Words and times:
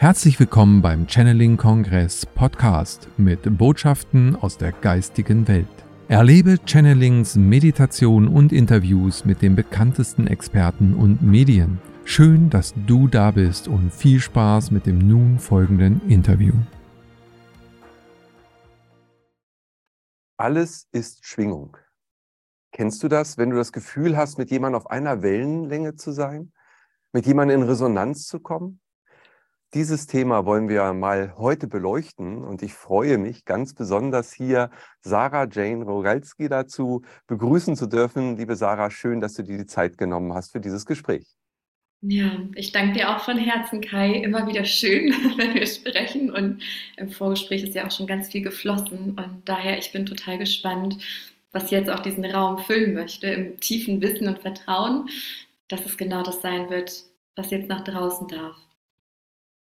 Herzlich 0.00 0.40
willkommen 0.40 0.80
beim 0.80 1.06
Channeling 1.06 1.58
Kongress 1.58 2.24
Podcast 2.24 3.06
mit 3.18 3.58
Botschaften 3.58 4.34
aus 4.34 4.56
der 4.56 4.72
geistigen 4.72 5.46
Welt. 5.46 5.68
Erlebe 6.08 6.56
Channelings, 6.64 7.36
Meditation 7.36 8.26
und 8.26 8.50
Interviews 8.50 9.26
mit 9.26 9.42
den 9.42 9.56
bekanntesten 9.56 10.26
Experten 10.26 10.94
und 10.94 11.20
Medien. 11.20 11.82
Schön, 12.06 12.48
dass 12.48 12.72
du 12.86 13.08
da 13.08 13.30
bist 13.30 13.68
und 13.68 13.92
viel 13.92 14.20
Spaß 14.20 14.70
mit 14.70 14.86
dem 14.86 15.06
nun 15.06 15.38
folgenden 15.38 16.00
Interview. 16.08 16.54
Alles 20.38 20.88
ist 20.92 21.26
Schwingung. 21.26 21.76
Kennst 22.72 23.02
du 23.02 23.08
das, 23.08 23.36
wenn 23.36 23.50
du 23.50 23.56
das 23.56 23.70
Gefühl 23.70 24.16
hast, 24.16 24.38
mit 24.38 24.50
jemandem 24.50 24.80
auf 24.80 24.90
einer 24.90 25.20
Wellenlänge 25.20 25.94
zu 25.96 26.10
sein? 26.10 26.52
Mit 27.12 27.26
jemandem 27.26 27.60
in 27.60 27.68
Resonanz 27.68 28.26
zu 28.26 28.40
kommen? 28.40 28.80
Dieses 29.72 30.08
Thema 30.08 30.46
wollen 30.46 30.68
wir 30.68 30.92
mal 30.94 31.34
heute 31.38 31.68
beleuchten 31.68 32.42
und 32.42 32.60
ich 32.60 32.72
freue 32.72 33.18
mich 33.18 33.44
ganz 33.44 33.72
besonders 33.72 34.32
hier 34.32 34.68
Sarah 35.00 35.46
Jane 35.48 35.84
Rogalski 35.84 36.48
dazu 36.48 37.02
begrüßen 37.28 37.76
zu 37.76 37.86
dürfen. 37.86 38.36
Liebe 38.36 38.56
Sarah, 38.56 38.90
schön, 38.90 39.20
dass 39.20 39.34
du 39.34 39.44
dir 39.44 39.58
die 39.58 39.66
Zeit 39.66 39.96
genommen 39.96 40.34
hast 40.34 40.50
für 40.50 40.58
dieses 40.58 40.86
Gespräch. 40.86 41.36
Ja, 42.00 42.32
ich 42.56 42.72
danke 42.72 42.94
dir 42.94 43.14
auch 43.14 43.20
von 43.20 43.38
Herzen, 43.38 43.80
Kai. 43.80 44.14
Immer 44.14 44.44
wieder 44.48 44.64
schön, 44.64 45.12
wenn 45.36 45.54
wir 45.54 45.66
sprechen 45.68 46.32
und 46.32 46.64
im 46.96 47.10
Vorgespräch 47.10 47.62
ist 47.62 47.76
ja 47.76 47.86
auch 47.86 47.92
schon 47.92 48.08
ganz 48.08 48.32
viel 48.32 48.42
geflossen 48.42 49.16
und 49.16 49.42
daher 49.44 49.78
ich 49.78 49.92
bin 49.92 50.04
total 50.04 50.38
gespannt, 50.38 50.98
was 51.52 51.70
jetzt 51.70 51.90
auch 51.90 52.00
diesen 52.00 52.24
Raum 52.24 52.58
füllen 52.58 52.92
möchte, 52.92 53.28
im 53.28 53.60
tiefen 53.60 54.02
Wissen 54.02 54.26
und 54.26 54.40
Vertrauen, 54.40 55.08
dass 55.68 55.86
es 55.86 55.96
genau 55.96 56.24
das 56.24 56.42
sein 56.42 56.70
wird, 56.70 57.04
was 57.36 57.52
jetzt 57.52 57.68
nach 57.68 57.84
draußen 57.84 58.26
darf. 58.26 58.56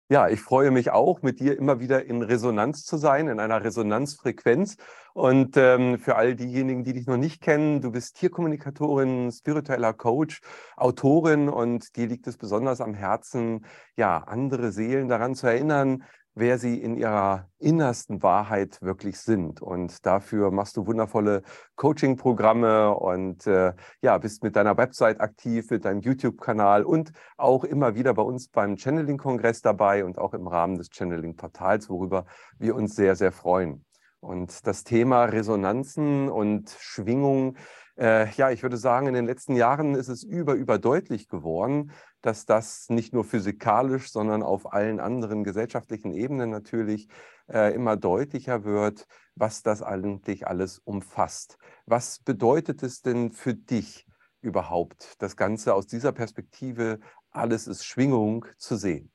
Ja, 0.10 0.28
ich 0.28 0.42
freue 0.42 0.70
mich 0.70 0.92
auch, 0.92 1.22
mit 1.22 1.40
dir 1.40 1.58
immer 1.58 1.80
wieder 1.80 2.06
in 2.06 2.22
Resonanz 2.22 2.84
zu 2.84 2.98
sein, 2.98 3.28
in 3.30 3.40
einer 3.40 3.64
Resonanzfrequenz. 3.64 4.76
Und 5.14 5.56
ähm, 5.58 5.98
für 5.98 6.16
all 6.18 6.36
diejenigen, 6.36 6.84
die 6.84 6.94
dich 6.94 7.08
noch 7.08 7.18
nicht 7.18 7.42
kennen, 7.42 7.82
du 7.82 7.92
bist 7.92 8.18
Tierkommunikatorin, 8.18 9.32
spiritueller 9.32 9.94
Coach, 9.94 10.42
Autorin 10.76 11.50
und 11.50 11.96
dir 11.96 12.08
liegt 12.08 12.28
es 12.28 12.38
besonders 12.38 12.82
am 12.82 12.94
Herzen, 12.94 13.66
ja, 13.96 14.18
andere 14.18 14.72
Seelen 14.72 15.08
daran 15.08 15.36
zu 15.36 15.48
erinnern, 15.48 16.04
wer 16.36 16.58
sie 16.58 16.82
in 16.82 16.96
ihrer 16.96 17.48
innersten 17.60 18.24
Wahrheit 18.24 18.82
wirklich 18.82 19.20
sind. 19.20 19.62
Und 19.62 20.06
dafür 20.06 20.52
machst 20.52 20.78
du 20.78 20.88
wundervolle 20.88 21.44
Coaching-Programme 21.76 22.94
und 22.96 23.46
äh, 23.48 23.74
ja, 24.02 24.18
bist 24.18 24.44
mit 24.44 24.56
deiner 24.56 24.78
Website 24.78 25.22
aktiv, 25.22 25.70
mit 25.70 25.86
deinem 25.86 26.02
YouTube-Kanal 26.02 26.84
und 26.84 27.12
auch 27.38 27.64
immer 27.64 27.96
wieder 27.96 28.14
bei 28.14 28.24
uns 28.24 28.50
beim 28.50 28.78
Channeling-Kongress 28.78 29.62
dabei 29.62 30.06
und 30.06 30.18
auch 30.18 30.34
im 30.34 30.48
Rahmen 30.48 30.78
des 30.78 30.90
Channeling-Portals, 30.90 31.90
worüber 31.90 32.26
wir 32.58 32.76
uns 32.76 32.96
sehr, 32.96 33.16
sehr 33.16 33.32
freuen. 33.32 33.86
Und 34.20 34.66
das 34.66 34.84
Thema 34.84 35.26
Resonanzen 35.26 36.30
und 36.30 36.76
Schwingung, 36.80 37.58
äh, 37.98 38.30
ja, 38.32 38.50
ich 38.52 38.64
würde 38.64 38.78
sagen, 38.78 39.08
in 39.08 39.14
den 39.14 39.26
letzten 39.26 39.56
Jahren 39.56 39.96
ist 39.96 40.08
es 40.08 40.24
über, 40.24 40.54
überdeutlich 40.54 41.28
geworden, 41.28 41.92
dass 42.24 42.46
das 42.46 42.90
nicht 42.90 43.14
nur 43.14 43.24
physikalisch, 43.24 44.10
sondern 44.10 44.42
auf 44.42 44.74
allen 44.74 45.00
anderen 45.00 45.44
gesellschaftlichen 45.44 46.14
Ebenen 46.14 46.50
natürlich 46.50 47.08
äh, 47.52 47.76
immer 47.76 47.98
deutlicher 47.98 48.64
wird, 48.64 49.06
was 49.36 49.62
das 49.62 49.84
eigentlich 49.84 50.48
alles 50.48 50.80
umfasst. 50.80 51.58
Was 51.86 52.20
bedeutet 52.20 52.82
es 52.82 53.02
denn 53.02 53.32
für 53.32 53.54
dich 53.54 54.08
überhaupt, 54.42 55.14
das 55.20 55.36
Ganze 55.36 55.74
aus 55.74 55.86
dieser 55.86 56.14
Perspektive, 56.14 57.00
alles 57.30 57.68
ist 57.68 57.86
Schwingung 57.86 58.46
zu 58.58 58.78
sehen? 58.78 59.12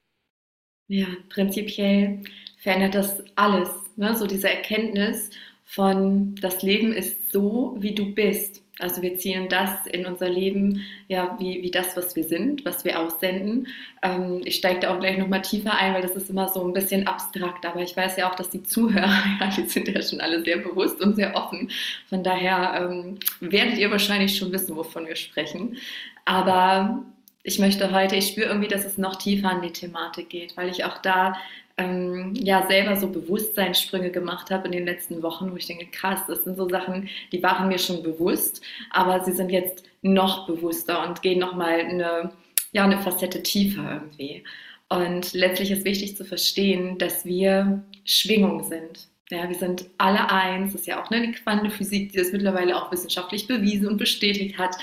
Ja, 0.86 1.06
prinzipiell 1.30 2.24
verändert 2.58 2.94
das 2.94 3.22
alles. 3.36 3.70
Ne? 3.96 4.16
So 4.16 4.26
diese 4.26 4.50
Erkenntnis 4.50 5.30
von, 5.64 6.34
das 6.36 6.62
Leben 6.62 6.92
ist 6.92 7.30
so, 7.30 7.76
wie 7.78 7.94
du 7.94 8.14
bist. 8.14 8.62
Also 8.78 9.02
wir 9.02 9.18
ziehen 9.18 9.48
das 9.48 9.86
in 9.86 10.06
unser 10.06 10.28
Leben, 10.28 10.84
ja, 11.08 11.36
wie, 11.38 11.62
wie 11.62 11.70
das, 11.70 11.96
was 11.96 12.14
wir 12.16 12.24
sind, 12.24 12.64
was 12.64 12.84
wir 12.84 13.00
aussenden. 13.00 13.68
Ähm, 14.02 14.40
ich 14.44 14.56
steige 14.56 14.80
da 14.80 14.94
auch 14.94 15.00
gleich 15.00 15.18
nochmal 15.18 15.42
tiefer 15.42 15.74
ein, 15.74 15.94
weil 15.94 16.02
das 16.02 16.12
ist 16.12 16.30
immer 16.30 16.48
so 16.48 16.64
ein 16.64 16.72
bisschen 16.72 17.06
abstrakt, 17.06 17.66
aber 17.66 17.80
ich 17.80 17.96
weiß 17.96 18.16
ja 18.16 18.30
auch, 18.30 18.36
dass 18.36 18.50
die 18.50 18.62
Zuhörer, 18.62 19.06
ja, 19.40 19.50
die 19.56 19.66
sind 19.66 19.88
ja 19.88 20.00
schon 20.02 20.20
alle 20.20 20.42
sehr 20.44 20.58
bewusst 20.58 21.00
und 21.00 21.16
sehr 21.16 21.34
offen. 21.34 21.70
Von 22.08 22.22
daher 22.22 22.88
ähm, 22.88 23.18
werdet 23.40 23.78
ihr 23.78 23.90
wahrscheinlich 23.90 24.36
schon 24.36 24.52
wissen, 24.52 24.76
wovon 24.76 25.06
wir 25.06 25.16
sprechen. 25.16 25.76
Aber 26.24 27.04
ich 27.42 27.58
möchte 27.58 27.92
heute, 27.92 28.16
ich 28.16 28.28
spüre 28.28 28.48
irgendwie, 28.48 28.68
dass 28.68 28.84
es 28.84 28.98
noch 28.98 29.16
tiefer 29.16 29.50
an 29.50 29.62
die 29.62 29.72
Thematik 29.72 30.28
geht, 30.28 30.56
weil 30.56 30.68
ich 30.68 30.84
auch 30.84 30.98
da 30.98 31.34
ähm, 31.78 32.34
ja 32.34 32.66
selber 32.66 32.96
so 32.96 33.08
Bewusstseinssprünge 33.08 34.10
gemacht 34.10 34.50
habe 34.50 34.66
in 34.66 34.72
den 34.72 34.84
letzten 34.84 35.22
Wochen, 35.22 35.50
wo 35.50 35.56
ich 35.56 35.66
denke, 35.66 35.86
krass, 35.86 36.20
das 36.26 36.44
sind 36.44 36.56
so 36.56 36.68
Sachen, 36.68 37.08
die 37.32 37.42
waren 37.42 37.68
mir 37.68 37.78
schon 37.78 38.02
bewusst, 38.02 38.60
aber 38.90 39.24
sie 39.24 39.32
sind 39.32 39.50
jetzt 39.50 39.84
noch 40.02 40.46
bewusster 40.46 41.06
und 41.08 41.22
gehen 41.22 41.38
nochmal 41.38 41.80
eine, 41.80 42.32
ja, 42.72 42.84
eine 42.84 42.98
Facette 42.98 43.42
tiefer 43.42 43.92
irgendwie. 43.94 44.44
Und 44.88 45.32
letztlich 45.34 45.70
ist 45.70 45.84
wichtig 45.84 46.16
zu 46.16 46.24
verstehen, 46.24 46.98
dass 46.98 47.24
wir 47.24 47.82
Schwingung 48.04 48.64
sind. 48.64 49.08
Ja, 49.30 49.46
wir 49.46 49.56
sind 49.56 49.84
alle 49.98 50.30
eins. 50.30 50.72
Das 50.72 50.80
ist 50.80 50.86
ja 50.86 51.02
auch 51.02 51.10
eine 51.10 51.32
Quantenphysik, 51.32 52.12
die 52.12 52.18
das 52.18 52.32
mittlerweile 52.32 52.74
auch 52.74 52.90
wissenschaftlich 52.90 53.46
bewiesen 53.46 53.86
und 53.86 53.98
bestätigt 53.98 54.56
hat, 54.56 54.74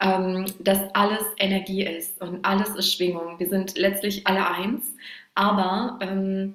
ähm, 0.00 0.44
dass 0.58 0.78
alles 0.92 1.24
Energie 1.38 1.86
ist 1.86 2.20
und 2.20 2.44
alles 2.44 2.68
ist 2.76 2.92
Schwingung. 2.92 3.38
Wir 3.38 3.48
sind 3.48 3.78
letztlich 3.78 4.26
alle 4.26 4.46
eins 4.46 4.94
aber 5.34 5.98
ähm, 6.00 6.54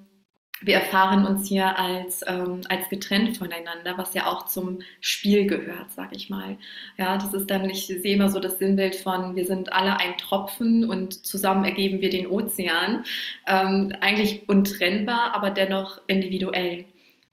wir 0.62 0.76
erfahren 0.76 1.26
uns 1.26 1.48
hier 1.48 1.78
als, 1.80 2.24
ähm, 2.28 2.62
als 2.68 2.90
getrennt 2.90 3.38
voneinander, 3.38 3.98
was 3.98 4.14
ja 4.14 4.28
auch 4.28 4.46
zum 4.46 4.80
Spiel 5.00 5.48
gehört, 5.48 5.92
sag 5.92 6.14
ich 6.14 6.30
mal. 6.30 6.58
Ja, 6.98 7.18
das 7.18 7.34
ist 7.34 7.50
dann, 7.50 7.70
ich 7.70 7.88
sehe 7.88 8.16
immer 8.16 8.30
so 8.30 8.40
das 8.40 8.60
Sinnbild 8.60 8.96
von, 8.96 9.36
wir 9.36 9.46
sind 9.46 9.72
alle 9.72 9.98
ein 10.00 10.18
Tropfen 10.18 10.90
und 10.90 11.26
zusammen 11.26 11.64
ergeben 11.64 12.02
wir 12.02 12.10
den 12.10 12.28
Ozean. 12.28 13.06
Ähm, 13.48 13.94
eigentlich 14.02 14.50
untrennbar, 14.50 15.34
aber 15.34 15.50
dennoch 15.52 16.02
individuell. 16.08 16.86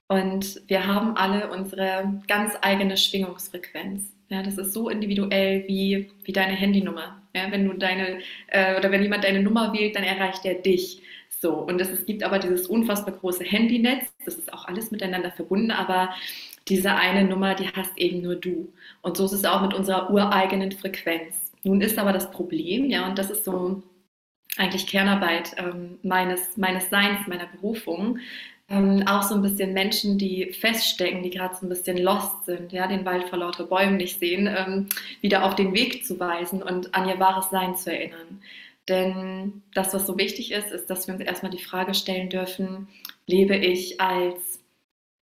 Und 0.07 0.61
wir 0.67 0.87
haben 0.87 1.17
alle 1.17 1.49
unsere 1.49 2.21
ganz 2.27 2.53
eigene 2.61 2.95
Schwingungsfrequenz. 2.95 4.03
Ja, 4.29 4.41
das 4.41 4.57
ist 4.57 4.73
so 4.73 4.89
individuell 4.89 5.65
wie, 5.67 6.11
wie 6.23 6.33
deine 6.33 6.53
Handynummer. 6.53 7.21
Ja, 7.35 7.51
wenn 7.51 7.67
du 7.67 7.73
deine, 7.73 8.19
äh, 8.47 8.77
oder 8.77 8.89
wenn 8.91 9.03
jemand 9.03 9.25
deine 9.25 9.41
Nummer 9.41 9.73
wählt, 9.73 9.95
dann 9.97 10.03
erreicht 10.03 10.45
er 10.45 10.55
dich. 10.55 11.01
So, 11.39 11.53
und 11.53 11.79
es, 11.79 12.05
gibt 12.05 12.23
aber 12.23 12.39
dieses 12.39 12.65
unfassbar 12.67 13.13
große 13.15 13.43
Handynetz, 13.43 14.11
das 14.25 14.35
ist 14.35 14.51
auch 14.51 14.65
alles 14.65 14.89
miteinander 14.89 15.31
verbunden, 15.31 15.69
aber 15.69 16.09
diese 16.67 16.95
eine 16.95 17.25
Nummer, 17.25 17.53
die 17.53 17.67
hast 17.67 17.95
eben 17.97 18.21
nur 18.21 18.35
du. 18.35 18.73
Und 19.03 19.17
so 19.17 19.25
ist 19.25 19.33
es 19.33 19.45
auch 19.45 19.61
mit 19.61 19.75
unserer 19.75 20.09
ureigenen 20.09 20.71
Frequenz. 20.71 21.35
Nun 21.63 21.81
ist 21.81 21.99
aber 21.99 22.11
das 22.11 22.31
Problem, 22.31 22.89
ja, 22.89 23.07
und 23.07 23.19
das 23.19 23.29
ist 23.29 23.45
so 23.45 23.83
eigentlich 24.57 24.87
Kernarbeit 24.87 25.51
ähm, 25.57 25.99
meines, 26.01 26.57
meines 26.57 26.89
Seins, 26.89 27.27
meiner 27.27 27.45
Berufung, 27.45 28.17
ähm, 28.69 29.03
auch 29.05 29.21
so 29.21 29.35
ein 29.35 29.43
bisschen 29.43 29.73
Menschen, 29.73 30.17
die 30.17 30.51
feststecken, 30.51 31.21
die 31.21 31.29
gerade 31.29 31.55
so 31.55 31.65
ein 31.65 31.69
bisschen 31.69 31.97
lost 31.97 32.45
sind, 32.45 32.73
ja, 32.73 32.87
den 32.87 33.05
Wald 33.05 33.29
vor 33.29 33.37
lauter 33.37 33.65
Bäumen 33.65 33.97
nicht 33.97 34.19
sehen, 34.19 34.47
ähm, 34.47 34.87
wieder 35.21 35.45
auf 35.45 35.55
den 35.55 35.73
Weg 35.73 36.05
zu 36.05 36.19
weisen 36.19 36.63
und 36.63 36.95
an 36.95 37.07
ihr 37.07 37.19
wahres 37.19 37.49
Sein 37.51 37.75
zu 37.75 37.91
erinnern. 37.91 38.41
Denn 38.89 39.63
das, 39.73 39.93
was 39.93 40.07
so 40.07 40.17
wichtig 40.17 40.51
ist, 40.51 40.71
ist, 40.71 40.89
dass 40.89 41.07
wir 41.07 41.15
uns 41.15 41.23
erstmal 41.23 41.51
die 41.51 41.63
Frage 41.63 41.93
stellen 41.93 42.29
dürfen, 42.29 42.87
lebe 43.25 43.55
ich 43.55 43.99
als, 43.99 44.59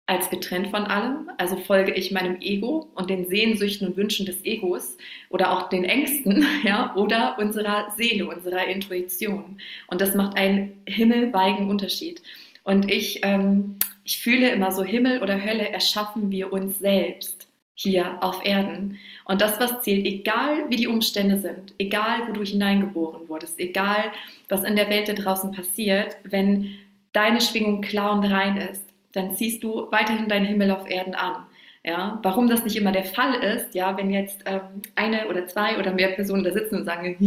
als 0.06 0.29
getrennt 0.29 0.68
von 0.68 0.84
allem? 0.84 1.31
Also 1.38 1.57
folge 1.57 1.94
ich 1.94 2.12
meinem 2.12 2.40
Ego 2.40 2.88
und 2.94 3.09
den 3.09 3.28
Sehnsüchten 3.28 3.88
und 3.88 3.97
Wünschen 3.97 4.25
des 4.28 4.45
Egos 4.45 4.97
oder 5.29 5.51
auch 5.51 5.69
den 5.69 5.85
Ängsten, 5.85 6.45
ja, 6.63 6.95
oder 6.95 7.38
unserer 7.39 7.92
Seele, 7.98 8.27
unserer 8.27 8.68
Intuition? 8.68 9.59
Und 9.88 10.01
das 10.01 10.13
macht 10.13 10.38
einen 10.38 10.81
himmelweigen 10.88 11.69
Unterschied. 11.69 12.21
Und 12.63 12.92
ich, 12.92 13.21
ähm, 13.24 13.77
ich 14.04 14.19
fühle 14.19 14.51
immer 14.51 14.71
so, 14.71 14.83
Himmel 14.83 15.24
oder 15.24 15.44
Hölle 15.44 15.69
erschaffen 15.69 16.30
wir 16.30 16.54
uns 16.54 16.77
selbst 16.77 17.48
hier 17.74 18.21
auf 18.21 18.44
Erden. 18.44 18.98
Und 19.27 19.41
das, 19.41 19.59
was 19.59 19.81
zählt, 19.81 20.06
egal 20.06 20.69
wie 20.69 20.77
die 20.77 20.88
Umstände 20.88 21.38
sind, 21.38 21.74
egal 21.77 22.27
wo 22.27 22.33
du 22.33 22.44
hineingeboren 22.44 23.27
wurdest, 23.27 23.59
egal 23.59 24.12
was 24.47 24.63
in 24.63 24.77
der 24.77 24.89
Welt 24.89 25.09
da 25.09 25.13
draußen 25.13 25.51
passiert, 25.51 26.15
wenn 26.24 26.69
deine 27.12 27.41
Schwingung 27.41 27.81
klar 27.81 28.13
und 28.13 28.24
rein 28.24 28.57
ist, 28.57 28.83
dann 29.12 29.35
ziehst 29.35 29.63
du 29.63 29.91
weiterhin 29.91 30.29
deinen 30.29 30.45
Himmel 30.45 30.71
auf 30.71 30.89
Erden 30.89 31.15
an. 31.15 31.45
Ja, 31.83 32.19
warum 32.24 32.50
das 32.50 32.63
nicht 32.63 32.75
immer 32.75 32.91
der 32.91 33.06
Fall 33.06 33.35
ist, 33.35 33.74
ja, 33.74 33.95
wenn 33.97 34.12
jetzt 34.12 34.44
ähm, 34.45 34.81
eine 34.95 35.27
oder 35.30 35.47
zwei 35.47 35.77
oder 35.77 35.94
mehr 35.94 36.09
Personen 36.09 36.44
da 36.44 36.51
sitzen 36.51 36.75
und 36.75 36.85
sagen, 36.85 37.18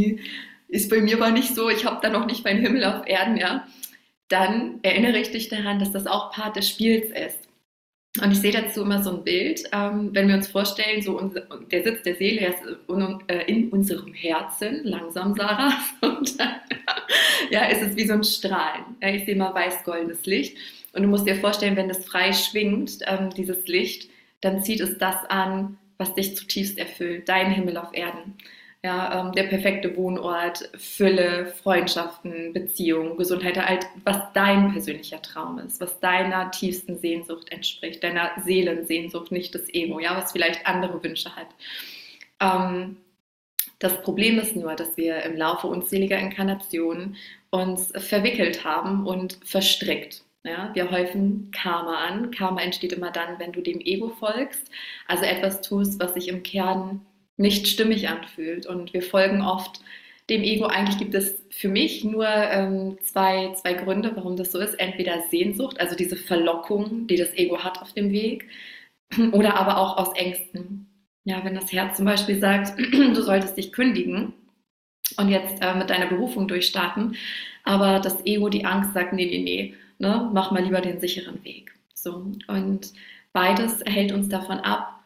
ist 0.68 0.90
bei 0.90 1.00
mir 1.00 1.16
aber 1.16 1.30
nicht 1.30 1.54
so, 1.54 1.70
ich 1.70 1.86
habe 1.86 2.00
da 2.02 2.10
noch 2.10 2.26
nicht 2.26 2.44
meinen 2.44 2.60
Himmel 2.60 2.84
auf 2.84 3.06
Erden, 3.06 3.36
ja, 3.36 3.66
dann 4.28 4.78
erinnere 4.82 5.18
ich 5.18 5.30
dich 5.30 5.48
daran, 5.48 5.78
dass 5.78 5.92
das 5.92 6.06
auch 6.06 6.30
Part 6.30 6.56
des 6.56 6.68
Spiels 6.68 7.10
ist. 7.10 7.49
Und 8.18 8.32
ich 8.32 8.40
sehe 8.40 8.50
dazu 8.50 8.82
immer 8.82 9.02
so 9.04 9.10
ein 9.10 9.24
Bild, 9.24 9.62
ähm, 9.72 10.10
wenn 10.12 10.26
wir 10.26 10.34
uns 10.34 10.48
vorstellen, 10.48 11.00
so 11.00 11.16
unser, 11.16 11.42
der 11.70 11.84
Sitz 11.84 12.02
der 12.02 12.16
Seele 12.16 12.48
ist 12.48 12.58
in, 12.88 13.18
äh, 13.28 13.44
in 13.44 13.68
unserem 13.68 14.12
Herzen, 14.12 14.80
langsam 14.82 15.36
Sarah, 15.36 15.74
und 16.00 16.36
ja, 17.50 17.66
ist 17.66 17.82
es 17.82 17.96
wie 17.96 18.06
so 18.06 18.14
ein 18.14 18.24
Strahlen. 18.24 18.96
Ja, 19.00 19.10
ich 19.10 19.26
sehe 19.26 19.36
mal 19.36 19.54
weiß-goldenes 19.54 20.26
Licht 20.26 20.56
und 20.92 21.02
du 21.02 21.08
musst 21.08 21.26
dir 21.26 21.36
vorstellen, 21.36 21.76
wenn 21.76 21.88
das 21.88 22.04
frei 22.04 22.32
schwingt, 22.32 22.98
ähm, 23.06 23.30
dieses 23.30 23.68
Licht, 23.68 24.10
dann 24.40 24.64
zieht 24.64 24.80
es 24.80 24.98
das 24.98 25.24
an, 25.28 25.78
was 25.96 26.14
dich 26.14 26.34
zutiefst 26.34 26.78
erfüllt, 26.78 27.28
dein 27.28 27.52
Himmel 27.52 27.76
auf 27.76 27.94
Erden. 27.94 28.34
Ja, 28.82 29.26
ähm, 29.26 29.32
der 29.32 29.42
perfekte 29.44 29.94
Wohnort, 29.94 30.70
Fülle, 30.78 31.52
Freundschaften, 31.62 32.54
Beziehungen, 32.54 33.18
Gesundheit, 33.18 33.58
halt, 33.58 33.84
was 34.04 34.32
dein 34.32 34.72
persönlicher 34.72 35.20
Traum 35.20 35.58
ist, 35.58 35.82
was 35.82 36.00
deiner 36.00 36.50
tiefsten 36.50 36.98
Sehnsucht 36.98 37.52
entspricht, 37.52 38.02
deiner 38.02 38.30
Seelensehnsucht, 38.42 39.32
nicht 39.32 39.54
das 39.54 39.68
Ego, 39.68 40.00
ja, 40.00 40.16
was 40.16 40.32
vielleicht 40.32 40.66
andere 40.66 41.02
Wünsche 41.04 41.36
hat. 41.36 41.48
Ähm, 42.40 42.96
das 43.80 44.00
Problem 44.02 44.38
ist 44.38 44.56
nur, 44.56 44.74
dass 44.76 44.96
wir 44.96 45.22
im 45.24 45.36
Laufe 45.36 45.66
unzähliger 45.66 46.18
Inkarnationen 46.18 47.16
uns 47.50 47.92
verwickelt 47.96 48.64
haben 48.64 49.06
und 49.06 49.38
verstrickt. 49.44 50.22
Ja, 50.42 50.70
wir 50.74 50.90
häufen 50.90 51.50
Karma 51.50 51.96
an. 52.06 52.30
Karma 52.30 52.62
entsteht 52.62 52.94
immer 52.94 53.10
dann, 53.10 53.38
wenn 53.38 53.52
du 53.52 53.60
dem 53.60 53.80
Ego 53.80 54.08
folgst, 54.08 54.70
also 55.06 55.24
etwas 55.24 55.60
tust, 55.60 56.00
was 56.00 56.14
sich 56.14 56.28
im 56.28 56.42
Kern 56.42 57.04
nicht 57.40 57.66
stimmig 57.66 58.08
anfühlt. 58.08 58.66
Und 58.66 58.92
wir 58.92 59.02
folgen 59.02 59.42
oft 59.42 59.80
dem 60.28 60.42
Ego. 60.42 60.66
Eigentlich 60.66 60.98
gibt 60.98 61.14
es 61.14 61.42
für 61.50 61.68
mich 61.68 62.04
nur 62.04 62.26
ähm, 62.26 62.98
zwei, 63.02 63.52
zwei 63.54 63.72
Gründe, 63.72 64.12
warum 64.14 64.36
das 64.36 64.52
so 64.52 64.58
ist. 64.58 64.74
Entweder 64.74 65.22
Sehnsucht, 65.30 65.80
also 65.80 65.96
diese 65.96 66.16
Verlockung, 66.16 67.06
die 67.06 67.16
das 67.16 67.34
Ego 67.34 67.58
hat 67.58 67.80
auf 67.80 67.92
dem 67.94 68.12
Weg, 68.12 68.48
oder 69.32 69.56
aber 69.56 69.78
auch 69.78 69.96
aus 69.96 70.14
Ängsten. 70.14 70.86
Ja, 71.24 71.44
wenn 71.44 71.54
das 71.54 71.72
Herz 71.72 71.96
zum 71.96 72.06
Beispiel 72.06 72.38
sagt, 72.38 72.78
du 72.92 73.22
solltest 73.22 73.56
dich 73.56 73.72
kündigen 73.72 74.34
und 75.16 75.28
jetzt 75.30 75.62
äh, 75.62 75.74
mit 75.74 75.90
deiner 75.90 76.06
Berufung 76.06 76.46
durchstarten, 76.46 77.16
aber 77.64 78.00
das 78.00 78.24
Ego, 78.26 78.48
die 78.48 78.64
Angst 78.64 78.94
sagt, 78.94 79.12
nee, 79.12 79.26
nee, 79.26 79.42
nee, 79.42 79.74
ne, 79.98 80.30
mach 80.32 80.50
mal 80.50 80.62
lieber 80.62 80.80
den 80.80 81.00
sicheren 81.00 81.42
Weg. 81.44 81.74
So. 81.94 82.32
Und 82.48 82.92
beides 83.32 83.82
hält 83.84 84.12
uns 84.12 84.28
davon 84.28 84.60
ab, 84.60 84.99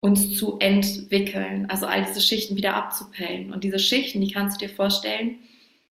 uns 0.00 0.36
zu 0.36 0.58
entwickeln, 0.60 1.66
also 1.68 1.86
all 1.86 2.04
diese 2.04 2.20
Schichten 2.20 2.56
wieder 2.56 2.74
abzupellen. 2.74 3.52
Und 3.52 3.64
diese 3.64 3.78
Schichten, 3.78 4.20
die 4.20 4.32
kannst 4.32 4.60
du 4.60 4.66
dir 4.66 4.72
vorstellen, 4.72 5.38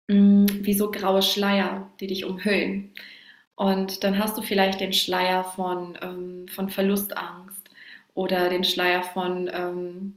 mm, 0.08 0.46
wie 0.62 0.74
so 0.74 0.92
graue 0.92 1.22
Schleier, 1.22 1.90
die 2.00 2.08
dich 2.08 2.26
umhüllen. 2.26 2.92
Und 3.56 4.04
dann 4.04 4.20
hast 4.20 4.38
du 4.38 4.42
vielleicht 4.42 4.80
den 4.82 4.94
Schleier 4.94 5.44
von, 5.44 5.98
ähm, 6.02 6.48
von 6.50 6.70
Verlustangst 6.70 7.70
oder 8.14 8.50
den 8.50 8.64
Schleier 8.64 9.04
von, 9.04 9.50
ähm, 9.54 10.16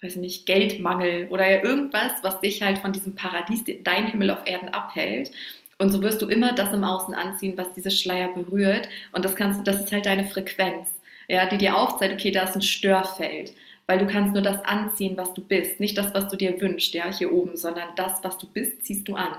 weiß 0.00 0.16
nicht, 0.16 0.46
Geldmangel 0.46 1.28
oder 1.30 1.62
irgendwas, 1.64 2.12
was 2.22 2.40
dich 2.40 2.62
halt 2.62 2.78
von 2.78 2.92
diesem 2.92 3.14
Paradies, 3.14 3.64
dein 3.82 4.06
Himmel 4.06 4.30
auf 4.30 4.46
Erden 4.46 4.68
abhält. 4.68 5.32
Und 5.78 5.90
so 5.90 6.02
wirst 6.02 6.22
du 6.22 6.28
immer 6.28 6.54
das 6.54 6.72
im 6.72 6.84
Außen 6.84 7.14
anziehen, 7.14 7.56
was 7.56 7.72
diese 7.72 7.90
Schleier 7.90 8.28
berührt. 8.28 8.88
Und 9.12 9.24
das 9.24 9.36
kannst, 9.36 9.66
das 9.66 9.80
ist 9.80 9.92
halt 9.92 10.06
deine 10.06 10.24
Frequenz, 10.26 10.88
ja, 11.28 11.46
die 11.46 11.58
dir 11.58 11.76
aufzeigt, 11.76 12.14
okay, 12.14 12.30
da 12.30 12.44
ist 12.44 12.56
ein 12.56 12.62
Störfeld. 12.62 13.52
Weil 13.86 13.98
du 13.98 14.06
kannst 14.06 14.34
nur 14.34 14.42
das 14.42 14.62
anziehen, 14.64 15.16
was 15.16 15.32
du 15.32 15.42
bist. 15.42 15.80
Nicht 15.80 15.96
das, 15.96 16.12
was 16.12 16.28
du 16.28 16.36
dir 16.36 16.60
wünschst, 16.60 16.92
ja, 16.94 17.12
hier 17.12 17.32
oben, 17.32 17.56
sondern 17.56 17.88
das, 17.96 18.22
was 18.22 18.36
du 18.38 18.46
bist, 18.46 18.84
ziehst 18.84 19.08
du 19.08 19.14
an. 19.14 19.34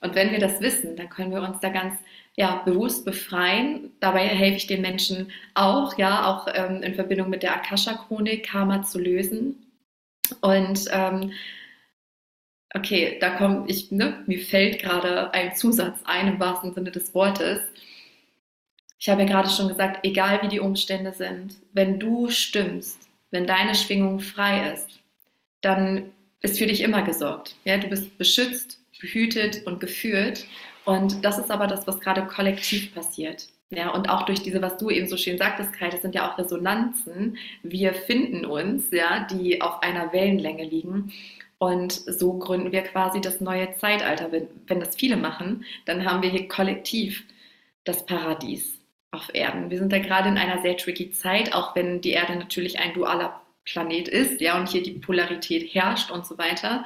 Und 0.00 0.14
wenn 0.14 0.32
wir 0.32 0.40
das 0.40 0.60
wissen, 0.60 0.96
dann 0.96 1.08
können 1.08 1.32
wir 1.32 1.42
uns 1.42 1.60
da 1.60 1.68
ganz 1.68 1.94
ja, 2.36 2.62
bewusst 2.64 3.04
befreien. 3.04 3.92
Dabei 4.00 4.26
helfe 4.28 4.56
ich 4.56 4.66
den 4.66 4.82
Menschen 4.82 5.30
auch, 5.54 5.96
ja, 5.98 6.26
auch 6.26 6.48
ähm, 6.52 6.82
in 6.82 6.94
Verbindung 6.94 7.30
mit 7.30 7.42
der 7.42 7.54
Akasha-Chronik, 7.54 8.44
Karma 8.44 8.82
zu 8.82 8.98
lösen. 8.98 9.66
Und 10.42 10.84
ähm, 10.92 11.32
okay, 12.74 13.18
da 13.20 13.30
kommt 13.30 13.70
ich, 13.70 13.90
ne, 13.90 14.22
mir 14.26 14.40
fällt 14.40 14.80
gerade 14.80 15.32
ein 15.32 15.56
Zusatz 15.56 15.98
ein 16.04 16.28
im 16.28 16.40
wahrsten 16.40 16.74
Sinne 16.74 16.90
des 16.90 17.14
Wortes. 17.14 17.60
Ich 18.98 19.08
habe 19.08 19.22
ja 19.22 19.28
gerade 19.28 19.50
schon 19.50 19.68
gesagt, 19.68 20.04
egal 20.04 20.42
wie 20.42 20.48
die 20.48 20.60
Umstände 20.60 21.12
sind, 21.12 21.56
wenn 21.72 21.98
du 21.98 22.30
stimmst, 22.30 23.08
wenn 23.30 23.46
deine 23.46 23.74
Schwingung 23.74 24.20
frei 24.20 24.72
ist, 24.72 25.00
dann 25.60 26.10
ist 26.40 26.58
für 26.58 26.66
dich 26.66 26.80
immer 26.80 27.02
gesorgt. 27.02 27.56
Ja, 27.64 27.76
du 27.76 27.88
bist 27.88 28.16
beschützt, 28.18 28.80
behütet 29.00 29.66
und 29.66 29.80
geführt. 29.80 30.46
Und 30.84 31.24
das 31.24 31.38
ist 31.38 31.50
aber 31.50 31.66
das, 31.66 31.86
was 31.86 32.00
gerade 32.00 32.24
kollektiv 32.26 32.94
passiert. 32.94 33.48
Ja, 33.70 33.90
und 33.90 34.08
auch 34.08 34.22
durch 34.22 34.42
diese, 34.42 34.62
was 34.62 34.76
du 34.78 34.90
eben 34.90 35.08
so 35.08 35.16
schön 35.16 35.38
sagtest, 35.38 35.72
Kai, 35.72 35.90
das 35.90 36.02
sind 36.02 36.14
ja 36.14 36.30
auch 36.30 36.38
Resonanzen. 36.38 37.36
Wir 37.64 37.92
finden 37.94 38.46
uns, 38.46 38.90
ja, 38.92 39.26
die 39.30 39.60
auf 39.60 39.82
einer 39.82 40.12
Wellenlänge 40.12 40.64
liegen. 40.64 41.12
Und 41.58 41.92
so 41.92 42.34
gründen 42.34 42.70
wir 42.70 42.82
quasi 42.82 43.20
das 43.20 43.40
neue 43.40 43.74
Zeitalter. 43.76 44.30
Wenn, 44.30 44.46
wenn 44.68 44.80
das 44.80 44.94
viele 44.94 45.16
machen, 45.16 45.64
dann 45.84 46.04
haben 46.04 46.22
wir 46.22 46.30
hier 46.30 46.46
kollektiv 46.46 47.24
das 47.84 48.06
Paradies 48.06 48.75
auf 49.16 49.34
Erden. 49.34 49.70
Wir 49.70 49.78
sind 49.78 49.92
da 49.92 49.98
gerade 49.98 50.28
in 50.28 50.38
einer 50.38 50.62
sehr 50.62 50.76
tricky 50.76 51.10
Zeit, 51.10 51.54
auch 51.54 51.74
wenn 51.74 52.00
die 52.00 52.10
Erde 52.10 52.36
natürlich 52.36 52.78
ein 52.78 52.94
dualer 52.94 53.40
Planet 53.64 54.08
ist, 54.08 54.40
ja, 54.40 54.58
und 54.58 54.68
hier 54.68 54.82
die 54.82 54.92
Polarität 54.92 55.74
herrscht 55.74 56.10
und 56.10 56.26
so 56.26 56.38
weiter. 56.38 56.84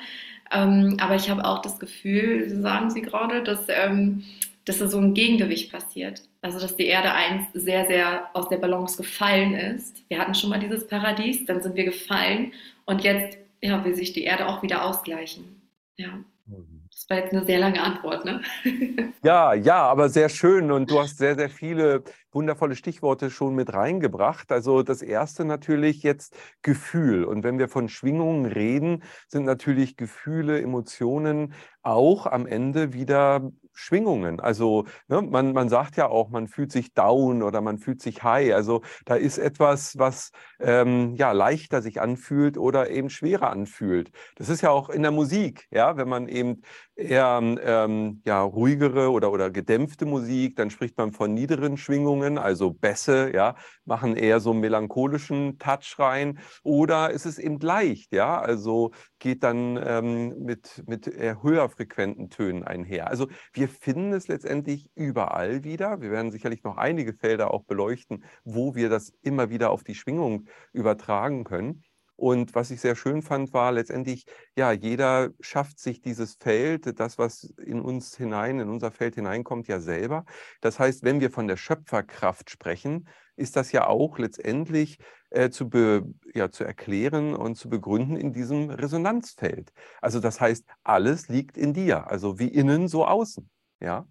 Ähm, 0.50 0.96
aber 1.00 1.14
ich 1.14 1.30
habe 1.30 1.44
auch 1.44 1.60
das 1.60 1.78
Gefühl, 1.78 2.48
sagen 2.60 2.90
Sie 2.90 3.02
gerade, 3.02 3.42
dass, 3.42 3.66
ähm, 3.68 4.24
dass 4.64 4.78
da 4.78 4.88
so 4.88 4.98
ein 4.98 5.14
Gegengewicht 5.14 5.70
passiert. 5.70 6.22
Also, 6.42 6.58
dass 6.58 6.76
die 6.76 6.86
Erde 6.86 7.12
einst 7.12 7.50
sehr, 7.52 7.86
sehr 7.86 8.30
aus 8.32 8.48
der 8.48 8.56
Balance 8.56 8.96
gefallen 8.96 9.54
ist. 9.54 10.02
Wir 10.08 10.18
hatten 10.18 10.34
schon 10.34 10.50
mal 10.50 10.58
dieses 10.58 10.86
Paradies, 10.86 11.44
dann 11.44 11.62
sind 11.62 11.76
wir 11.76 11.84
gefallen 11.84 12.52
und 12.86 13.04
jetzt 13.04 13.38
ja, 13.62 13.84
will 13.84 13.94
sich 13.94 14.12
die 14.12 14.24
Erde 14.24 14.48
auch 14.48 14.62
wieder 14.62 14.84
ausgleichen. 14.84 15.60
Ja. 15.96 16.18
Mhm. 16.46 16.79
Das 16.92 17.08
war 17.08 17.18
jetzt 17.18 17.32
eine 17.32 17.44
sehr 17.44 17.58
lange 17.58 17.82
Antwort, 17.82 18.24
ne? 18.24 18.42
Ja, 19.22 19.52
ja, 19.52 19.82
aber 19.82 20.08
sehr 20.08 20.30
schön 20.30 20.72
und 20.72 20.90
du 20.90 20.98
hast 20.98 21.18
sehr, 21.18 21.34
sehr 21.36 21.50
viele 21.50 22.04
wundervolle 22.32 22.74
Stichworte 22.74 23.30
schon 23.30 23.54
mit 23.54 23.72
reingebracht. 23.74 24.50
Also 24.50 24.82
das 24.82 25.02
erste 25.02 25.44
natürlich 25.44 26.02
jetzt 26.02 26.34
Gefühl. 26.62 27.24
Und 27.24 27.44
wenn 27.44 27.58
wir 27.58 27.68
von 27.68 27.88
Schwingungen 27.90 28.46
reden, 28.46 29.02
sind 29.28 29.44
natürlich 29.44 29.96
Gefühle, 29.98 30.60
Emotionen 30.62 31.52
auch 31.82 32.26
am 32.26 32.46
Ende 32.46 32.94
wieder 32.94 33.50
Schwingungen. 33.80 34.40
Also 34.40 34.84
ne, 35.08 35.22
man, 35.22 35.52
man 35.52 35.68
sagt 35.68 35.96
ja 35.96 36.08
auch, 36.08 36.28
man 36.30 36.48
fühlt 36.48 36.70
sich 36.70 36.92
down 36.94 37.42
oder 37.42 37.60
man 37.60 37.78
fühlt 37.78 38.02
sich 38.02 38.22
high. 38.22 38.54
Also 38.54 38.82
da 39.06 39.14
ist 39.14 39.38
etwas, 39.38 39.98
was 39.98 40.30
ähm, 40.60 41.14
ja 41.16 41.32
leichter 41.32 41.82
sich 41.82 42.00
anfühlt 42.00 42.58
oder 42.58 42.90
eben 42.90 43.10
schwerer 43.10 43.50
anfühlt. 43.50 44.10
Das 44.36 44.48
ist 44.48 44.60
ja 44.60 44.70
auch 44.70 44.90
in 44.90 45.02
der 45.02 45.10
Musik, 45.10 45.66
ja, 45.70 45.96
wenn 45.96 46.08
man 46.08 46.28
eben 46.28 46.62
eher 46.94 47.40
ähm, 47.42 48.20
ja, 48.24 48.42
ruhigere 48.42 49.10
oder, 49.10 49.32
oder 49.32 49.50
gedämpfte 49.50 50.04
Musik, 50.04 50.56
dann 50.56 50.70
spricht 50.70 50.98
man 50.98 51.12
von 51.12 51.32
niederen 51.32 51.76
Schwingungen, 51.76 52.38
also 52.38 52.70
Bässe, 52.72 53.32
ja, 53.34 53.56
machen 53.84 54.16
eher 54.16 54.40
so 54.40 54.50
einen 54.50 54.60
melancholischen 54.60 55.58
Touch 55.58 55.96
rein. 55.98 56.38
Oder 56.62 57.10
ist 57.10 57.24
es 57.26 57.38
eben 57.38 57.58
leicht, 57.60 58.12
ja, 58.12 58.38
also 58.38 58.90
geht 59.20 59.44
dann 59.44 59.78
ähm, 59.82 60.42
mit, 60.42 60.82
mit 60.86 61.06
eher 61.06 61.42
höher 61.42 61.68
frequenten 61.68 62.30
Tönen 62.30 62.64
einher. 62.64 63.08
Also 63.08 63.28
wir 63.52 63.68
finden 63.68 64.12
es 64.12 64.26
letztendlich 64.26 64.90
überall 64.96 65.62
wieder. 65.62 66.00
Wir 66.00 66.10
werden 66.10 66.32
sicherlich 66.32 66.64
noch 66.64 66.76
einige 66.76 67.12
Felder 67.12 67.54
auch 67.54 67.64
beleuchten, 67.64 68.24
wo 68.42 68.74
wir 68.74 68.88
das 68.88 69.12
immer 69.22 69.50
wieder 69.50 69.70
auf 69.70 69.84
die 69.84 69.94
Schwingung 69.94 70.48
übertragen 70.72 71.44
können. 71.44 71.84
Und 72.20 72.54
was 72.54 72.70
ich 72.70 72.82
sehr 72.82 72.96
schön 72.96 73.22
fand, 73.22 73.54
war 73.54 73.72
letztendlich, 73.72 74.26
ja, 74.54 74.72
jeder 74.72 75.30
schafft 75.40 75.78
sich 75.78 76.02
dieses 76.02 76.34
Feld, 76.34 77.00
das, 77.00 77.16
was 77.16 77.44
in 77.64 77.80
uns 77.80 78.14
hinein, 78.14 78.60
in 78.60 78.68
unser 78.68 78.90
Feld 78.90 79.14
hineinkommt, 79.14 79.68
ja 79.68 79.80
selber. 79.80 80.26
Das 80.60 80.78
heißt, 80.78 81.02
wenn 81.02 81.22
wir 81.22 81.30
von 81.30 81.48
der 81.48 81.56
Schöpferkraft 81.56 82.50
sprechen, 82.50 83.08
ist 83.36 83.56
das 83.56 83.72
ja 83.72 83.86
auch 83.86 84.18
letztendlich 84.18 84.98
äh, 85.30 85.48
zu, 85.48 85.70
be, 85.70 86.12
ja, 86.34 86.50
zu 86.50 86.62
erklären 86.62 87.34
und 87.34 87.54
zu 87.54 87.70
begründen 87.70 88.16
in 88.16 88.34
diesem 88.34 88.68
Resonanzfeld. 88.68 89.72
Also 90.02 90.20
das 90.20 90.42
heißt, 90.42 90.66
alles 90.84 91.28
liegt 91.28 91.56
in 91.56 91.72
dir, 91.72 92.10
also 92.10 92.38
wie 92.38 92.48
innen, 92.48 92.88
so 92.88 93.06
außen. 93.06 93.48
Ja. 93.80 94.06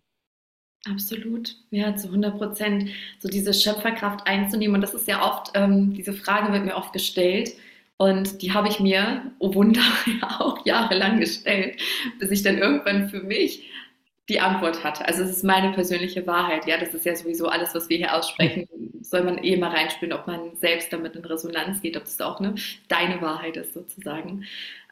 Absolut, 0.89 1.55
ja, 1.69 1.95
zu 1.95 2.07
100 2.07 2.39
Prozent. 2.39 2.89
So 3.19 3.29
diese 3.29 3.53
Schöpferkraft 3.53 4.25
einzunehmen. 4.25 4.73
Und 4.73 4.81
das 4.81 4.95
ist 4.95 5.07
ja 5.07 5.23
oft, 5.23 5.51
ähm, 5.53 5.93
diese 5.93 6.13
Frage 6.13 6.51
wird 6.51 6.65
mir 6.65 6.75
oft 6.75 6.91
gestellt. 6.91 7.51
Und 8.01 8.41
die 8.41 8.53
habe 8.53 8.69
ich 8.69 8.79
mir, 8.79 9.29
oh 9.39 9.53
Wunder, 9.53 9.81
ja 10.21 10.39
auch 10.39 10.65
jahrelang 10.65 11.19
gestellt, 11.19 11.81
bis 12.17 12.31
ich 12.31 12.43
dann 12.43 12.57
irgendwann 12.57 13.09
für 13.09 13.19
mich 13.19 13.69
die 14.29 14.39
Antwort 14.39 14.85
hatte. 14.85 15.05
Also 15.05 15.23
es 15.23 15.31
ist 15.31 15.43
meine 15.43 15.73
persönliche 15.73 16.25
Wahrheit. 16.25 16.65
Ja, 16.65 16.77
das 16.77 16.93
ist 16.93 17.05
ja 17.05 17.13
sowieso 17.13 17.49
alles, 17.49 17.75
was 17.75 17.89
wir 17.89 17.97
hier 17.97 18.15
aussprechen, 18.15 18.69
soll 19.01 19.23
man 19.23 19.43
eh 19.43 19.57
mal 19.57 19.71
reinspielen, 19.71 20.13
ob 20.13 20.27
man 20.27 20.55
selbst 20.55 20.93
damit 20.93 21.17
in 21.17 21.25
Resonanz 21.25 21.81
geht, 21.81 21.97
ob 21.97 22.03
es 22.03 22.21
auch 22.21 22.39
ne, 22.39 22.55
deine 22.87 23.21
Wahrheit 23.21 23.57
ist 23.57 23.73
sozusagen. 23.73 24.45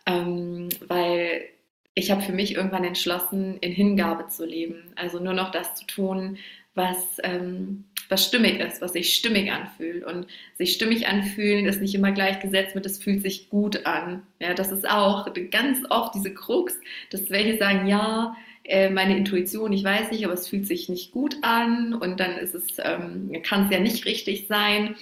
Ähm, 0.06 0.68
weil 0.88 1.46
ich 1.94 2.12
habe 2.12 2.22
für 2.22 2.34
mich 2.34 2.56
irgendwann 2.56 2.84
entschlossen, 2.84 3.58
in 3.62 3.72
Hingabe 3.72 4.28
zu 4.28 4.46
leben. 4.46 4.92
Also 4.96 5.20
nur 5.20 5.34
noch 5.34 5.52
das 5.52 5.76
zu 5.76 5.86
tun, 5.86 6.40
was, 6.76 7.20
ähm, 7.24 7.86
was 8.10 8.26
stimmig 8.26 8.60
ist, 8.60 8.82
was 8.82 8.94
sich 8.94 9.14
stimmig 9.14 9.52
anfühlt. 9.52 10.04
Und 10.04 10.28
sich 10.58 10.74
stimmig 10.74 11.08
anfühlen 11.08 11.66
ist 11.66 11.82
nicht 11.82 11.96
immer 11.96 12.12
gleichgesetzt 12.12 12.76
mit, 12.76 12.86
es 12.86 12.98
fühlt 12.98 13.22
sich 13.22 13.50
gut 13.50 13.86
an. 13.86 14.24
Ja, 14.40 14.54
das 14.54 14.72
ist 14.72 14.90
auch 14.90 15.28
ganz 15.52 15.80
oft 15.90 16.16
diese 16.16 16.34
Krux, 16.34 16.76
dass 17.10 17.30
welche 17.30 17.58
sagen, 17.58 17.88
ja, 17.88 18.36
äh, 18.64 18.90
meine 18.90 19.18
Intuition, 19.18 19.72
ich 19.72 19.84
weiß 19.84 20.12
nicht, 20.12 20.26
aber 20.26 20.34
es 20.34 20.48
fühlt 20.48 20.68
sich 20.68 20.90
nicht 20.90 21.12
gut 21.12 21.38
an 21.42 21.94
und 21.94 22.20
dann 22.20 22.38
ist 22.38 22.54
es, 22.54 22.66
ähm, 22.84 23.32
kann 23.44 23.66
es 23.66 23.72
ja 23.72 23.80
nicht 23.80 24.06
richtig 24.06 24.48
sein. 24.48 24.96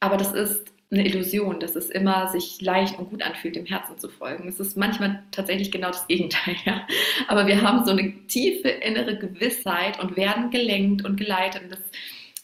Aber 0.00 0.16
das 0.16 0.32
ist 0.32 0.72
eine 0.92 1.06
Illusion, 1.06 1.58
dass 1.58 1.74
es 1.74 1.88
immer 1.88 2.28
sich 2.28 2.60
leicht 2.60 2.98
und 2.98 3.08
gut 3.08 3.22
anfühlt, 3.22 3.56
dem 3.56 3.64
Herzen 3.64 3.98
zu 3.98 4.10
folgen. 4.10 4.46
Es 4.46 4.60
ist 4.60 4.76
manchmal 4.76 5.22
tatsächlich 5.30 5.70
genau 5.70 5.88
das 5.88 6.06
Gegenteil. 6.06 6.56
Ja? 6.66 6.86
Aber 7.28 7.46
wir 7.46 7.62
haben 7.62 7.84
so 7.84 7.92
eine 7.92 8.12
tiefe 8.26 8.68
innere 8.68 9.16
Gewissheit 9.16 10.02
und 10.02 10.16
werden 10.16 10.50
gelenkt 10.50 11.04
und 11.04 11.16
geleitet. 11.16 11.62
Und 11.62 11.72
das 11.72 11.80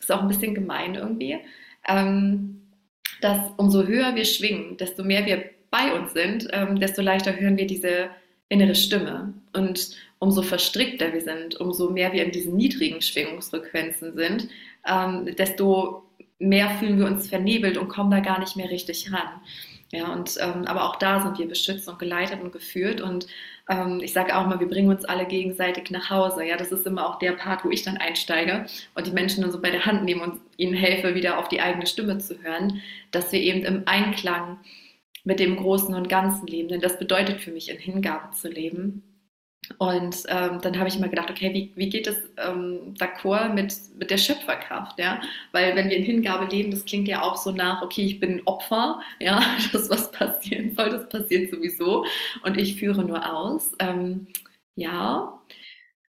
ist 0.09 0.15
auch 0.15 0.23
ein 0.23 0.29
bisschen 0.29 0.55
gemein 0.55 0.95
irgendwie, 0.95 1.39
ähm, 1.87 2.63
dass 3.21 3.39
umso 3.57 3.87
höher 3.87 4.15
wir 4.15 4.25
schwingen, 4.25 4.77
desto 4.77 5.05
mehr 5.05 5.27
wir 5.27 5.45
bei 5.71 5.93
uns 5.93 6.13
sind, 6.13 6.49
ähm, 6.53 6.79
desto 6.79 7.03
leichter 7.03 7.39
hören 7.39 7.57
wir 7.57 7.67
diese 7.67 8.11
innere 8.49 8.75
Stimme. 8.75 9.35
Und 9.53 9.91
umso 10.19 10.43
verstrickter 10.43 11.13
wir 11.13 11.21
sind, 11.21 11.61
umso 11.61 11.91
mehr 11.91 12.13
wir 12.13 12.25
in 12.25 12.31
diesen 12.31 12.57
niedrigen 12.57 13.03
Schwingungsfrequenzen 13.03 14.15
sind, 14.15 14.49
ähm, 14.87 15.37
desto 15.37 16.05
mehr 16.39 16.71
fühlen 16.79 16.99
wir 16.99 17.07
uns 17.07 17.29
vernebelt 17.29 17.77
und 17.77 17.89
kommen 17.89 18.11
da 18.11 18.21
gar 18.21 18.39
nicht 18.39 18.57
mehr 18.57 18.71
richtig 18.71 19.13
ran. 19.13 19.41
Ja, 19.91 20.13
und 20.13 20.37
ähm, 20.41 20.65
aber 20.67 20.85
auch 20.85 20.97
da 20.97 21.21
sind 21.21 21.39
wir 21.39 21.49
beschützt 21.49 21.89
und 21.89 21.99
geleitet 21.99 22.43
und 22.43 22.53
geführt. 22.53 23.01
Und 23.01 23.27
ähm, 23.69 24.01
ich 24.03 24.13
sage 24.13 24.37
auch 24.37 24.47
mal, 24.47 24.61
wir 24.61 24.69
bringen 24.69 24.89
uns 24.89 25.05
alle 25.05 25.27
gegenseitig 25.27 25.91
nach 25.91 26.11
Hause. 26.11 26.45
Ja, 26.45 26.57
das 26.57 26.73
ist 26.73 26.87
immer 26.87 27.09
auch 27.09 27.19
der 27.19 27.33
Part, 27.33 27.65
wo 27.65 27.71
ich 27.71 27.83
dann 27.83 27.97
einsteige 27.99 28.67
und 28.95 29.07
die 29.07 29.13
Menschen 29.13 29.43
dann 29.43 29.53
so 29.53 29.61
bei 29.61 29.71
der 29.71 29.87
Hand 29.87 30.05
nehme 30.05 30.23
und 30.23 30.41
ihnen 30.57 30.75
helfe, 30.75 31.15
wieder 31.15 31.39
auf 31.39 31.49
die 31.49 31.61
eigene 31.61 31.87
Stimme 31.87 32.19
zu 32.19 32.43
hören, 32.43 32.81
dass 33.11 33.33
wir 33.33 33.41
eben 33.41 33.65
im 33.65 33.83
Einklang 33.87 34.59
mit 35.25 35.41
dem 35.41 35.57
Großen 35.57 35.95
und 35.95 36.09
Ganzen 36.09 36.47
leben. 36.47 36.69
Denn 36.69 36.81
das 36.81 36.99
bedeutet 36.99 37.41
für 37.41 37.51
mich, 37.51 37.71
in 37.71 37.79
Hingabe 37.79 38.31
zu 38.35 38.49
leben. 38.49 39.03
Und 39.77 40.25
ähm, 40.29 40.61
dann 40.63 40.79
habe 40.79 40.89
ich 40.89 40.97
immer 40.97 41.09
gedacht, 41.09 41.31
okay, 41.31 41.53
wie, 41.53 41.73
wie 41.77 41.91
geht 41.91 42.07
es 42.07 42.17
ähm, 42.39 42.95
d'accord 42.95 43.53
mit, 43.53 43.75
mit 43.99 44.11
der 44.11 44.17
Schöpferkraft, 44.17 44.99
ja? 44.99 45.21
Weil 45.53 45.77
wenn 45.77 45.91
wir 45.91 45.97
in 45.97 46.05
Hingabe 46.05 46.47
leben, 46.47 46.71
das 46.71 46.85
klingt 46.85 47.07
ja 47.07 47.23
auch 47.23 47.37
so 47.37 47.53
nach, 47.53 47.83
okay, 47.83 48.03
ich 48.03 48.19
bin 48.19 48.41
Opfer, 48.47 49.01
ja, 49.21 49.43
das, 49.73 49.91
was 49.91 50.11
passieren 50.11 50.75
soll, 50.75 50.91
das 50.91 51.09
passiert 51.09 51.51
sowieso 51.51 52.07
und 52.43 52.57
ich 52.57 52.77
führe 52.77 53.05
nur 53.05 53.31
aus. 53.31 53.73
Ähm, 53.79 54.29
ja, 54.75 55.39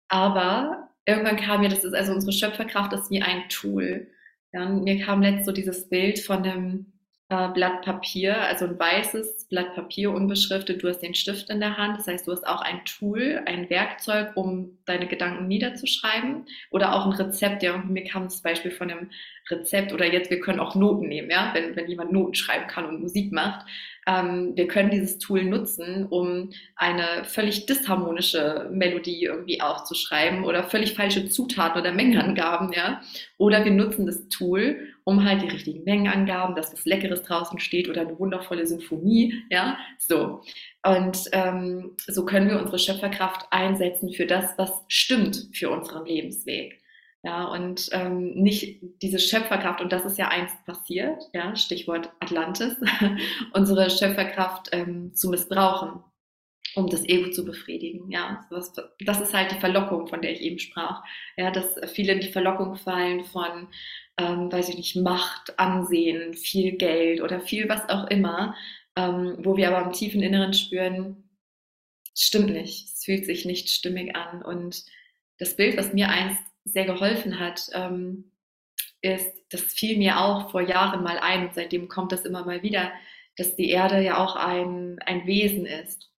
aber 0.07 0.89
irgendwann 1.05 1.37
kam 1.37 1.61
mir, 1.61 1.69
das 1.69 1.83
ist 1.83 1.93
also 1.93 2.13
unsere 2.13 2.31
Schöpferkraft 2.31 2.93
ist 2.93 3.11
wie 3.11 3.21
ein 3.21 3.49
Tool. 3.49 4.07
Ja, 4.53 4.67
mir 4.67 4.99
kam 5.03 5.21
letzt 5.21 5.45
so 5.45 5.51
dieses 5.51 5.89
Bild 5.89 6.19
von 6.19 6.43
einem 6.43 6.93
Blatt 7.29 7.83
Papier, 7.83 8.41
also 8.41 8.65
ein 8.65 8.79
weißes 8.79 9.45
Blatt 9.49 9.75
Papier, 9.75 10.11
unbeschriftet. 10.11 10.81
Du 10.81 10.89
hast 10.89 10.99
den 10.99 11.13
Stift 11.13 11.51
in 11.51 11.59
der 11.59 11.77
Hand. 11.77 11.99
Das 11.99 12.07
heißt, 12.07 12.27
du 12.27 12.31
hast 12.31 12.45
auch 12.47 12.61
ein 12.61 12.83
Tool, 12.85 13.43
ein 13.45 13.69
Werkzeug, 13.69 14.31
um 14.35 14.79
deine 14.85 15.05
Gedanken 15.05 15.47
niederzuschreiben. 15.47 16.47
Oder 16.71 16.95
auch 16.95 17.05
ein 17.05 17.11
Rezept. 17.11 17.61
Ja, 17.61 17.77
mir 17.77 18.03
kam 18.05 18.23
das 18.23 18.41
Beispiel 18.41 18.71
von 18.71 18.89
einem 18.89 19.11
Rezept. 19.47 19.93
Oder 19.93 20.11
jetzt, 20.11 20.31
wir 20.31 20.39
können 20.39 20.59
auch 20.59 20.73
Noten 20.73 21.07
nehmen, 21.07 21.29
ja, 21.29 21.51
wenn, 21.53 21.75
wenn 21.75 21.87
jemand 21.87 22.11
Noten 22.11 22.33
schreiben 22.33 22.65
kann 22.65 22.87
und 22.87 22.99
Musik 22.99 23.31
macht. 23.31 23.63
Ähm, 24.09 24.55
wir 24.55 24.67
können 24.67 24.89
dieses 24.89 25.19
Tool 25.19 25.43
nutzen, 25.43 26.07
um 26.07 26.49
eine 26.75 27.23
völlig 27.25 27.67
disharmonische 27.67 28.67
Melodie 28.71 29.25
irgendwie 29.25 29.61
aufzuschreiben 29.61 30.45
oder 30.45 30.63
völlig 30.63 30.95
falsche 30.95 31.29
Zutaten 31.29 31.79
oder 31.79 31.91
Mengenangaben, 31.91 32.73
ja. 32.73 33.01
Oder 33.37 33.63
wir 33.63 33.71
nutzen 33.71 34.07
das 34.07 34.27
Tool, 34.27 34.79
um 35.03 35.23
halt 35.23 35.43
die 35.43 35.49
richtigen 35.49 35.83
Mengenangaben, 35.83 36.55
dass 36.55 36.73
was 36.73 36.85
Leckeres 36.85 37.21
draußen 37.21 37.59
steht 37.59 37.87
oder 37.87 38.01
eine 38.01 38.17
wundervolle 38.17 38.65
Symphonie, 38.65 39.43
ja, 39.51 39.77
so. 39.99 40.41
Und 40.83 41.25
ähm, 41.33 41.95
so 42.07 42.25
können 42.25 42.49
wir 42.49 42.59
unsere 42.59 42.79
Schöpferkraft 42.79 43.45
einsetzen 43.51 44.11
für 44.11 44.25
das, 44.25 44.57
was 44.57 44.71
stimmt 44.87 45.49
für 45.53 45.69
unseren 45.69 46.05
Lebensweg. 46.05 46.78
Ja, 47.21 47.45
und 47.45 47.89
ähm, 47.91 48.33
nicht 48.35 48.79
diese 49.01 49.19
Schöpferkraft, 49.19 49.81
und 49.81 49.91
das 49.91 50.05
ist 50.05 50.17
ja 50.17 50.29
einst 50.29 50.55
passiert, 50.65 51.21
ja, 51.33 51.53
Stichwort 51.55 52.09
Atlantis, 52.21 52.77
unsere 53.53 53.89
Schöpferkraft 53.89 54.69
ähm, 54.71 55.13
zu 55.13 55.29
missbrauchen, 55.29 56.01
um 56.75 56.87
das 56.87 57.03
Ego 57.03 57.29
zu 57.31 57.43
befriedigen. 57.43 58.09
Ja, 58.09 58.47
das 58.49 59.21
ist 59.21 59.33
halt 59.33 59.51
die 59.51 59.59
Verlockung, 59.59 60.07
von 60.07 60.21
der 60.21 60.31
ich 60.31 60.41
eben 60.41 60.59
sprach. 60.59 61.03
Ja, 61.35 61.51
dass 61.51 61.75
viele 61.93 62.13
in 62.13 62.21
die 62.21 62.31
Verlockung 62.31 62.77
fallen 62.77 63.25
von 63.25 63.67
ähm, 64.19 64.51
weiß 64.51 64.69
ich 64.69 64.77
nicht, 64.77 64.95
Macht, 64.97 65.57
Ansehen, 65.59 66.33
viel 66.33 66.73
Geld 66.73 67.21
oder 67.21 67.39
viel 67.39 67.69
was 67.69 67.87
auch 67.89 68.07
immer, 68.07 68.55
ähm, 68.95 69.37
wo 69.39 69.55
wir 69.55 69.69
aber 69.69 69.85
im 69.85 69.93
tiefen 69.93 70.21
Inneren 70.21 70.53
spüren, 70.53 71.29
stimmt 72.15 72.51
nicht, 72.51 72.87
es 72.87 73.05
fühlt 73.05 73.25
sich 73.25 73.45
nicht 73.45 73.69
stimmig 73.69 74.15
an. 74.15 74.41
Und 74.41 74.83
das 75.37 75.55
Bild, 75.55 75.77
was 75.77 75.93
mir 75.93 76.09
einst 76.09 76.43
sehr 76.65 76.85
geholfen 76.85 77.39
hat, 77.39 77.69
ähm, 77.73 78.31
ist, 79.01 79.33
das 79.49 79.61
fiel 79.61 79.97
mir 79.97 80.19
auch 80.19 80.51
vor 80.51 80.61
Jahren 80.61 81.03
mal 81.03 81.17
ein 81.19 81.47
und 81.47 81.55
seitdem 81.55 81.87
kommt 81.87 82.11
das 82.11 82.25
immer 82.25 82.45
mal 82.45 82.63
wieder, 82.63 82.91
dass 83.37 83.55
die 83.55 83.69
Erde 83.69 84.01
ja 84.01 84.17
auch 84.17 84.35
ein, 84.35 84.99
ein 85.05 85.25
Wesen 85.25 85.65
ist, 85.65 86.11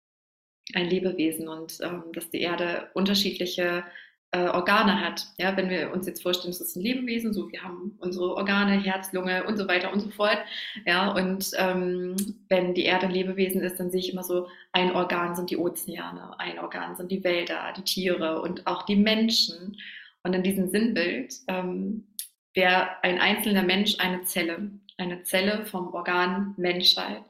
ein 0.73 0.89
Lebewesen 0.89 1.47
und 1.47 1.77
ähm, 1.81 2.05
dass 2.13 2.29
die 2.29 2.41
Erde 2.41 2.89
unterschiedliche 2.93 3.83
äh, 4.31 4.47
Organe 4.47 4.99
hat. 5.01 5.27
Ja, 5.37 5.55
wenn 5.57 5.69
wir 5.69 5.91
uns 5.91 6.07
jetzt 6.07 6.23
vorstellen, 6.23 6.51
es 6.51 6.61
ist 6.61 6.75
ein 6.75 6.81
Lebewesen, 6.81 7.33
so 7.33 7.51
wir 7.51 7.61
haben 7.61 7.97
unsere 7.99 8.35
Organe, 8.35 8.81
Herz, 8.81 9.11
Lunge 9.11 9.45
und 9.45 9.57
so 9.57 9.67
weiter 9.67 9.91
und 9.91 9.99
so 9.99 10.09
fort. 10.09 10.39
Ja, 10.85 11.11
und 11.11 11.51
ähm, 11.57 12.15
wenn 12.47 12.73
die 12.73 12.85
Erde 12.85 13.07
ein 13.07 13.11
Lebewesen 13.11 13.61
ist, 13.61 13.79
dann 13.79 13.91
sehe 13.91 13.99
ich 13.99 14.13
immer 14.13 14.23
so, 14.23 14.47
ein 14.71 14.95
Organ 14.95 15.35
sind 15.35 15.49
die 15.49 15.57
Ozeane, 15.57 16.39
ein 16.39 16.59
Organ 16.59 16.95
sind 16.95 17.11
die 17.11 17.23
Wälder, 17.23 17.73
die 17.77 17.83
Tiere 17.83 18.41
und 18.41 18.65
auch 18.67 18.83
die 18.83 18.95
Menschen. 18.95 19.77
Und 20.23 20.33
in 20.33 20.43
diesem 20.43 20.69
Sinnbild 20.69 21.33
ähm, 21.47 22.07
wäre 22.53 22.89
ein 23.03 23.19
einzelner 23.19 23.63
Mensch 23.63 23.95
eine 23.99 24.23
Zelle, 24.23 24.71
eine 24.97 25.23
Zelle 25.23 25.65
vom 25.65 25.93
Organ 25.93 26.53
Menschheit. 26.57 27.23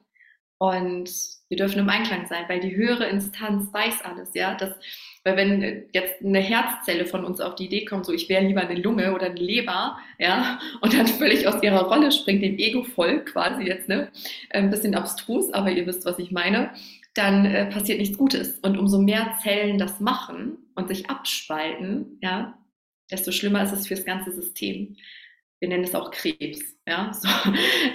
Und 0.57 1.09
wir 1.49 1.57
dürfen 1.57 1.79
im 1.79 1.89
Einklang 1.89 2.27
sein, 2.27 2.45
weil 2.47 2.59
die 2.59 2.75
höhere 2.75 3.07
Instanz 3.07 3.73
weiß 3.73 4.03
alles, 4.03 4.33
ja, 4.35 4.53
dass 4.55 4.75
weil 5.23 5.37
wenn 5.37 5.83
jetzt 5.93 6.23
eine 6.23 6.39
Herzzelle 6.39 7.05
von 7.05 7.25
uns 7.25 7.41
auf 7.41 7.55
die 7.55 7.65
Idee 7.65 7.85
kommt, 7.85 8.05
so 8.05 8.13
ich 8.13 8.27
wäre 8.27 8.43
lieber 8.43 8.61
eine 8.61 8.79
Lunge 8.79 9.13
oder 9.13 9.27
eine 9.27 9.39
Leber, 9.39 9.97
ja, 10.17 10.59
und 10.81 10.93
dann 10.93 11.07
völlig 11.07 11.47
aus 11.47 11.61
ihrer 11.61 11.83
Rolle 11.83 12.11
springt, 12.11 12.43
dem 12.43 12.57
Ego 12.57 12.83
voll 12.83 13.23
quasi 13.23 13.63
jetzt, 13.63 13.87
ne, 13.87 14.09
ein 14.49 14.71
bisschen 14.71 14.95
abstrus, 14.95 15.53
aber 15.53 15.69
ihr 15.71 15.85
wisst, 15.85 16.05
was 16.05 16.17
ich 16.17 16.31
meine, 16.31 16.71
dann 17.13 17.45
äh, 17.45 17.65
passiert 17.67 17.99
nichts 17.99 18.17
Gutes. 18.17 18.59
Und 18.59 18.77
umso 18.77 18.99
mehr 18.99 19.37
Zellen 19.43 19.77
das 19.77 19.99
machen 19.99 20.57
und 20.75 20.87
sich 20.87 21.09
abspalten, 21.09 22.17
ja, 22.21 22.57
desto 23.11 23.31
schlimmer 23.31 23.63
ist 23.63 23.73
es 23.73 23.87
fürs 23.87 24.05
ganze 24.05 24.31
System 24.31 24.95
wir 25.61 25.69
nennen 25.69 25.83
es 25.83 25.95
auch 25.95 26.09
Krebs, 26.09 26.59
ja, 26.87 27.13
so 27.13 27.29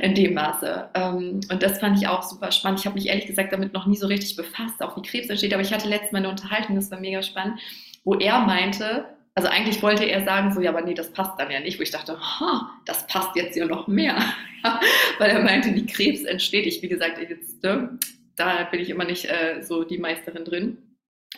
in 0.00 0.14
dem 0.14 0.34
Maße. 0.34 0.88
Ähm, 0.94 1.40
und 1.50 1.62
das 1.62 1.80
fand 1.80 1.98
ich 1.98 2.08
auch 2.08 2.22
super 2.22 2.52
spannend. 2.52 2.80
Ich 2.80 2.86
habe 2.86 2.94
mich 2.94 3.08
ehrlich 3.08 3.26
gesagt 3.26 3.52
damit 3.52 3.74
noch 3.74 3.86
nie 3.86 3.96
so 3.96 4.06
richtig 4.06 4.36
befasst, 4.36 4.80
auch 4.80 4.96
wie 4.96 5.02
Krebs 5.02 5.28
entsteht, 5.28 5.52
aber 5.52 5.62
ich 5.62 5.74
hatte 5.74 5.88
letztes 5.88 6.12
Mal 6.12 6.18
eine 6.18 6.30
Unterhaltung, 6.30 6.76
das 6.76 6.90
war 6.90 7.00
mega 7.00 7.22
spannend, 7.22 7.60
wo 8.04 8.14
er 8.14 8.40
meinte, 8.40 9.04
also 9.34 9.48
eigentlich 9.48 9.82
wollte 9.82 10.04
er 10.04 10.24
sagen, 10.24 10.52
so, 10.54 10.60
ja, 10.60 10.70
aber 10.70 10.80
nee, 10.80 10.94
das 10.94 11.12
passt 11.12 11.38
dann 11.38 11.50
ja 11.50 11.60
nicht, 11.60 11.78
wo 11.78 11.82
ich 11.82 11.90
dachte, 11.90 12.18
ha, 12.18 12.70
das 12.86 13.06
passt 13.08 13.34
jetzt 13.34 13.56
ja 13.56 13.66
noch 13.66 13.88
mehr, 13.88 14.16
weil 15.18 15.30
er 15.30 15.42
meinte, 15.42 15.74
wie 15.74 15.84
Krebs 15.84 16.22
entsteht. 16.22 16.66
Ich, 16.66 16.80
wie 16.82 16.88
gesagt, 16.88 17.18
jetzt, 17.18 17.62
ne, 17.64 17.98
da 18.36 18.62
bin 18.64 18.80
ich 18.80 18.88
immer 18.88 19.04
nicht 19.04 19.24
äh, 19.26 19.60
so 19.62 19.82
die 19.82 19.98
Meisterin 19.98 20.44
drin 20.44 20.78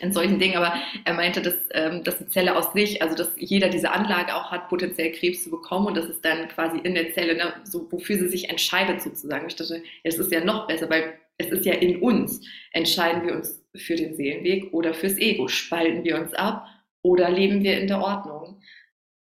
in 0.01 0.11
solchen 0.11 0.39
Dingen, 0.39 0.57
aber 0.57 0.73
er 1.05 1.13
meinte, 1.13 1.41
dass, 1.41 1.55
ähm, 1.71 2.03
dass 2.03 2.17
die 2.17 2.27
Zelle 2.27 2.55
aus 2.55 2.73
sich, 2.73 3.01
also 3.01 3.15
dass 3.15 3.31
jeder 3.37 3.69
diese 3.69 3.91
Anlage 3.91 4.35
auch 4.35 4.51
hat, 4.51 4.69
potenziell 4.69 5.11
Krebs 5.11 5.43
zu 5.43 5.49
bekommen 5.49 5.87
und 5.87 5.97
das 5.97 6.05
ist 6.05 6.23
dann 6.23 6.47
quasi 6.49 6.79
in 6.79 6.95
der 6.95 7.13
Zelle, 7.13 7.35
ne, 7.35 7.53
so, 7.63 7.91
wofür 7.91 8.17
sie 8.17 8.29
sich 8.29 8.49
entscheidet 8.49 9.01
sozusagen. 9.01 9.47
Ich 9.47 9.55
dachte, 9.55 9.83
es 10.03 10.17
ist 10.17 10.31
ja 10.31 10.43
noch 10.43 10.67
besser, 10.67 10.89
weil 10.89 11.19
es 11.37 11.47
ist 11.47 11.65
ja 11.65 11.73
in 11.73 12.01
uns. 12.01 12.41
Entscheiden 12.73 13.25
wir 13.25 13.33
uns 13.33 13.63
für 13.75 13.95
den 13.95 14.15
Seelenweg 14.15 14.73
oder 14.73 14.93
fürs 14.93 15.17
Ego? 15.17 15.47
Spalten 15.47 16.03
wir 16.03 16.19
uns 16.19 16.33
ab 16.33 16.67
oder 17.01 17.29
leben 17.29 17.63
wir 17.63 17.79
in 17.79 17.87
der 17.87 18.01
Ordnung? 18.01 18.61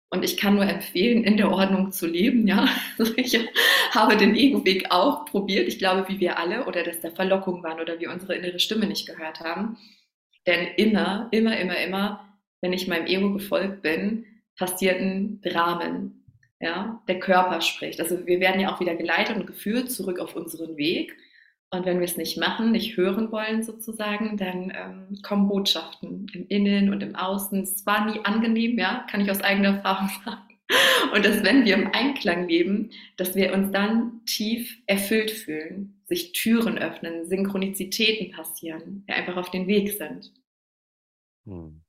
Und 0.09 0.23
ich 0.23 0.37
kann 0.37 0.55
nur 0.55 0.65
empfehlen, 0.65 1.23
in 1.25 1.35
der 1.35 1.51
Ordnung 1.51 1.91
zu 1.91 2.07
leben, 2.07 2.47
ja. 2.47 2.67
Also 2.97 3.13
ich 3.17 3.37
habe 3.91 4.15
den 4.15 4.35
Ego-Weg 4.35 4.89
auch 4.89 5.25
probiert. 5.25 5.67
Ich 5.67 5.79
glaube, 5.79 6.07
wie 6.07 6.19
wir 6.19 6.39
alle, 6.39 6.65
oder 6.65 6.83
dass 6.83 7.01
da 7.01 7.11
Verlockungen 7.11 7.61
waren 7.63 7.79
oder 7.79 7.99
wir 7.99 8.11
unsere 8.11 8.35
innere 8.35 8.59
Stimme 8.59 8.87
nicht 8.87 9.05
gehört 9.05 9.41
haben. 9.41 9.77
Denn 10.47 10.69
immer, 10.77 11.27
immer, 11.31 11.57
immer, 11.59 11.77
immer, 11.77 12.37
wenn 12.61 12.73
ich 12.73 12.87
meinem 12.87 13.05
Ego 13.05 13.33
gefolgt 13.33 13.81
bin, 13.81 14.25
passierten 14.57 15.41
Dramen. 15.41 16.23
Ja, 16.59 17.03
der 17.07 17.19
Körper 17.19 17.61
spricht. 17.61 17.99
Also 17.99 18.25
wir 18.25 18.39
werden 18.39 18.59
ja 18.59 18.73
auch 18.73 18.79
wieder 18.79 18.95
geleitet 18.95 19.35
und 19.35 19.45
geführt 19.45 19.91
zurück 19.91 20.19
auf 20.19 20.35
unseren 20.35 20.75
Weg. 20.75 21.15
Und 21.69 21.85
wenn 21.85 21.99
wir 21.99 22.05
es 22.05 22.17
nicht 22.17 22.37
machen, 22.37 22.71
nicht 22.71 22.97
hören 22.97 23.31
wollen 23.31 23.61
sozusagen, 23.61 24.37
dann 24.37 24.71
ähm, 24.75 25.21
kommen 25.21 25.49
Botschaften 25.49 26.25
im 26.33 26.47
Innen 26.47 26.91
und 26.91 27.03
im 27.03 27.15
Außen. 27.15 27.61
Es 27.61 27.85
war 27.85 28.05
nie 28.05 28.21
angenehm, 28.23 28.79
ja, 28.79 29.05
kann 29.11 29.21
ich 29.21 29.29
aus 29.29 29.41
eigener 29.41 29.75
Erfahrung 29.75 30.09
sagen. 30.25 30.46
Und 31.13 31.25
dass 31.25 31.43
wenn 31.43 31.65
wir 31.65 31.75
im 31.75 31.87
Einklang 31.93 32.47
leben, 32.47 32.91
dass 33.15 33.35
wir 33.35 33.53
uns 33.53 33.71
dann 33.71 34.21
tief 34.25 34.77
erfüllt 34.85 35.31
fühlen, 35.31 36.01
sich 36.05 36.33
Türen 36.33 36.77
öffnen, 36.77 37.25
Synchronizitäten 37.27 38.31
passieren, 38.31 39.03
wir 39.05 39.15
einfach 39.15 39.37
auf 39.37 39.51
den 39.51 39.67
Weg 39.67 39.97
sind. 39.97 40.33
Hm. 41.45 41.81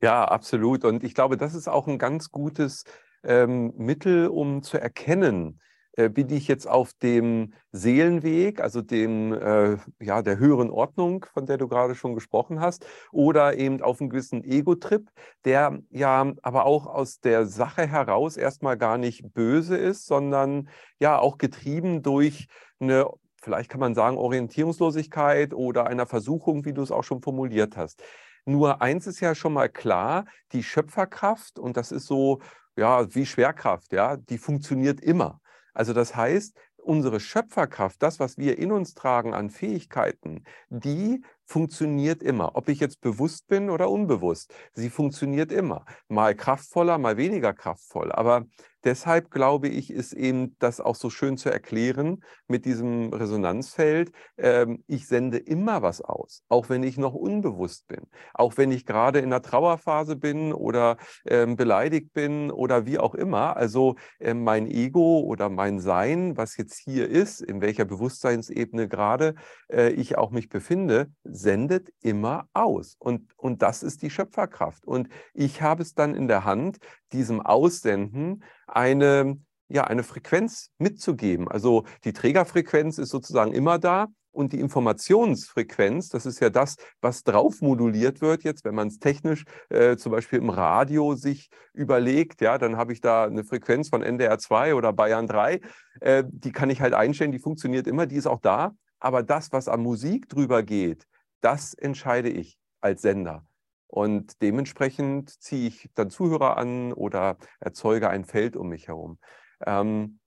Ja, 0.00 0.24
absolut. 0.24 0.84
Und 0.84 1.04
ich 1.04 1.14
glaube, 1.14 1.36
das 1.36 1.54
ist 1.54 1.68
auch 1.68 1.86
ein 1.86 1.98
ganz 1.98 2.30
gutes 2.30 2.84
ähm, 3.24 3.72
Mittel, 3.76 4.28
um 4.28 4.62
zu 4.62 4.78
erkennen, 4.78 5.60
bin 5.96 6.30
ich 6.30 6.48
jetzt 6.48 6.66
auf 6.66 6.92
dem 6.94 7.52
Seelenweg, 7.70 8.60
also 8.60 8.80
dem, 8.80 9.32
äh, 9.32 9.76
ja, 10.00 10.22
der 10.22 10.38
höheren 10.38 10.70
Ordnung, 10.70 11.26
von 11.34 11.46
der 11.46 11.58
du 11.58 11.68
gerade 11.68 11.94
schon 11.94 12.14
gesprochen 12.14 12.60
hast, 12.60 12.86
oder 13.10 13.56
eben 13.58 13.82
auf 13.82 14.00
einem 14.00 14.10
gewissen 14.10 14.42
Ego-Trip, 14.42 15.08
der 15.44 15.80
ja 15.90 16.32
aber 16.42 16.64
auch 16.64 16.86
aus 16.86 17.20
der 17.20 17.46
Sache 17.46 17.86
heraus 17.86 18.36
erstmal 18.36 18.78
gar 18.78 18.96
nicht 18.96 19.34
böse 19.34 19.76
ist, 19.76 20.06
sondern 20.06 20.68
ja 20.98 21.18
auch 21.18 21.38
getrieben 21.38 22.02
durch 22.02 22.48
eine 22.80 23.06
vielleicht 23.42 23.70
kann 23.70 23.80
man 23.80 23.94
sagen, 23.94 24.16
Orientierungslosigkeit 24.16 25.52
oder 25.52 25.86
einer 25.86 26.06
Versuchung, 26.06 26.64
wie 26.64 26.72
du 26.72 26.82
es 26.82 26.92
auch 26.92 27.02
schon 27.04 27.22
formuliert 27.22 27.76
hast. 27.76 28.02
Nur 28.44 28.80
eins 28.82 29.06
ist 29.06 29.20
ja 29.20 29.34
schon 29.34 29.52
mal 29.52 29.68
klar, 29.68 30.26
die 30.52 30.62
Schöpferkraft, 30.62 31.58
und 31.58 31.76
das 31.76 31.92
ist 31.92 32.06
so, 32.06 32.40
ja, 32.76 33.14
wie 33.14 33.26
Schwerkraft, 33.26 33.92
ja, 33.92 34.16
die 34.16 34.38
funktioniert 34.38 35.00
immer. 35.00 35.40
Also 35.74 35.92
das 35.92 36.14
heißt, 36.16 36.56
unsere 36.76 37.20
Schöpferkraft, 37.20 38.02
das, 38.02 38.20
was 38.20 38.38
wir 38.38 38.58
in 38.58 38.72
uns 38.72 38.94
tragen 38.94 39.34
an 39.34 39.50
Fähigkeiten, 39.50 40.44
die 40.68 41.22
funktioniert 41.44 42.22
immer. 42.22 42.56
Ob 42.56 42.68
ich 42.68 42.80
jetzt 42.80 43.00
bewusst 43.00 43.46
bin 43.46 43.70
oder 43.70 43.90
unbewusst, 43.90 44.52
sie 44.74 44.90
funktioniert 44.90 45.52
immer. 45.52 45.84
Mal 46.08 46.34
kraftvoller, 46.34 46.98
mal 46.98 47.16
weniger 47.16 47.52
kraftvoll. 47.52 48.10
Aber 48.12 48.46
deshalb 48.84 49.30
glaube 49.30 49.68
ich, 49.68 49.90
ist 49.90 50.12
eben 50.12 50.56
das 50.58 50.80
auch 50.80 50.94
so 50.94 51.10
schön 51.10 51.36
zu 51.36 51.50
erklären 51.50 52.22
mit 52.46 52.64
diesem 52.64 53.12
Resonanzfeld. 53.12 54.12
Ähm, 54.36 54.82
ich 54.86 55.06
sende 55.06 55.38
immer 55.38 55.82
was 55.82 56.00
aus, 56.00 56.42
auch 56.48 56.68
wenn 56.68 56.82
ich 56.82 56.98
noch 56.98 57.14
unbewusst 57.14 57.86
bin, 57.88 58.06
auch 58.34 58.56
wenn 58.56 58.72
ich 58.72 58.86
gerade 58.86 59.20
in 59.20 59.30
der 59.30 59.42
Trauerphase 59.42 60.16
bin 60.16 60.52
oder 60.52 60.96
ähm, 61.26 61.56
beleidigt 61.56 62.12
bin 62.12 62.50
oder 62.50 62.86
wie 62.86 62.98
auch 62.98 63.14
immer. 63.14 63.56
Also 63.56 63.96
äh, 64.18 64.34
mein 64.34 64.66
Ego 64.66 65.20
oder 65.20 65.48
mein 65.48 65.80
Sein, 65.80 66.36
was 66.36 66.56
jetzt 66.56 66.78
hier 66.78 67.08
ist, 67.08 67.40
in 67.40 67.60
welcher 67.60 67.84
Bewusstseinsebene 67.84 68.88
gerade 68.88 69.34
äh, 69.70 69.90
ich 69.90 70.18
auch 70.18 70.30
mich 70.30 70.48
befinde, 70.48 71.10
sendet 71.24 71.92
immer 72.00 72.48
aus. 72.52 72.96
Und, 72.98 73.32
und 73.36 73.62
das 73.62 73.82
ist 73.82 74.02
die 74.02 74.10
Schöpferkraft. 74.10 74.86
Und 74.86 75.08
ich 75.34 75.62
habe 75.62 75.82
es 75.82 75.94
dann 75.94 76.14
in 76.14 76.28
der 76.28 76.44
Hand, 76.44 76.78
diesem 77.12 77.40
Aussenden 77.40 78.42
eine, 78.72 79.38
ja, 79.68 79.84
eine 79.84 80.02
Frequenz 80.02 80.70
mitzugeben. 80.78 81.48
Also 81.48 81.84
die 82.04 82.12
Trägerfrequenz 82.12 82.98
ist 82.98 83.10
sozusagen 83.10 83.52
immer 83.52 83.78
da. 83.78 84.08
Und 84.34 84.54
die 84.54 84.60
Informationsfrequenz, 84.60 86.08
das 86.08 86.24
ist 86.24 86.40
ja 86.40 86.48
das, 86.48 86.76
was 87.02 87.22
drauf 87.22 87.60
moduliert 87.60 88.22
wird 88.22 88.44
jetzt, 88.44 88.64
wenn 88.64 88.74
man 88.74 88.88
es 88.88 88.98
technisch 88.98 89.44
äh, 89.68 89.96
zum 89.98 90.10
Beispiel 90.10 90.38
im 90.38 90.48
Radio 90.48 91.14
sich 91.14 91.50
überlegt, 91.74 92.40
ja, 92.40 92.56
dann 92.56 92.78
habe 92.78 92.94
ich 92.94 93.02
da 93.02 93.24
eine 93.24 93.44
Frequenz 93.44 93.90
von 93.90 94.02
NDR 94.02 94.38
2 94.38 94.74
oder 94.74 94.94
Bayern 94.94 95.26
3, 95.26 95.60
äh, 96.00 96.24
die 96.26 96.50
kann 96.50 96.70
ich 96.70 96.80
halt 96.80 96.94
einstellen, 96.94 97.30
die 97.30 97.40
funktioniert 97.40 97.86
immer, 97.86 98.06
die 98.06 98.16
ist 98.16 98.26
auch 98.26 98.40
da. 98.40 98.74
Aber 99.00 99.22
das, 99.22 99.52
was 99.52 99.68
an 99.68 99.82
Musik 99.82 100.30
drüber 100.30 100.62
geht, 100.62 101.06
das 101.42 101.74
entscheide 101.74 102.30
ich 102.30 102.56
als 102.80 103.02
Sender. 103.02 103.44
Und 103.92 104.40
dementsprechend 104.40 105.28
ziehe 105.42 105.68
ich 105.68 105.90
dann 105.94 106.08
Zuhörer 106.08 106.56
an 106.56 106.94
oder 106.94 107.36
erzeuge 107.60 108.08
ein 108.08 108.24
Feld 108.24 108.56
um 108.56 108.70
mich 108.70 108.88
herum. 108.88 109.18
Ähm, 109.66 110.18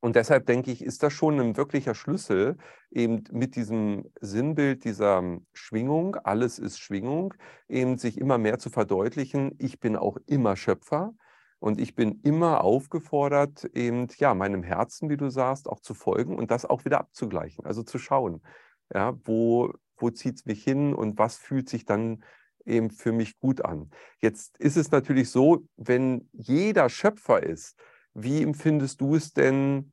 und 0.00 0.16
deshalb 0.16 0.46
denke 0.46 0.70
ich, 0.70 0.82
ist 0.82 1.02
das 1.02 1.12
schon 1.12 1.38
ein 1.38 1.58
wirklicher 1.58 1.94
Schlüssel, 1.94 2.56
eben 2.90 3.24
mit 3.30 3.56
diesem 3.56 4.10
Sinnbild 4.22 4.84
dieser 4.84 5.22
Schwingung, 5.52 6.16
alles 6.16 6.58
ist 6.58 6.78
Schwingung, 6.80 7.34
eben 7.68 7.98
sich 7.98 8.16
immer 8.16 8.38
mehr 8.38 8.58
zu 8.58 8.70
verdeutlichen, 8.70 9.54
ich 9.58 9.80
bin 9.80 9.96
auch 9.96 10.16
immer 10.24 10.56
Schöpfer 10.56 11.12
und 11.58 11.78
ich 11.78 11.94
bin 11.94 12.22
immer 12.22 12.64
aufgefordert, 12.64 13.64
eben 13.74 14.08
ja, 14.16 14.32
meinem 14.32 14.62
Herzen, 14.62 15.10
wie 15.10 15.18
du 15.18 15.28
sagst, 15.28 15.68
auch 15.68 15.80
zu 15.80 15.92
folgen 15.92 16.38
und 16.38 16.50
das 16.50 16.64
auch 16.64 16.86
wieder 16.86 17.00
abzugleichen, 17.00 17.66
also 17.66 17.82
zu 17.82 17.98
schauen, 17.98 18.40
ja, 18.94 19.14
wo, 19.24 19.74
wo 19.98 20.08
zieht 20.08 20.36
es 20.36 20.46
mich 20.46 20.64
hin 20.64 20.94
und 20.94 21.18
was 21.18 21.36
fühlt 21.36 21.68
sich 21.68 21.84
dann 21.84 22.24
eben 22.66 22.90
für 22.90 23.12
mich 23.12 23.38
gut 23.38 23.64
an. 23.64 23.90
Jetzt 24.20 24.58
ist 24.58 24.76
es 24.76 24.90
natürlich 24.90 25.30
so, 25.30 25.64
wenn 25.76 26.28
jeder 26.32 26.88
Schöpfer 26.88 27.42
ist, 27.42 27.78
wie 28.14 28.42
empfindest 28.42 29.00
du 29.00 29.14
es 29.14 29.32
denn, 29.32 29.92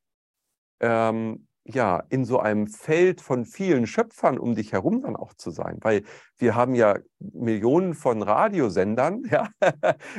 ähm, 0.80 1.47
ja, 1.69 2.01
in 2.10 2.23
so 2.23 2.39
einem 2.39 2.67
Feld 2.67 3.19
von 3.19 3.45
vielen 3.45 3.88
Schöpfern 3.88 4.39
um 4.39 4.56
dich 4.56 4.71
herum 4.71 5.01
dann 5.01 5.15
auch 5.15 5.34
zu 5.34 5.51
sein? 5.51 5.77
Weil 5.82 6.03
wir 6.38 6.56
haben 6.56 6.75
ja 6.75 6.97
Millionen 7.19 7.93
von 7.93 8.21
Radiosendern, 8.21 9.23
ja, 9.30 9.49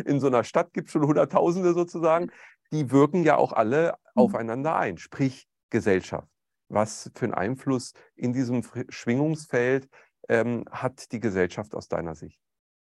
in 0.05 0.21
so 0.21 0.27
einer 0.27 0.45
Stadt 0.45 0.73
gibt 0.73 0.89
es 0.89 0.93
schon 0.93 1.07
Hunderttausende 1.07 1.73
sozusagen, 1.73 2.31
die 2.73 2.91
wirken 2.91 3.25
ja 3.25 3.37
auch 3.37 3.53
alle 3.53 3.95
mhm. 4.15 4.23
aufeinander 4.23 4.77
ein, 4.77 4.99
sprich 4.99 5.49
Gesellschaft. 5.71 6.29
Was 6.71 7.11
für 7.15 7.25
einen 7.25 7.35
Einfluss 7.35 7.95
in 8.15 8.35
diesem 8.35 8.63
Schwingungsfeld 8.91 9.89
ähm, 10.29 10.65
hat 10.71 11.13
die 11.13 11.21
Gesellschaft 11.21 11.75
aus 11.75 11.89
deiner 11.89 12.15
Sicht? 12.15 12.39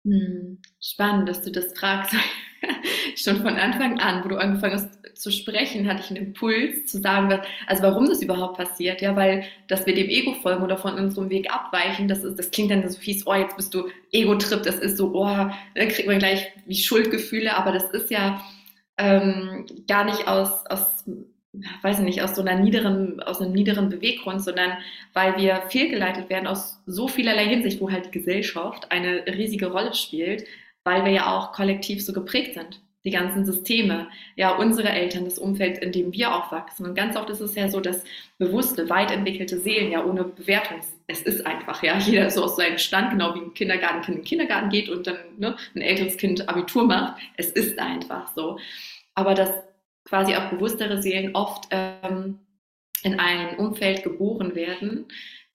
Hm, 0.04 0.60
spannend, 0.80 1.28
dass 1.28 1.42
du 1.42 1.50
das 1.50 1.76
fragst. 1.76 2.14
Schon 3.16 3.36
von 3.38 3.56
Anfang 3.56 3.98
an, 3.98 4.24
wo 4.24 4.28
du 4.28 4.36
angefangen 4.36 4.74
hast 4.74 5.06
zu 5.16 5.32
sprechen, 5.32 5.88
hatte 5.88 6.00
ich 6.00 6.10
einen 6.10 6.26
Impuls 6.26 6.86
zu 6.86 7.00
sagen, 7.00 7.40
also 7.66 7.82
warum 7.82 8.06
das 8.06 8.22
überhaupt 8.22 8.56
passiert. 8.56 9.00
Ja, 9.00 9.16
weil, 9.16 9.44
dass 9.68 9.86
wir 9.86 9.94
dem 9.94 10.08
Ego 10.08 10.34
folgen 10.34 10.62
oder 10.62 10.76
von 10.76 10.94
unserem 10.94 11.30
Weg 11.30 11.52
abweichen, 11.52 12.06
das, 12.06 12.22
ist, 12.22 12.38
das 12.38 12.50
klingt 12.50 12.70
dann 12.70 12.88
so 12.88 12.98
fies, 12.98 13.26
oh, 13.26 13.34
jetzt 13.34 13.56
bist 13.56 13.74
du 13.74 13.88
Ego-Trip, 14.12 14.62
das 14.62 14.78
ist 14.78 14.96
so, 14.96 15.12
oh, 15.14 15.26
dann 15.26 15.88
kriegt 15.88 16.06
man 16.06 16.18
gleich 16.18 16.52
wie 16.66 16.76
Schuldgefühle, 16.76 17.56
aber 17.56 17.72
das 17.72 17.90
ist 17.90 18.10
ja 18.10 18.40
ähm, 18.98 19.66
gar 19.88 20.04
nicht 20.04 20.28
aus, 20.28 20.66
aus 20.66 21.04
weiß 21.82 21.98
ich 21.98 22.04
nicht, 22.04 22.22
aus 22.22 22.34
so 22.34 22.42
einer 22.42 22.58
niederen, 22.58 23.20
aus 23.22 23.40
einem 23.40 23.52
niederen 23.52 23.88
Beweggrund, 23.88 24.42
sondern 24.42 24.78
weil 25.12 25.36
wir 25.36 25.62
fehlgeleitet 25.68 26.30
werden 26.30 26.46
aus 26.46 26.82
so 26.86 27.08
vielerlei 27.08 27.46
Hinsicht, 27.46 27.80
wo 27.80 27.90
halt 27.90 28.06
die 28.06 28.18
Gesellschaft 28.18 28.90
eine 28.90 29.24
riesige 29.26 29.70
Rolle 29.70 29.94
spielt, 29.94 30.44
weil 30.84 31.04
wir 31.04 31.12
ja 31.12 31.36
auch 31.36 31.52
kollektiv 31.52 32.04
so 32.04 32.12
geprägt 32.12 32.54
sind. 32.54 32.80
Die 33.04 33.12
ganzen 33.12 33.44
Systeme, 33.44 34.08
ja, 34.34 34.56
unsere 34.56 34.88
Eltern, 34.88 35.24
das 35.24 35.38
Umfeld, 35.38 35.78
in 35.78 35.92
dem 35.92 36.12
wir 36.12 36.34
aufwachsen. 36.34 36.86
Und 36.86 36.96
ganz 36.96 37.16
oft 37.16 37.30
ist 37.30 37.40
es 37.40 37.54
ja 37.54 37.68
so, 37.68 37.78
dass 37.78 38.02
bewusste, 38.38 38.90
weit 38.90 39.12
entwickelte 39.12 39.60
Seelen 39.60 39.92
ja 39.92 40.04
ohne 40.04 40.24
Bewertung, 40.24 40.78
es 41.06 41.22
ist 41.22 41.46
einfach, 41.46 41.84
ja, 41.84 41.98
jeder 41.98 42.30
so 42.30 42.42
aus 42.42 42.56
seinem 42.56 42.78
Stand, 42.78 43.12
genau 43.12 43.34
wie 43.36 43.40
ein 43.40 43.54
Kindergartenkind 43.54 44.08
in 44.08 44.22
den 44.22 44.28
Kindergarten 44.28 44.70
geht 44.70 44.88
und 44.88 45.06
dann 45.06 45.18
ne, 45.38 45.56
ein 45.76 45.82
älteres 45.82 46.16
Kind 46.16 46.48
Abitur 46.48 46.84
macht. 46.84 47.20
Es 47.36 47.50
ist 47.50 47.78
einfach 47.78 48.32
so. 48.34 48.58
Aber 49.14 49.34
das 49.34 49.50
quasi 50.06 50.34
auch 50.34 50.50
bewusstere 50.50 51.02
Seelen 51.02 51.34
oft 51.34 51.66
ähm, 51.70 52.38
in 53.02 53.20
ein 53.20 53.58
Umfeld 53.58 54.02
geboren 54.02 54.54
werden, 54.54 55.06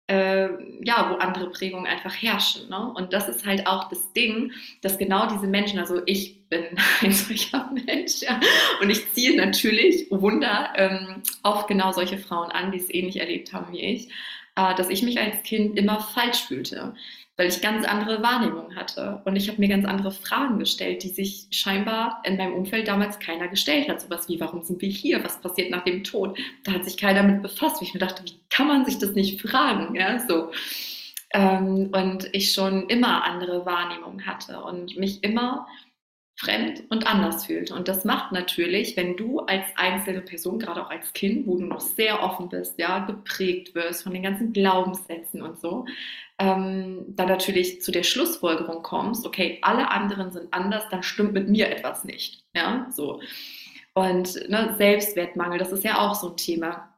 äh, 0.08 0.50
ja, 0.84 1.10
wo 1.10 1.16
andere 1.16 1.50
Prägungen 1.52 1.88
einfach 1.88 2.14
herrschen. 2.14 2.70
Ne? 2.70 2.94
Und 2.96 3.14
das 3.14 3.30
ist 3.30 3.46
halt 3.46 3.66
auch 3.66 3.90
das 3.90 4.14
Ding, 4.14 4.52
dass 4.82 4.98
genau 4.98 5.28
diese 5.28 5.48
Menschen, 5.48 5.80
also 5.80 6.02
ich 6.06 6.48
bin 6.50 6.66
ein 7.02 7.12
solcher 7.12 7.72
Mensch, 7.72 8.22
ja, 8.22 8.40
und 8.82 8.90
ich 8.90 9.12
ziehe 9.14 9.36
natürlich, 9.38 10.08
Wunder, 10.12 10.74
ähm, 10.76 11.24
oft 11.44 11.68
genau 11.68 11.92
solche 11.92 12.18
Frauen 12.18 12.52
an, 12.52 12.72
die 12.72 12.78
es 12.78 12.94
ähnlich 12.94 13.20
erlebt 13.20 13.54
haben 13.54 13.72
wie 13.74 13.82
ich, 13.82 14.10
äh, 14.56 14.76
dass 14.76 14.90
ich 14.90 15.02
mich 15.02 15.20
als 15.20 15.44
Kind 15.44 15.78
immer 15.78 16.02
falsch 16.02 16.42
fühlte 16.42 16.94
weil 17.42 17.48
ich 17.48 17.60
ganz 17.60 17.88
andere 17.88 18.22
Wahrnehmungen 18.22 18.76
hatte. 18.76 19.20
Und 19.26 19.36
ich 19.36 19.48
habe 19.48 19.60
mir 19.60 19.68
ganz 19.68 19.84
andere 19.88 20.12
Fragen 20.12 20.60
gestellt, 20.60 21.02
die 21.02 21.08
sich 21.08 21.48
scheinbar 21.50 22.22
in 22.24 22.38
meinem 22.38 22.54
Umfeld 22.54 22.88
damals 22.88 23.18
keiner 23.18 23.48
gestellt 23.48 23.90
hat. 23.90 24.00
Sowas 24.00 24.30
wie, 24.30 24.40
warum 24.40 24.62
sind 24.62 24.80
wir 24.80 24.90
hier? 24.90 25.24
Was 25.24 25.42
passiert 25.42 25.72
nach 25.72 25.84
dem 25.84 26.04
Tod? 26.04 26.38
Da 26.64 26.74
hat 26.74 26.86
sich 26.86 26.98
keiner 26.98 27.24
mit 27.24 27.42
befasst. 27.42 27.82
Ich 27.82 27.96
mir 27.96 28.00
dachte, 28.00 28.24
wie 28.26 28.40
kann 28.52 28.68
man 28.68 28.86
sich 28.86 29.00
das 29.00 29.14
nicht 29.14 29.42
fragen? 29.42 29.96
Ja, 29.96 30.20
so. 30.20 30.52
Ähm, 31.34 31.90
und 31.92 32.30
ich 32.32 32.52
schon 32.52 32.88
immer 32.90 33.24
andere 33.24 33.66
Wahrnehmungen 33.66 34.24
hatte 34.28 34.62
und 34.62 34.96
mich 34.96 35.24
immer 35.24 35.66
fremd 36.42 36.84
und 36.90 37.06
anders 37.06 37.46
fühlte. 37.46 37.76
Und 37.76 37.88
das 37.88 38.04
macht 38.04 38.32
natürlich, 38.32 38.98
wenn 38.98 39.16
du 39.16 39.42
als 39.42 39.66
einzelne 39.76 40.22
Person, 40.22 40.58
gerade 40.58 40.84
auch 40.84 40.90
als 40.90 41.14
Kind, 41.14 41.46
wo 41.46 41.56
du 41.58 41.66
noch 41.66 41.80
sehr 41.80 42.24
offen 42.24 42.50
bist, 42.50 42.80
ja, 42.80 43.00
geprägt 43.06 43.76
wirst 43.76 44.04
von 44.04 44.14
den 44.14 44.24
ganzen 44.24 44.52
Glaubenssätzen 44.52 45.44
und 45.44 45.60
so, 45.60 45.86
ähm, 46.40 47.06
dann 47.10 47.28
natürlich 47.28 47.82
zu 47.84 47.92
der 47.92 48.02
Schlussfolgerung 48.02 48.82
kommst, 48.82 49.28
okay, 49.28 49.60
alle 49.62 49.92
anderen 49.92 50.32
sind 50.32 50.52
anders, 50.52 50.90
dann 50.90 51.04
stimmt 51.04 51.34
mit 51.34 51.48
mir 51.48 51.70
etwas 51.70 52.06
nicht. 52.06 52.44
Ja, 52.56 52.88
so. 52.90 53.22
Und 53.94 54.50
ne, 54.50 54.74
Selbstwertmangel, 54.78 55.60
das 55.60 55.72
ist 55.72 55.84
ja 55.84 56.00
auch 56.00 56.16
so 56.16 56.30
ein 56.30 56.38
Thema. 56.38 56.91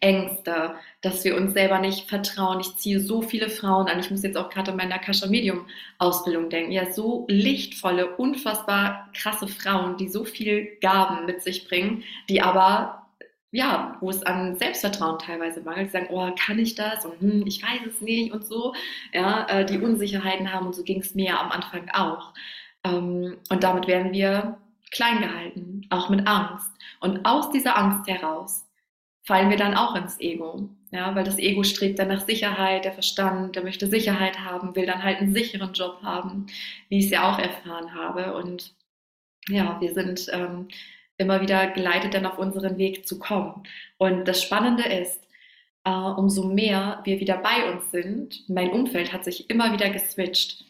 Ängste, 0.00 0.74
dass 1.00 1.24
wir 1.24 1.36
uns 1.36 1.52
selber 1.52 1.78
nicht 1.78 2.08
vertrauen. 2.08 2.60
Ich 2.60 2.76
ziehe 2.76 3.00
so 3.00 3.22
viele 3.22 3.48
Frauen 3.48 3.88
an. 3.88 3.98
Ich 3.98 4.10
muss 4.10 4.22
jetzt 4.22 4.36
auch 4.36 4.50
gerade 4.50 4.72
an 4.72 4.76
meine 4.76 4.94
Akasha 4.94 5.26
Medium 5.26 5.66
Ausbildung 5.98 6.50
denken. 6.50 6.72
Ja, 6.72 6.90
so 6.92 7.26
lichtvolle, 7.28 8.16
unfassbar 8.16 9.10
krasse 9.14 9.48
Frauen, 9.48 9.96
die 9.96 10.08
so 10.08 10.24
viel 10.24 10.76
Gaben 10.80 11.26
mit 11.26 11.42
sich 11.42 11.68
bringen, 11.68 12.04
die 12.28 12.42
aber 12.42 13.06
ja, 13.52 13.96
wo 14.00 14.10
es 14.10 14.22
an 14.22 14.56
Selbstvertrauen 14.56 15.18
teilweise 15.18 15.62
mangelt, 15.62 15.86
die 15.86 15.92
sagen, 15.92 16.08
oh, 16.10 16.30
kann 16.38 16.58
ich 16.58 16.74
das? 16.74 17.06
Und 17.06 17.20
hm, 17.20 17.46
ich 17.46 17.62
weiß 17.62 17.86
es 17.86 18.00
nicht 18.02 18.32
und 18.32 18.44
so, 18.44 18.74
ja, 19.14 19.46
äh, 19.48 19.64
die 19.64 19.78
Unsicherheiten 19.78 20.52
haben 20.52 20.66
und 20.66 20.74
so 20.74 20.82
ging 20.82 21.00
es 21.00 21.14
mir 21.14 21.40
am 21.40 21.50
Anfang 21.50 21.88
auch. 21.90 22.34
Ähm, 22.84 23.38
und 23.48 23.62
damit 23.62 23.86
werden 23.86 24.12
wir 24.12 24.58
klein 24.90 25.20
gehalten, 25.20 25.86
auch 25.90 26.08
mit 26.08 26.26
Angst. 26.26 26.70
Und 27.00 27.24
aus 27.24 27.50
dieser 27.50 27.78
Angst 27.78 28.08
heraus 28.08 28.65
fallen 29.26 29.50
wir 29.50 29.56
dann 29.56 29.74
auch 29.74 29.94
ins 29.94 30.18
Ego. 30.20 30.70
Ja, 30.92 31.14
weil 31.14 31.24
das 31.24 31.38
Ego 31.38 31.64
strebt 31.64 31.98
dann 31.98 32.08
nach 32.08 32.24
Sicherheit, 32.24 32.84
der 32.84 32.92
Verstand, 32.92 33.56
der 33.56 33.64
möchte 33.64 33.88
Sicherheit 33.88 34.38
haben, 34.38 34.74
will 34.76 34.86
dann 34.86 35.02
halt 35.02 35.18
einen 35.18 35.34
sicheren 35.34 35.72
Job 35.72 35.98
haben, 36.02 36.46
wie 36.88 37.00
ich 37.00 37.06
es 37.06 37.10
ja 37.10 37.30
auch 37.30 37.38
erfahren 37.38 37.92
habe. 37.94 38.34
Und 38.34 38.72
ja, 39.48 39.78
wir 39.80 39.92
sind 39.92 40.28
ähm, 40.32 40.68
immer 41.18 41.40
wieder 41.40 41.66
geleitet, 41.68 42.14
dann 42.14 42.24
auf 42.24 42.38
unseren 42.38 42.78
Weg 42.78 43.06
zu 43.06 43.18
kommen. 43.18 43.64
Und 43.98 44.26
das 44.26 44.42
Spannende 44.42 44.84
ist, 44.84 45.26
äh, 45.84 45.90
umso 45.90 46.44
mehr 46.44 47.00
wir 47.04 47.20
wieder 47.20 47.36
bei 47.38 47.72
uns 47.72 47.90
sind, 47.90 48.48
mein 48.48 48.70
Umfeld 48.70 49.12
hat 49.12 49.24
sich 49.24 49.50
immer 49.50 49.72
wieder 49.72 49.90
geswitcht. 49.90 50.64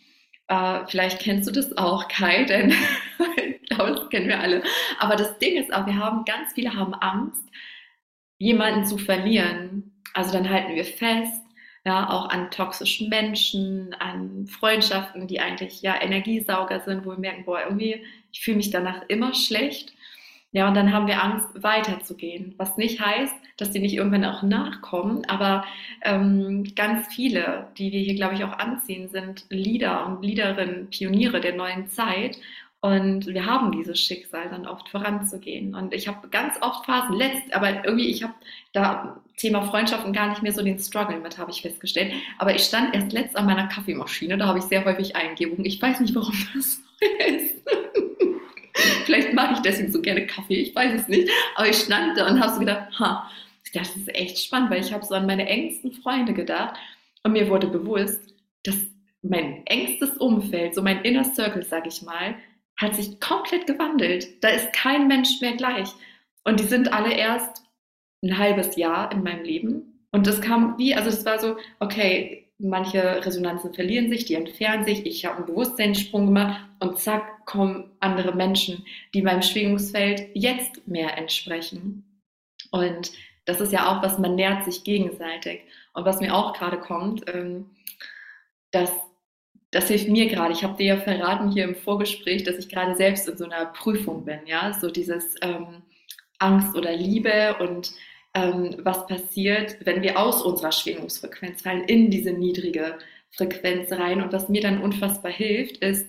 Äh, 0.49 0.81
vielleicht 0.89 1.21
kennst 1.21 1.47
du 1.49 1.53
das 1.53 1.77
auch, 1.77 2.09
Kai, 2.09 2.45
denn 2.45 2.71
ich 3.37 3.69
glaube, 3.69 3.93
das 3.93 4.09
kennen 4.09 4.29
wir 4.29 4.41
alle. 4.41 4.63
Aber 4.99 5.17
das 5.17 5.39
Ding 5.39 5.57
ist 5.57 5.73
auch, 5.75 5.87
wir 5.87 5.97
haben 5.97 6.25
ganz 6.25 6.55
viele 6.55 6.75
haben 6.75 6.95
Angst, 6.95 7.45
jemanden 8.39 8.85
zu 8.85 8.99
verlieren. 8.99 9.93
Also 10.15 10.33
dann 10.33 10.49
halten 10.49 10.75
wir 10.75 10.85
fest, 10.85 11.43
ja, 11.85 12.11
auch 12.11 12.29
an 12.31 12.51
toxischen 12.51 13.09
Menschen, 13.09 13.95
an 14.01 14.47
Freundschaften, 14.49 15.29
die 15.29 15.41
eigentlich 15.41 15.83
ja 15.83 16.01
Energiesauger 16.01 16.81
sind, 16.81 17.07
wo 17.07 17.11
wir 17.11 17.19
merken, 17.19 17.45
boah, 17.45 17.61
irgendwie, 17.63 18.03
ich 18.33 18.41
fühle 18.41 18.57
mich 18.57 18.71
danach 18.71 19.03
immer 19.09 19.35
schlecht. 19.35 19.93
Ja, 20.53 20.67
und 20.69 20.75
dann 20.75 20.93
haben 20.93 21.07
wir 21.07 21.23
Angst, 21.23 21.49
weiterzugehen. 21.63 22.55
Was 22.57 22.77
nicht 22.77 22.99
heißt, 23.01 23.35
dass 23.59 23.73
die 23.73 23.79
nicht 23.79 23.95
irgendwann 23.95 24.25
auch 24.25 24.43
nachkommen, 24.43 25.25
aber 25.27 25.65
ähm, 26.03 26.65
ganz 26.75 27.07
viele, 27.15 27.69
die 27.77 27.93
wir 27.93 28.01
hier, 28.01 28.15
glaube 28.15 28.35
ich, 28.37 28.45
auch 28.45 28.59
anziehen, 28.59 29.09
sind 29.09 29.45
Leader 29.51 30.07
und 30.07 30.25
Leaderinnen, 30.25 30.89
Pioniere 30.89 31.41
der 31.41 31.57
neuen 31.57 31.89
Zeit. 31.89 32.39
Und 32.87 33.27
wir 33.27 33.47
haben 33.47 33.73
dieses 33.73 33.99
Schicksal 33.99 34.49
dann 34.49 34.67
oft 34.67 34.89
voranzugehen. 34.89 35.75
Und 35.75 35.93
ich 35.93 36.07
habe 36.07 36.29
ganz 36.29 36.55
oft 36.61 36.87
Phasen, 36.87 37.17
letzt, 37.17 37.53
aber 37.53 37.85
irgendwie, 37.85 38.09
ich 38.11 38.23
habe 38.23 38.35
da 38.73 39.21
Thema 39.37 39.63
Freundschaften 39.63 40.13
gar 40.13 40.29
nicht 40.29 40.43
mehr 40.43 40.53
so 40.53 40.63
den 40.63 40.79
Struggle 40.79 41.19
mit, 41.19 41.37
habe 41.37 41.51
ich 41.51 41.63
festgestellt. 41.63 42.13
Aber 42.39 42.55
ich 42.55 42.63
stand 42.63 42.95
erst 42.95 43.13
letzt 43.13 43.37
an 43.37 43.47
meiner 43.47 43.67
Kaffeemaschine, 43.67 44.39
da 44.39 44.47
habe 44.47 44.61
ich 44.61 44.67
sehr 44.67 44.85
häufig 44.85 45.17
Eingebungen. 45.17 45.65
Ich 45.65 45.83
weiß 45.83 45.99
nicht, 45.99 46.15
warum 46.15 46.33
das 46.55 46.77
so 46.77 47.25
ist. 47.27 47.55
Vielleicht 49.05 49.33
mag 49.33 49.53
ich 49.53 49.61
deswegen 49.61 49.91
so 49.91 50.01
gerne 50.01 50.27
Kaffee, 50.27 50.61
ich 50.61 50.75
weiß 50.75 51.01
es 51.01 51.09
nicht. 51.09 51.29
Aber 51.57 51.69
ich 51.69 51.77
stand 51.77 52.17
da 52.17 52.29
und 52.29 52.41
habe 52.41 52.53
so 52.53 52.61
gedacht, 52.61 53.01
ha, 53.01 53.29
das 53.75 53.97
ist 53.97 54.15
echt 54.15 54.39
spannend, 54.39 54.71
weil 54.71 54.81
ich 54.81 54.93
habe 54.93 55.05
so 55.05 55.15
an 55.15 55.27
meine 55.27 55.49
engsten 55.49 55.93
Freunde 55.93 56.35
gedacht 56.35 56.77
und 57.25 57.33
mir 57.33 57.49
wurde 57.49 57.67
bewusst, 57.67 58.33
dass 58.63 58.77
mein 59.23 59.67
engstes 59.67 60.17
Umfeld, 60.19 60.75
so 60.75 60.83
mein 60.83 61.03
Inner 61.03 61.25
Circle, 61.25 61.65
sag 61.65 61.87
ich 61.87 62.03
mal, 62.03 62.37
hat 62.77 62.95
sich 62.95 63.21
komplett 63.21 63.67
gewandelt. 63.67 64.43
Da 64.43 64.49
ist 64.49 64.73
kein 64.73 65.09
Mensch 65.09 65.41
mehr 65.41 65.57
gleich. 65.57 65.89
Und 66.45 66.61
die 66.61 66.65
sind 66.65 66.93
alle 66.93 67.13
erst 67.13 67.63
ein 68.23 68.39
halbes 68.39 68.77
Jahr 68.77 69.11
in 69.13 69.23
meinem 69.23 69.45
Leben. 69.45 70.07
Und 70.13 70.27
das 70.27 70.41
kam 70.41 70.79
wie, 70.79 70.95
also 70.95 71.11
das 71.11 71.25
war 71.25 71.39
so, 71.39 71.57
okay, 71.81 72.47
manche 72.59 73.25
Resonanzen 73.25 73.75
verlieren 73.75 74.09
sich, 74.09 74.25
die 74.25 74.35
entfernen 74.35 74.85
sich, 74.85 75.05
ich 75.05 75.25
habe 75.27 75.39
einen 75.39 75.47
Bewusstseinssprung 75.47 76.27
gemacht 76.27 76.65
und 76.81 76.99
zack, 76.99 77.45
kommen 77.45 77.91
andere 78.01 78.35
Menschen, 78.35 78.87
die 79.15 79.23
meinem 79.23 79.43
Schwingungsfeld 79.43 80.29
jetzt 80.35 80.87
mehr 80.89 81.17
entsprechen. 81.19 82.23
Und 82.71 83.13
das 83.45 83.61
ist 83.61 83.73
ja 83.73 83.89
auch 83.89 84.03
was, 84.03 84.19
man 84.19 84.35
nährt 84.35 84.65
sich 84.65 84.85
gegenseitig. 84.85 85.61
Und 85.93 86.05
was 86.05 86.21
mir 86.21 86.35
auch 86.35 86.53
gerade 86.55 86.79
kommt, 86.79 87.25
ähm, 87.33 87.71
dass 88.73 88.91
das 89.77 89.89
hilft 89.89 90.09
mir 90.09 90.27
gerade. 90.27 90.55
Ich 90.55 90.65
habe 90.65 90.79
dir 90.79 90.87
ja 90.87 90.97
verraten 90.97 91.53
hier 91.53 91.65
im 91.65 91.75
Vorgespräch, 91.75 92.45
dass 92.45 92.57
ich 92.57 92.71
gerade 92.71 92.97
selbst 92.97 93.29
in 93.29 93.37
so 93.37 93.45
einer 93.45 93.67
Prüfung 93.67 94.25
bin, 94.25 94.39
ja, 94.47 94.73
so 94.73 94.91
dieses 94.91 95.35
ähm, 95.43 95.83
Angst 96.39 96.75
oder 96.75 96.97
Liebe 96.97 97.57
und 97.61 97.93
ähm, 98.33 98.77
was 98.79 99.07
passiert, 99.07 99.77
wenn 99.85 100.01
wir 100.01 100.19
aus 100.19 100.41
unserer 100.41 100.73
Schwingungsfrequenz 100.73 101.61
fallen, 101.61 101.85
in 101.85 102.11
diese 102.11 102.33
niedrige 102.33 102.97
Frequenz 103.33 103.93
rein. 103.93 104.23
Und 104.23 104.33
was 104.33 104.49
mir 104.49 104.63
dann 104.63 104.81
unfassbar 104.81 105.31
hilft, 105.31 105.77
ist 105.79 106.09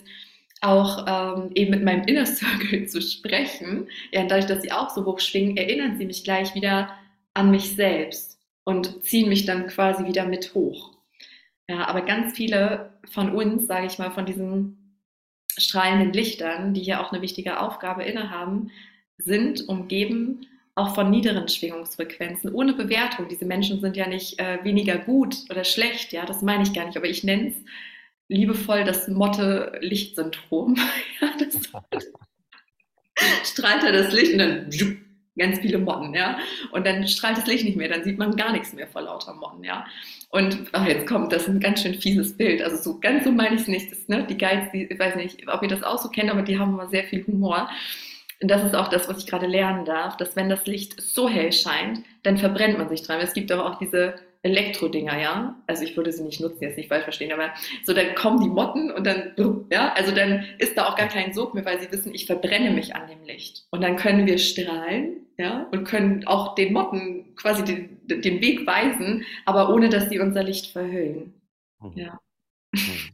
auch 0.61 1.05
ähm, 1.05 1.51
eben 1.53 1.71
mit 1.71 1.83
meinem 1.83 2.05
Inner 2.05 2.25
Circle 2.25 2.85
zu 2.87 3.01
sprechen. 3.01 3.89
Ja, 4.13 4.23
dadurch, 4.23 4.45
dass 4.45 4.61
sie 4.61 4.71
auch 4.71 4.91
so 4.91 5.03
hoch 5.03 5.19
schwingen, 5.19 5.57
erinnern 5.57 5.97
sie 5.97 6.05
mich 6.05 6.23
gleich 6.23 6.55
wieder 6.55 6.89
an 7.33 7.51
mich 7.51 7.75
selbst 7.75 8.39
und 8.63 9.03
ziehen 9.03 9.27
mich 9.27 9.45
dann 9.45 9.67
quasi 9.67 10.05
wieder 10.05 10.25
mit 10.25 10.53
hoch. 10.53 10.96
Ja, 11.69 11.87
aber 11.87 12.01
ganz 12.01 12.35
viele 12.35 12.93
von 13.11 13.33
uns, 13.33 13.67
sage 13.67 13.87
ich 13.87 13.99
mal, 13.99 14.11
von 14.11 14.25
diesen 14.25 14.99
strahlenden 15.57 16.13
Lichtern, 16.13 16.73
die 16.73 16.81
hier 16.81 17.01
auch 17.01 17.11
eine 17.11 17.21
wichtige 17.21 17.59
Aufgabe 17.59 18.03
innehaben, 18.03 18.71
sind 19.17 19.67
umgeben 19.67 20.47
auch 20.77 20.93
von 20.93 21.09
niederen 21.09 21.47
Schwingungsfrequenzen, 21.47 22.53
ohne 22.53 22.73
Bewertung. 22.73 23.27
Diese 23.27 23.45
Menschen 23.45 23.81
sind 23.81 23.97
ja 23.97 24.07
nicht 24.07 24.39
äh, 24.39 24.63
weniger 24.63 24.97
gut 24.97 25.35
oder 25.49 25.63
schlecht, 25.63 26.13
ja, 26.13 26.23
das 26.23 26.43
meine 26.43 26.63
ich 26.63 26.73
gar 26.73 26.85
nicht, 26.85 26.95
aber 26.95 27.07
ich 27.07 27.23
nenne 27.23 27.49
es 27.49 27.55
liebevoll 28.27 28.83
das 28.83 29.07
Motte-Licht-Syndrom. 29.07 30.75
ja, 31.21 31.31
das 31.39 31.71
strahlt 33.51 33.83
er 33.83 33.91
das 33.91 34.13
Licht 34.13 34.33
und 34.33 34.39
dann 34.39 35.06
ganz 35.37 35.59
viele 35.59 35.77
Motten, 35.77 36.13
ja. 36.13 36.37
Und 36.71 36.85
dann 36.85 37.07
strahlt 37.07 37.37
das 37.37 37.47
Licht 37.47 37.65
nicht 37.65 37.77
mehr, 37.77 37.89
dann 37.89 38.03
sieht 38.03 38.17
man 38.17 38.35
gar 38.35 38.51
nichts 38.51 38.73
mehr 38.73 38.87
vor 38.87 39.01
lauter 39.01 39.33
Motten, 39.33 39.63
ja. 39.63 39.85
Und 40.29 40.67
ach, 40.73 40.85
jetzt 40.85 41.07
kommt 41.07 41.31
das 41.31 41.43
ist 41.43 41.49
ein 41.49 41.59
ganz 41.59 41.81
schön 41.81 41.95
fieses 41.95 42.35
Bild. 42.35 42.61
Also 42.61 42.77
so 42.77 42.99
ganz 42.99 43.23
so 43.23 43.31
meine 43.31 43.55
ich 43.55 43.61
es 43.61 43.67
nicht. 43.67 43.91
Das, 43.91 44.07
ne, 44.07 44.25
die 44.29 44.37
Guides, 44.37 44.71
die, 44.73 44.83
ich 44.83 44.99
weiß 44.99 45.15
nicht, 45.15 45.47
ob 45.47 45.61
ihr 45.63 45.69
das 45.69 45.83
auch 45.83 45.97
so 45.97 46.09
kennt, 46.09 46.29
aber 46.29 46.41
die 46.41 46.59
haben 46.59 46.73
immer 46.73 46.89
sehr 46.89 47.05
viel 47.05 47.25
Humor. 47.25 47.69
Und 48.41 48.51
das 48.51 48.63
ist 48.63 48.75
auch 48.75 48.89
das, 48.89 49.09
was 49.09 49.17
ich 49.17 49.25
gerade 49.25 49.47
lernen 49.47 49.85
darf, 49.85 50.17
dass 50.17 50.35
wenn 50.35 50.49
das 50.49 50.67
Licht 50.67 51.01
so 51.01 51.27
hell 51.27 51.51
scheint, 51.51 52.03
dann 52.23 52.37
verbrennt 52.37 52.77
man 52.77 52.89
sich 52.89 53.01
dran. 53.01 53.19
Es 53.19 53.33
gibt 53.33 53.51
aber 53.51 53.65
auch 53.65 53.79
diese 53.79 54.15
Elektrodinger, 54.43 55.19
ja. 55.19 55.61
Also 55.67 55.83
ich 55.83 55.95
würde 55.97 56.11
sie 56.11 56.23
nicht 56.23 56.39
nutzen, 56.39 56.63
jetzt 56.63 56.77
nicht 56.77 56.89
falsch 56.89 57.03
verstehen, 57.03 57.31
aber 57.31 57.53
so 57.83 57.93
dann 57.93 58.15
kommen 58.15 58.41
die 58.41 58.49
Motten 58.49 58.91
und 58.91 59.05
dann, 59.05 59.33
ja, 59.71 59.93
also 59.93 60.13
dann 60.13 60.45
ist 60.57 60.77
da 60.77 60.87
auch 60.87 60.95
gar 60.95 61.07
kein 61.07 61.33
Sog 61.33 61.53
mehr, 61.53 61.65
weil 61.65 61.79
sie 61.79 61.91
wissen, 61.91 62.13
ich 62.13 62.25
verbrenne 62.25 62.71
mich 62.71 62.95
an 62.95 63.07
dem 63.07 63.23
Licht. 63.23 63.65
Und 63.71 63.81
dann 63.81 63.97
können 63.97 64.25
wir 64.25 64.37
strahlen, 64.37 65.27
ja, 65.37 65.67
und 65.71 65.83
können 65.85 66.25
auch 66.27 66.55
den 66.55 66.73
Motten 66.73 67.35
quasi 67.35 67.63
den, 67.63 68.21
den 68.21 68.41
Weg 68.41 68.65
weisen, 68.65 69.23
aber 69.45 69.73
ohne 69.73 69.89
dass 69.89 70.09
sie 70.09 70.19
unser 70.19 70.43
Licht 70.43 70.71
verhüllen. 70.71 71.33
Mhm. 71.81 71.93
Ja. 71.95 72.19
Mhm. 72.73 73.13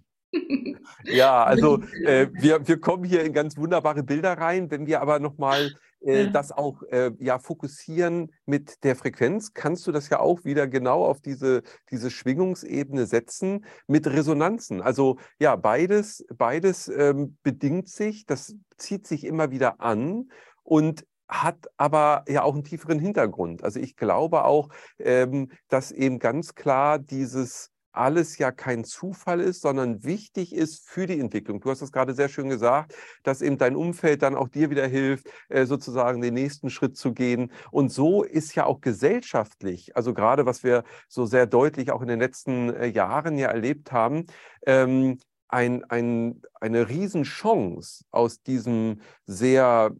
Ja, 1.05 1.43
also 1.43 1.83
äh, 2.05 2.27
wir, 2.33 2.67
wir 2.67 2.79
kommen 2.79 3.03
hier 3.03 3.23
in 3.23 3.33
ganz 3.33 3.57
wunderbare 3.57 4.03
Bilder 4.03 4.33
rein. 4.33 4.71
Wenn 4.71 4.87
wir 4.87 5.01
aber 5.01 5.19
nochmal 5.19 5.71
äh, 6.03 6.29
das 6.31 6.51
auch 6.51 6.83
äh, 6.83 7.11
ja, 7.19 7.39
fokussieren 7.39 8.31
mit 8.45 8.83
der 8.83 8.95
Frequenz, 8.95 9.53
kannst 9.53 9.87
du 9.87 9.91
das 9.91 10.09
ja 10.09 10.19
auch 10.19 10.43
wieder 10.43 10.67
genau 10.67 11.05
auf 11.05 11.21
diese, 11.21 11.63
diese 11.91 12.11
Schwingungsebene 12.11 13.05
setzen 13.05 13.65
mit 13.87 14.07
Resonanzen. 14.07 14.81
Also 14.81 15.17
ja, 15.39 15.55
beides, 15.55 16.25
beides 16.35 16.87
ähm, 16.87 17.37
bedingt 17.43 17.89
sich, 17.89 18.25
das 18.25 18.55
zieht 18.77 19.07
sich 19.07 19.23
immer 19.23 19.51
wieder 19.51 19.81
an 19.81 20.29
und 20.63 21.05
hat 21.27 21.67
aber 21.77 22.25
ja 22.27 22.43
auch 22.43 22.53
einen 22.53 22.63
tieferen 22.63 22.99
Hintergrund. 22.99 23.63
Also 23.63 23.79
ich 23.79 23.95
glaube 23.95 24.45
auch, 24.45 24.69
ähm, 24.99 25.51
dass 25.69 25.91
eben 25.91 26.19
ganz 26.19 26.53
klar 26.53 26.99
dieses 26.99 27.72
alles 27.93 28.37
ja 28.37 28.51
kein 28.51 28.83
Zufall 28.83 29.39
ist, 29.39 29.61
sondern 29.61 30.03
wichtig 30.03 30.53
ist 30.53 30.87
für 30.87 31.05
die 31.05 31.19
Entwicklung. 31.19 31.61
Du 31.61 31.69
hast 31.69 31.81
es 31.81 31.91
gerade 31.91 32.13
sehr 32.13 32.29
schön 32.29 32.49
gesagt, 32.49 32.93
dass 33.23 33.41
eben 33.41 33.57
dein 33.57 33.75
Umfeld 33.75 34.21
dann 34.21 34.35
auch 34.35 34.49
dir 34.49 34.69
wieder 34.69 34.87
hilft, 34.87 35.27
äh, 35.49 35.65
sozusagen 35.65 36.21
den 36.21 36.33
nächsten 36.33 36.69
Schritt 36.69 36.97
zu 36.97 37.13
gehen. 37.13 37.51
Und 37.71 37.91
so 37.91 38.23
ist 38.23 38.55
ja 38.55 38.65
auch 38.65 38.81
gesellschaftlich, 38.81 39.95
also 39.95 40.13
gerade 40.13 40.45
was 40.45 40.63
wir 40.63 40.83
so 41.07 41.25
sehr 41.25 41.45
deutlich 41.45 41.91
auch 41.91 42.01
in 42.01 42.07
den 42.07 42.19
letzten 42.19 42.73
äh, 42.73 42.87
Jahren 42.87 43.37
ja 43.37 43.49
erlebt 43.49 43.91
haben, 43.91 44.25
ähm, 44.65 45.19
ein, 45.53 45.83
ein, 45.85 46.41
eine 46.59 46.89
Riesenchance 46.89 48.05
aus 48.09 48.41
diesen 48.41 49.01
sehr 49.27 49.91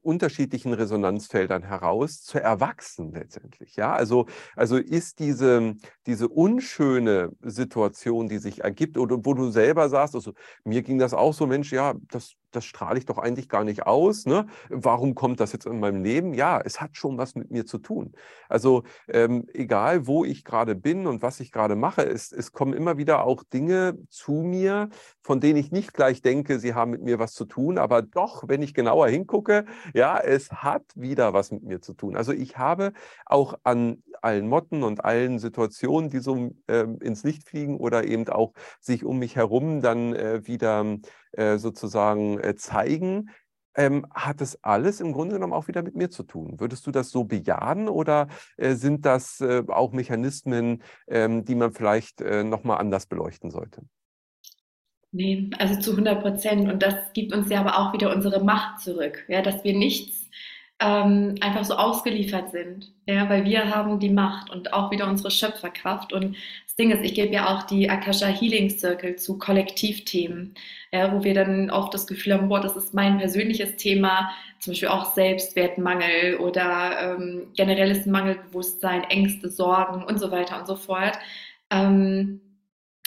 unterschiedlichen 0.00 0.72
Resonanzfeldern 0.72 1.62
heraus 1.62 2.22
zu 2.22 2.40
erwachsen 2.40 3.12
letztendlich. 3.12 3.76
Ja, 3.76 3.92
also, 3.92 4.26
also 4.56 4.78
ist 4.78 5.18
diese, 5.18 5.74
diese 6.06 6.28
unschöne 6.28 7.30
Situation, 7.42 8.28
die 8.28 8.38
sich 8.38 8.64
ergibt, 8.64 8.96
oder 8.96 9.18
wo 9.22 9.34
du 9.34 9.50
selber 9.50 9.90
sagst, 9.90 10.14
also 10.14 10.32
mir 10.64 10.82
ging 10.82 10.98
das 10.98 11.12
auch 11.12 11.34
so, 11.34 11.46
Mensch, 11.46 11.72
ja, 11.72 11.94
das 12.10 12.32
das 12.52 12.64
strahle 12.64 12.98
ich 12.98 13.06
doch 13.06 13.18
eigentlich 13.18 13.48
gar 13.48 13.64
nicht 13.64 13.86
aus. 13.86 14.26
Ne? 14.26 14.46
Warum 14.68 15.14
kommt 15.14 15.40
das 15.40 15.52
jetzt 15.52 15.66
in 15.66 15.80
meinem 15.80 16.02
Leben? 16.02 16.34
Ja, 16.34 16.60
es 16.60 16.80
hat 16.80 16.96
schon 16.96 17.18
was 17.18 17.34
mit 17.34 17.50
mir 17.50 17.66
zu 17.66 17.78
tun. 17.78 18.12
Also 18.48 18.84
ähm, 19.08 19.46
egal, 19.52 20.06
wo 20.06 20.24
ich 20.24 20.44
gerade 20.44 20.74
bin 20.74 21.06
und 21.06 21.22
was 21.22 21.40
ich 21.40 21.52
gerade 21.52 21.76
mache, 21.76 22.02
es, 22.02 22.32
es 22.32 22.52
kommen 22.52 22.72
immer 22.72 22.98
wieder 22.98 23.24
auch 23.24 23.42
Dinge 23.42 23.98
zu 24.08 24.32
mir, 24.32 24.88
von 25.22 25.40
denen 25.40 25.58
ich 25.58 25.70
nicht 25.70 25.94
gleich 25.94 26.22
denke, 26.22 26.58
sie 26.58 26.74
haben 26.74 26.90
mit 26.90 27.02
mir 27.02 27.18
was 27.18 27.32
zu 27.32 27.44
tun, 27.44 27.78
aber 27.78 28.02
doch, 28.02 28.44
wenn 28.48 28.62
ich 28.62 28.74
genauer 28.74 29.08
hingucke, 29.08 29.64
ja, 29.94 30.18
es 30.18 30.50
hat 30.52 30.84
wieder 30.94 31.32
was 31.32 31.50
mit 31.50 31.62
mir 31.62 31.80
zu 31.80 31.94
tun. 31.94 32.16
Also 32.16 32.32
ich 32.32 32.58
habe 32.58 32.92
auch 33.26 33.54
an 33.64 34.02
allen 34.20 34.48
Motten 34.48 34.82
und 34.82 35.04
allen 35.04 35.38
Situationen, 35.38 36.10
die 36.10 36.20
so 36.20 36.50
äh, 36.68 36.86
ins 37.00 37.24
Licht 37.24 37.48
fliegen 37.48 37.76
oder 37.78 38.04
eben 38.04 38.28
auch 38.28 38.52
sich 38.80 39.04
um 39.04 39.18
mich 39.18 39.36
herum 39.36 39.80
dann 39.80 40.14
äh, 40.14 40.46
wieder 40.46 40.84
sozusagen 41.56 42.38
äh, 42.40 42.54
zeigen, 42.56 43.30
ähm, 43.74 44.06
hat 44.12 44.40
es 44.40 44.62
alles 44.62 45.00
im 45.00 45.12
Grunde 45.12 45.36
genommen 45.36 45.52
auch 45.52 45.68
wieder 45.68 45.82
mit 45.82 45.94
mir 45.94 46.10
zu 46.10 46.22
tun. 46.22 46.60
Würdest 46.60 46.86
du 46.86 46.90
das 46.90 47.10
so 47.10 47.24
bejahen 47.24 47.88
oder 47.88 48.28
äh, 48.56 48.74
sind 48.74 49.06
das 49.06 49.40
äh, 49.40 49.62
auch 49.68 49.92
Mechanismen, 49.92 50.82
ähm, 51.08 51.44
die 51.44 51.54
man 51.54 51.72
vielleicht 51.72 52.20
äh, 52.20 52.44
nochmal 52.44 52.78
anders 52.78 53.06
beleuchten 53.06 53.50
sollte? 53.50 53.82
Nee, 55.10 55.50
also 55.58 55.78
zu 55.78 55.90
100 55.92 56.22
Prozent. 56.22 56.72
Und 56.72 56.82
das 56.82 56.94
gibt 57.12 57.34
uns 57.34 57.50
ja 57.50 57.60
aber 57.60 57.78
auch 57.78 57.92
wieder 57.92 58.14
unsere 58.14 58.42
Macht 58.42 58.80
zurück, 58.80 59.24
ja, 59.28 59.42
dass 59.42 59.62
wir 59.62 59.76
nichts 59.76 60.22
ähm, 60.80 61.34
einfach 61.40 61.64
so 61.64 61.74
ausgeliefert 61.74 62.50
sind, 62.50 62.92
ja, 63.06 63.28
weil 63.28 63.44
wir 63.44 63.74
haben 63.74 64.00
die 64.00 64.08
Macht 64.08 64.50
und 64.50 64.72
auch 64.72 64.90
wieder 64.90 65.08
unsere 65.08 65.30
Schöpferkraft. 65.30 66.12
Und 66.12 66.36
das 66.72 66.76
Ding 66.76 66.90
ist, 66.90 67.04
ich 67.04 67.12
gebe 67.12 67.34
ja 67.34 67.54
auch 67.54 67.64
die 67.64 67.90
Akasha 67.90 68.28
Healing 68.28 68.70
Circle 68.70 69.16
zu 69.16 69.36
Kollektivthemen, 69.36 70.54
ja, 70.90 71.12
wo 71.12 71.22
wir 71.22 71.34
dann 71.34 71.70
oft 71.70 71.92
das 71.92 72.06
Gefühl 72.06 72.32
haben, 72.32 72.48
boah, 72.48 72.60
das 72.60 72.76
ist 72.76 72.94
mein 72.94 73.18
persönliches 73.18 73.76
Thema, 73.76 74.30
zum 74.58 74.70
Beispiel 74.70 74.88
auch 74.88 75.14
Selbstwertmangel 75.14 76.38
oder 76.38 77.18
ähm, 77.18 77.48
generelles 77.54 78.06
Mangelbewusstsein, 78.06 79.04
Ängste, 79.04 79.50
Sorgen 79.50 80.02
und 80.02 80.18
so 80.18 80.30
weiter 80.30 80.58
und 80.58 80.66
so 80.66 80.76
fort. 80.76 81.18
Ähm, 81.68 82.40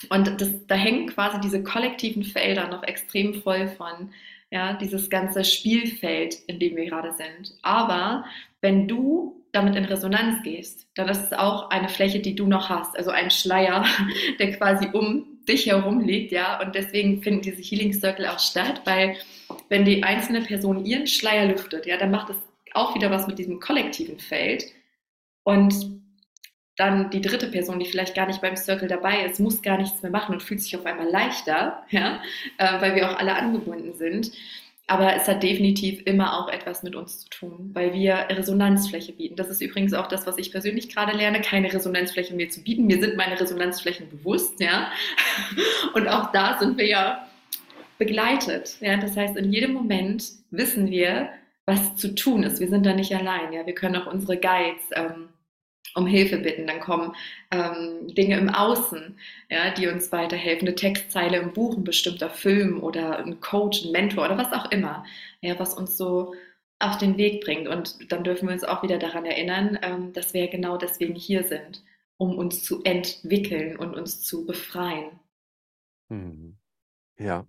und 0.09 0.39
das, 0.39 0.67
da 0.67 0.75
hängen 0.75 1.07
quasi 1.07 1.41
diese 1.41 1.63
kollektiven 1.63 2.23
Felder 2.23 2.67
noch 2.67 2.83
extrem 2.83 3.33
voll 3.33 3.67
von 3.67 4.11
ja, 4.51 4.73
dieses 4.73 5.09
ganze 5.09 5.43
Spielfeld, 5.43 6.35
in 6.45 6.59
dem 6.59 6.75
wir 6.75 6.85
gerade 6.85 7.13
sind. 7.13 7.57
Aber 7.63 8.25
wenn 8.61 8.87
du 8.87 9.43
damit 9.55 9.75
in 9.75 9.85
Resonanz 9.85 10.43
gehst, 10.43 10.87
dann 10.95 11.07
ist 11.09 11.23
es 11.23 11.33
auch 11.33 11.69
eine 11.69 11.89
Fläche, 11.89 12.19
die 12.19 12.35
du 12.35 12.47
noch 12.47 12.69
hast, 12.69 12.97
also 12.97 13.11
ein 13.11 13.31
Schleier, 13.31 13.85
der 14.39 14.57
quasi 14.57 14.89
um 14.91 15.25
dich 15.47 15.67
herum 15.67 16.01
liegt, 16.01 16.31
ja, 16.31 16.59
und 16.61 16.75
deswegen 16.75 17.21
finden 17.21 17.41
diese 17.41 17.61
Healing 17.61 17.93
Circle 17.93 18.27
auch 18.27 18.39
statt, 18.39 18.81
weil 18.85 19.15
wenn 19.69 19.85
die 19.85 20.03
einzelne 20.03 20.41
Person 20.41 20.85
ihren 20.85 21.07
Schleier 21.07 21.45
lüftet, 21.47 21.85
ja, 21.85 21.97
dann 21.97 22.11
macht 22.11 22.31
es 22.31 22.37
auch 22.73 22.95
wieder 22.95 23.11
was 23.11 23.27
mit 23.27 23.39
diesem 23.39 23.59
kollektiven 23.59 24.19
Feld 24.19 24.65
und 25.43 25.73
dann 26.77 27.09
die 27.09 27.21
dritte 27.21 27.47
Person, 27.47 27.79
die 27.79 27.85
vielleicht 27.85 28.15
gar 28.15 28.27
nicht 28.27 28.41
beim 28.41 28.57
Circle 28.57 28.87
dabei 28.87 29.25
ist, 29.25 29.39
muss 29.39 29.61
gar 29.61 29.77
nichts 29.77 30.01
mehr 30.01 30.11
machen 30.11 30.33
und 30.33 30.43
fühlt 30.43 30.61
sich 30.61 30.75
auf 30.75 30.85
einmal 30.85 31.09
leichter, 31.09 31.83
ja, 31.89 32.21
äh, 32.57 32.81
weil 32.81 32.95
wir 32.95 33.09
auch 33.09 33.17
alle 33.17 33.35
angebunden 33.35 33.93
sind. 33.93 34.31
Aber 34.87 35.15
es 35.15 35.27
hat 35.27 35.41
definitiv 35.41 36.03
immer 36.05 36.39
auch 36.39 36.47
etwas 36.47 36.83
mit 36.83 36.95
uns 36.95 37.21
zu 37.21 37.29
tun, 37.29 37.71
weil 37.73 37.93
wir 37.93 38.27
Resonanzfläche 38.29 39.13
bieten. 39.13 39.35
Das 39.35 39.49
ist 39.49 39.61
übrigens 39.61 39.93
auch 39.95 40.07
das, 40.07 40.27
was 40.27 40.37
ich 40.37 40.51
persönlich 40.51 40.93
gerade 40.93 41.17
lerne, 41.17 41.41
keine 41.41 41.73
Resonanzfläche 41.73 42.35
mehr 42.35 42.49
zu 42.49 42.61
bieten. 42.61 42.85
Mir 42.85 42.99
sind 42.99 43.17
meine 43.17 43.39
Resonanzflächen 43.39 44.09
bewusst, 44.09 44.59
ja. 44.59 44.91
Und 45.95 46.07
auch 46.07 46.31
da 46.31 46.59
sind 46.59 46.77
wir 46.77 46.87
ja 46.87 47.27
begleitet. 47.97 48.77
Ja? 48.79 48.97
Das 48.97 49.17
heißt, 49.17 49.37
in 49.37 49.51
jedem 49.51 49.73
Moment 49.73 50.23
wissen 50.51 50.91
wir, 50.91 51.29
was 51.65 51.95
zu 51.95 52.13
tun 52.13 52.43
ist. 52.43 52.59
Wir 52.59 52.69
sind 52.69 52.85
da 52.85 52.93
nicht 52.93 53.15
allein. 53.15 53.53
Ja? 53.53 53.65
Wir 53.65 53.73
können 53.73 53.95
auch 53.95 54.11
unsere 54.11 54.37
Guides 54.37 54.83
ähm, 54.93 55.29
um 55.93 56.07
Hilfe 56.07 56.37
bitten. 56.37 56.67
Dann 56.67 56.79
kommen 56.79 57.15
ähm, 57.51 58.13
Dinge 58.15 58.37
im 58.37 58.49
Außen, 58.49 59.17
ja, 59.49 59.71
die 59.73 59.87
uns 59.87 60.11
weiterhelfen. 60.11 60.67
Eine 60.67 60.75
Textzeile 60.75 61.37
im 61.37 61.53
Buch, 61.53 61.77
ein 61.77 61.83
bestimmter 61.83 62.29
Film 62.29 62.81
oder 62.81 63.19
ein 63.19 63.39
Coach, 63.39 63.85
ein 63.85 63.91
Mentor 63.91 64.25
oder 64.25 64.37
was 64.37 64.51
auch 64.53 64.71
immer, 64.71 65.05
ja, 65.41 65.57
was 65.59 65.73
uns 65.73 65.97
so 65.97 66.33
auf 66.79 66.97
den 66.97 67.17
Weg 67.17 67.43
bringt. 67.43 67.67
Und 67.67 68.11
dann 68.11 68.23
dürfen 68.23 68.47
wir 68.47 68.53
uns 68.53 68.63
auch 68.63 68.83
wieder 68.83 68.97
daran 68.97 69.25
erinnern, 69.25 69.79
ähm, 69.81 70.13
dass 70.13 70.33
wir 70.33 70.47
genau 70.47 70.77
deswegen 70.77 71.15
hier 71.15 71.43
sind, 71.43 71.83
um 72.17 72.37
uns 72.37 72.63
zu 72.63 72.83
entwickeln 72.83 73.77
und 73.77 73.95
uns 73.95 74.21
zu 74.21 74.45
befreien. 74.45 75.19
Mhm. 76.09 76.57
Ja. 77.17 77.45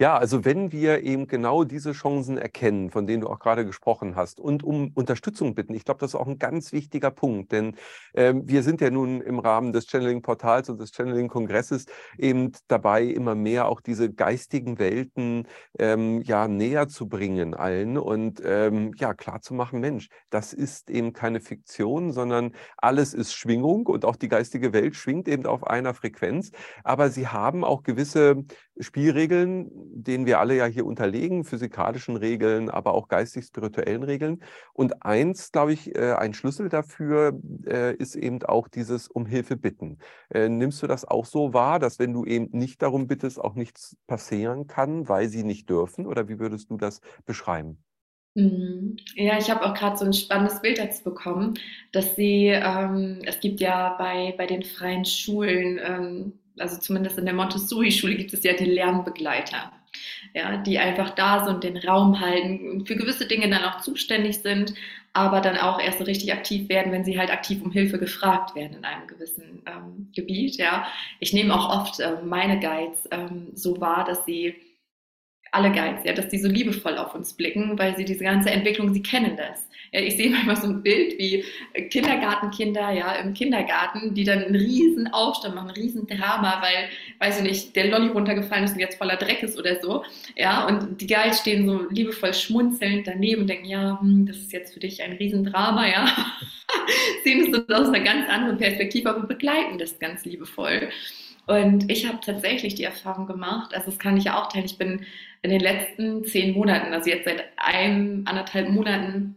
Ja, 0.00 0.16
also 0.16 0.46
wenn 0.46 0.72
wir 0.72 1.02
eben 1.02 1.26
genau 1.26 1.64
diese 1.64 1.92
Chancen 1.92 2.38
erkennen, 2.38 2.90
von 2.90 3.06
denen 3.06 3.20
du 3.20 3.28
auch 3.28 3.38
gerade 3.38 3.66
gesprochen 3.66 4.16
hast, 4.16 4.40
und 4.40 4.62
um 4.62 4.92
Unterstützung 4.94 5.54
bitten, 5.54 5.74
ich 5.74 5.84
glaube, 5.84 6.00
das 6.00 6.12
ist 6.12 6.14
auch 6.14 6.26
ein 6.26 6.38
ganz 6.38 6.72
wichtiger 6.72 7.10
Punkt, 7.10 7.52
denn 7.52 7.76
ähm, 8.14 8.48
wir 8.48 8.62
sind 8.62 8.80
ja 8.80 8.90
nun 8.90 9.20
im 9.20 9.38
Rahmen 9.38 9.72
des 9.72 9.86
Channeling-Portals 9.88 10.70
und 10.70 10.80
des 10.80 10.92
Channeling-Kongresses 10.92 11.84
eben 12.16 12.52
dabei, 12.66 13.04
immer 13.04 13.34
mehr 13.34 13.68
auch 13.68 13.82
diese 13.82 14.10
geistigen 14.10 14.78
Welten 14.78 15.46
ähm, 15.78 16.22
ja 16.22 16.48
näher 16.48 16.88
zu 16.88 17.06
bringen 17.06 17.52
allen 17.52 17.98
und 17.98 18.40
ähm, 18.42 18.92
ja 18.96 19.12
klar 19.12 19.40
Mensch, 19.72 20.08
das 20.30 20.54
ist 20.54 20.88
eben 20.88 21.12
keine 21.12 21.40
Fiktion, 21.40 22.12
sondern 22.12 22.52
alles 22.78 23.12
ist 23.12 23.34
Schwingung 23.34 23.86
und 23.86 24.04
auch 24.04 24.16
die 24.16 24.28
geistige 24.28 24.72
Welt 24.72 24.96
schwingt 24.96 25.28
eben 25.28 25.44
auf 25.44 25.66
einer 25.66 25.92
Frequenz, 25.92 26.52
aber 26.84 27.10
sie 27.10 27.28
haben 27.28 27.64
auch 27.64 27.82
gewisse 27.82 28.44
Spielregeln, 28.78 29.49
denen 29.92 30.26
wir 30.26 30.40
alle 30.40 30.56
ja 30.56 30.66
hier 30.66 30.86
unterlegen, 30.86 31.44
physikalischen 31.44 32.16
Regeln, 32.16 32.70
aber 32.70 32.94
auch 32.94 33.08
geistig-spirituellen 33.08 34.02
Regeln. 34.02 34.42
Und 34.72 35.04
eins, 35.04 35.52
glaube 35.52 35.72
ich, 35.72 35.94
äh, 35.96 36.12
ein 36.12 36.34
Schlüssel 36.34 36.68
dafür 36.68 37.38
äh, 37.66 37.94
ist 37.96 38.16
eben 38.16 38.42
auch 38.42 38.68
dieses 38.68 39.08
um 39.08 39.26
Hilfe 39.26 39.56
bitten. 39.56 39.98
Äh, 40.30 40.48
nimmst 40.48 40.82
du 40.82 40.86
das 40.86 41.04
auch 41.04 41.24
so 41.26 41.52
wahr, 41.52 41.78
dass 41.78 41.98
wenn 41.98 42.12
du 42.12 42.24
eben 42.24 42.48
nicht 42.52 42.82
darum 42.82 43.06
bittest, 43.06 43.40
auch 43.40 43.54
nichts 43.54 43.96
passieren 44.06 44.66
kann, 44.66 45.08
weil 45.08 45.28
sie 45.28 45.44
nicht 45.44 45.68
dürfen? 45.70 46.06
Oder 46.06 46.28
wie 46.28 46.38
würdest 46.38 46.70
du 46.70 46.76
das 46.76 47.00
beschreiben? 47.26 47.82
Mhm. 48.34 48.96
Ja, 49.16 49.38
ich 49.38 49.50
habe 49.50 49.64
auch 49.64 49.74
gerade 49.74 49.96
so 49.96 50.04
ein 50.04 50.12
spannendes 50.12 50.60
Bild 50.60 50.78
dazu 50.78 51.02
bekommen, 51.02 51.54
dass 51.92 52.14
sie, 52.14 52.46
ähm, 52.46 53.22
es 53.24 53.40
gibt 53.40 53.60
ja 53.60 53.96
bei, 53.98 54.34
bei 54.38 54.46
den 54.46 54.62
freien 54.62 55.04
Schulen, 55.04 55.80
ähm, 55.82 56.32
also 56.60 56.78
zumindest 56.78 57.18
in 57.18 57.24
der 57.24 57.34
Montessori-Schule 57.34 58.16
gibt 58.16 58.32
es 58.32 58.44
ja 58.44 58.52
die 58.52 58.64
Lernbegleiter, 58.64 59.72
ja, 60.34 60.56
die 60.58 60.78
einfach 60.78 61.10
da 61.10 61.44
sind, 61.44 61.64
den 61.64 61.76
Raum 61.76 62.20
halten 62.20 62.70
und 62.70 62.88
für 62.88 62.96
gewisse 62.96 63.26
Dinge 63.26 63.48
dann 63.48 63.64
auch 63.64 63.80
zuständig 63.80 64.38
sind, 64.38 64.74
aber 65.12 65.40
dann 65.40 65.56
auch 65.56 65.80
erst 65.80 65.98
so 65.98 66.04
richtig 66.04 66.32
aktiv 66.32 66.68
werden, 66.68 66.92
wenn 66.92 67.04
sie 67.04 67.18
halt 67.18 67.30
aktiv 67.30 67.62
um 67.62 67.72
Hilfe 67.72 67.98
gefragt 67.98 68.54
werden 68.54 68.76
in 68.78 68.84
einem 68.84 69.06
gewissen 69.08 69.62
ähm, 69.66 70.08
Gebiet. 70.14 70.56
Ja. 70.56 70.86
Ich 71.18 71.32
nehme 71.32 71.54
auch 71.54 71.68
oft 71.68 71.98
äh, 71.98 72.16
meine 72.24 72.60
Guides 72.60 73.08
ähm, 73.10 73.48
so 73.54 73.80
wahr, 73.80 74.04
dass 74.04 74.24
sie 74.24 74.54
alle 75.52 75.70
Guides, 75.70 76.04
ja, 76.04 76.12
dass 76.12 76.28
die 76.28 76.38
so 76.38 76.48
liebevoll 76.48 76.96
auf 76.98 77.14
uns 77.14 77.32
blicken, 77.32 77.78
weil 77.78 77.96
sie 77.96 78.04
diese 78.04 78.24
ganze 78.24 78.50
Entwicklung, 78.50 78.92
sie 78.92 79.02
kennen 79.02 79.36
das. 79.36 79.66
Ja, 79.92 80.00
ich 80.00 80.16
sehe 80.16 80.30
manchmal 80.30 80.54
so 80.54 80.68
ein 80.68 80.82
Bild 80.84 81.18
wie 81.18 81.44
Kindergartenkinder, 81.88 82.92
ja, 82.92 83.12
im 83.16 83.34
Kindergarten, 83.34 84.14
die 84.14 84.22
dann 84.22 84.44
einen 84.44 84.54
riesen 84.54 85.12
Aufstand 85.12 85.56
machen, 85.56 85.70
ein 85.70 85.74
riesen 85.74 86.06
Drama, 86.06 86.62
weil, 86.62 86.88
weiß 87.18 87.38
ich 87.38 87.42
nicht, 87.42 87.76
der 87.76 87.88
Lolli 87.88 88.08
runtergefallen 88.08 88.64
ist 88.64 88.74
und 88.74 88.80
jetzt 88.80 88.98
voller 88.98 89.16
Dreck 89.16 89.42
ist 89.42 89.58
oder 89.58 89.80
so, 89.82 90.04
ja, 90.36 90.64
und 90.66 91.00
die 91.00 91.08
Guides 91.08 91.40
stehen 91.40 91.66
so 91.66 91.88
liebevoll 91.90 92.34
schmunzelnd 92.34 93.08
daneben 93.08 93.42
und 93.42 93.46
denken, 93.48 93.66
ja, 93.66 93.98
hm, 94.00 94.26
das 94.26 94.36
ist 94.36 94.52
jetzt 94.52 94.74
für 94.74 94.80
dich 94.80 95.02
ein 95.02 95.14
Riesendrama, 95.14 95.88
ja, 95.88 96.06
sehen 97.24 97.52
es 97.52 97.74
aus 97.74 97.88
einer 97.88 98.00
ganz 98.00 98.28
anderen 98.28 98.58
Perspektive, 98.58 99.10
aber 99.10 99.26
begleiten 99.26 99.78
das 99.78 99.98
ganz 99.98 100.24
liebevoll. 100.24 100.88
Und 101.46 101.90
ich 101.90 102.06
habe 102.06 102.18
tatsächlich 102.24 102.76
die 102.76 102.84
Erfahrung 102.84 103.26
gemacht, 103.26 103.74
also 103.74 103.86
das 103.86 103.98
kann 103.98 104.16
ich 104.16 104.24
ja 104.24 104.40
auch 104.40 104.52
teilen, 104.52 104.66
ich 104.66 104.78
bin 104.78 105.04
in 105.42 105.50
den 105.50 105.60
letzten 105.60 106.24
zehn 106.24 106.54
Monaten, 106.54 106.92
also 106.92 107.10
jetzt 107.10 107.24
seit 107.24 107.44
einem, 107.56 108.24
anderthalb 108.26 108.68
Monaten, 108.68 109.36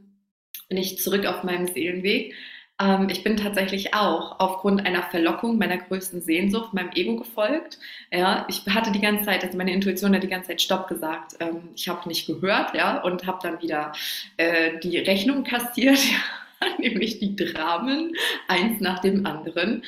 bin 0.69 0.77
ich 0.77 0.99
zurück 0.99 1.25
auf 1.25 1.43
meinem 1.43 1.67
Seelenweg. 1.67 2.33
Ähm, 2.81 3.07
ich 3.09 3.23
bin 3.23 3.37
tatsächlich 3.37 3.93
auch 3.93 4.39
aufgrund 4.39 4.85
einer 4.85 5.03
Verlockung 5.03 5.57
meiner 5.57 5.77
größten 5.77 6.21
Sehnsucht 6.21 6.73
meinem 6.73 6.91
Ego 6.93 7.17
gefolgt. 7.17 7.79
Ja, 8.11 8.45
ich 8.49 8.65
hatte 8.67 8.91
die 8.91 9.01
ganze 9.01 9.25
Zeit, 9.25 9.43
also 9.43 9.57
meine 9.57 9.73
Intuition 9.73 10.15
hat 10.15 10.23
die 10.23 10.27
ganze 10.27 10.49
Zeit 10.49 10.61
Stopp 10.61 10.87
gesagt. 10.87 11.35
Ähm, 11.39 11.69
ich 11.75 11.87
habe 11.87 12.07
nicht 12.07 12.27
gehört, 12.27 12.75
ja, 12.75 13.01
und 13.01 13.25
habe 13.27 13.39
dann 13.41 13.61
wieder 13.61 13.93
äh, 14.37 14.79
die 14.79 14.97
Rechnung 14.97 15.43
kassiert, 15.43 15.99
nämlich 16.79 17.19
die 17.19 17.35
Dramen, 17.35 18.13
eins 18.47 18.81
nach 18.81 18.99
dem 18.99 19.25
anderen. 19.25 19.83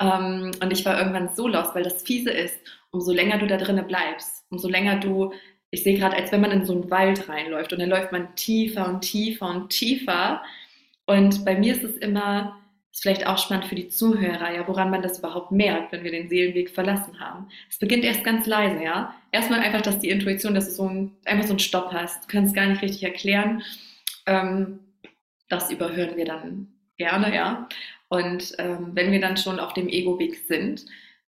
Ähm, 0.00 0.52
und 0.60 0.72
ich 0.72 0.84
war 0.84 0.98
irgendwann 0.98 1.34
so 1.34 1.46
lost, 1.46 1.74
weil 1.74 1.84
das 1.84 2.02
fiese 2.02 2.30
ist, 2.30 2.58
umso 2.90 3.12
länger 3.12 3.38
du 3.38 3.46
da 3.46 3.56
drinnen 3.56 3.86
bleibst, 3.86 4.44
umso 4.50 4.68
länger 4.68 4.96
du 4.96 5.32
ich 5.70 5.82
sehe 5.82 5.96
gerade, 5.96 6.16
als 6.16 6.32
wenn 6.32 6.40
man 6.40 6.50
in 6.50 6.64
so 6.64 6.72
einen 6.72 6.90
Wald 6.90 7.28
reinläuft 7.28 7.72
und 7.72 7.78
dann 7.78 7.88
läuft 7.88 8.12
man 8.12 8.34
tiefer 8.34 8.88
und 8.88 9.02
tiefer 9.02 9.48
und 9.48 9.70
tiefer. 9.70 10.42
Und 11.06 11.44
bei 11.44 11.56
mir 11.56 11.74
ist 11.74 11.84
es 11.84 11.96
immer, 11.96 12.60
ist 12.92 13.02
vielleicht 13.02 13.26
auch 13.26 13.38
spannend 13.38 13.66
für 13.66 13.76
die 13.76 13.88
Zuhörer, 13.88 14.52
ja, 14.52 14.66
woran 14.66 14.90
man 14.90 15.02
das 15.02 15.20
überhaupt 15.20 15.52
merkt, 15.52 15.92
wenn 15.92 16.02
wir 16.02 16.10
den 16.10 16.28
Seelenweg 16.28 16.70
verlassen 16.70 17.20
haben. 17.20 17.48
Es 17.68 17.78
beginnt 17.78 18.04
erst 18.04 18.24
ganz 18.24 18.46
leise, 18.46 18.82
ja. 18.82 19.14
Erstmal 19.30 19.60
einfach, 19.60 19.82
dass 19.82 20.00
die 20.00 20.10
Intuition, 20.10 20.54
dass 20.54 20.66
du 20.66 20.72
so 20.72 20.88
ein, 20.88 21.12
einfach 21.24 21.46
so 21.46 21.52
einen 21.52 21.60
Stopp 21.60 21.92
hast. 21.92 22.24
Du 22.24 22.28
kannst 22.28 22.54
gar 22.54 22.66
nicht 22.66 22.82
richtig 22.82 23.04
erklären. 23.04 23.62
Ähm, 24.26 24.80
das 25.48 25.70
überhören 25.70 26.16
wir 26.16 26.24
dann 26.24 26.68
gerne, 26.96 27.34
ja. 27.34 27.68
Und 28.08 28.54
ähm, 28.58 28.90
wenn 28.94 29.12
wir 29.12 29.20
dann 29.20 29.36
schon 29.36 29.60
auf 29.60 29.72
dem 29.72 29.88
Ego-Weg 29.88 30.36
sind, 30.48 30.84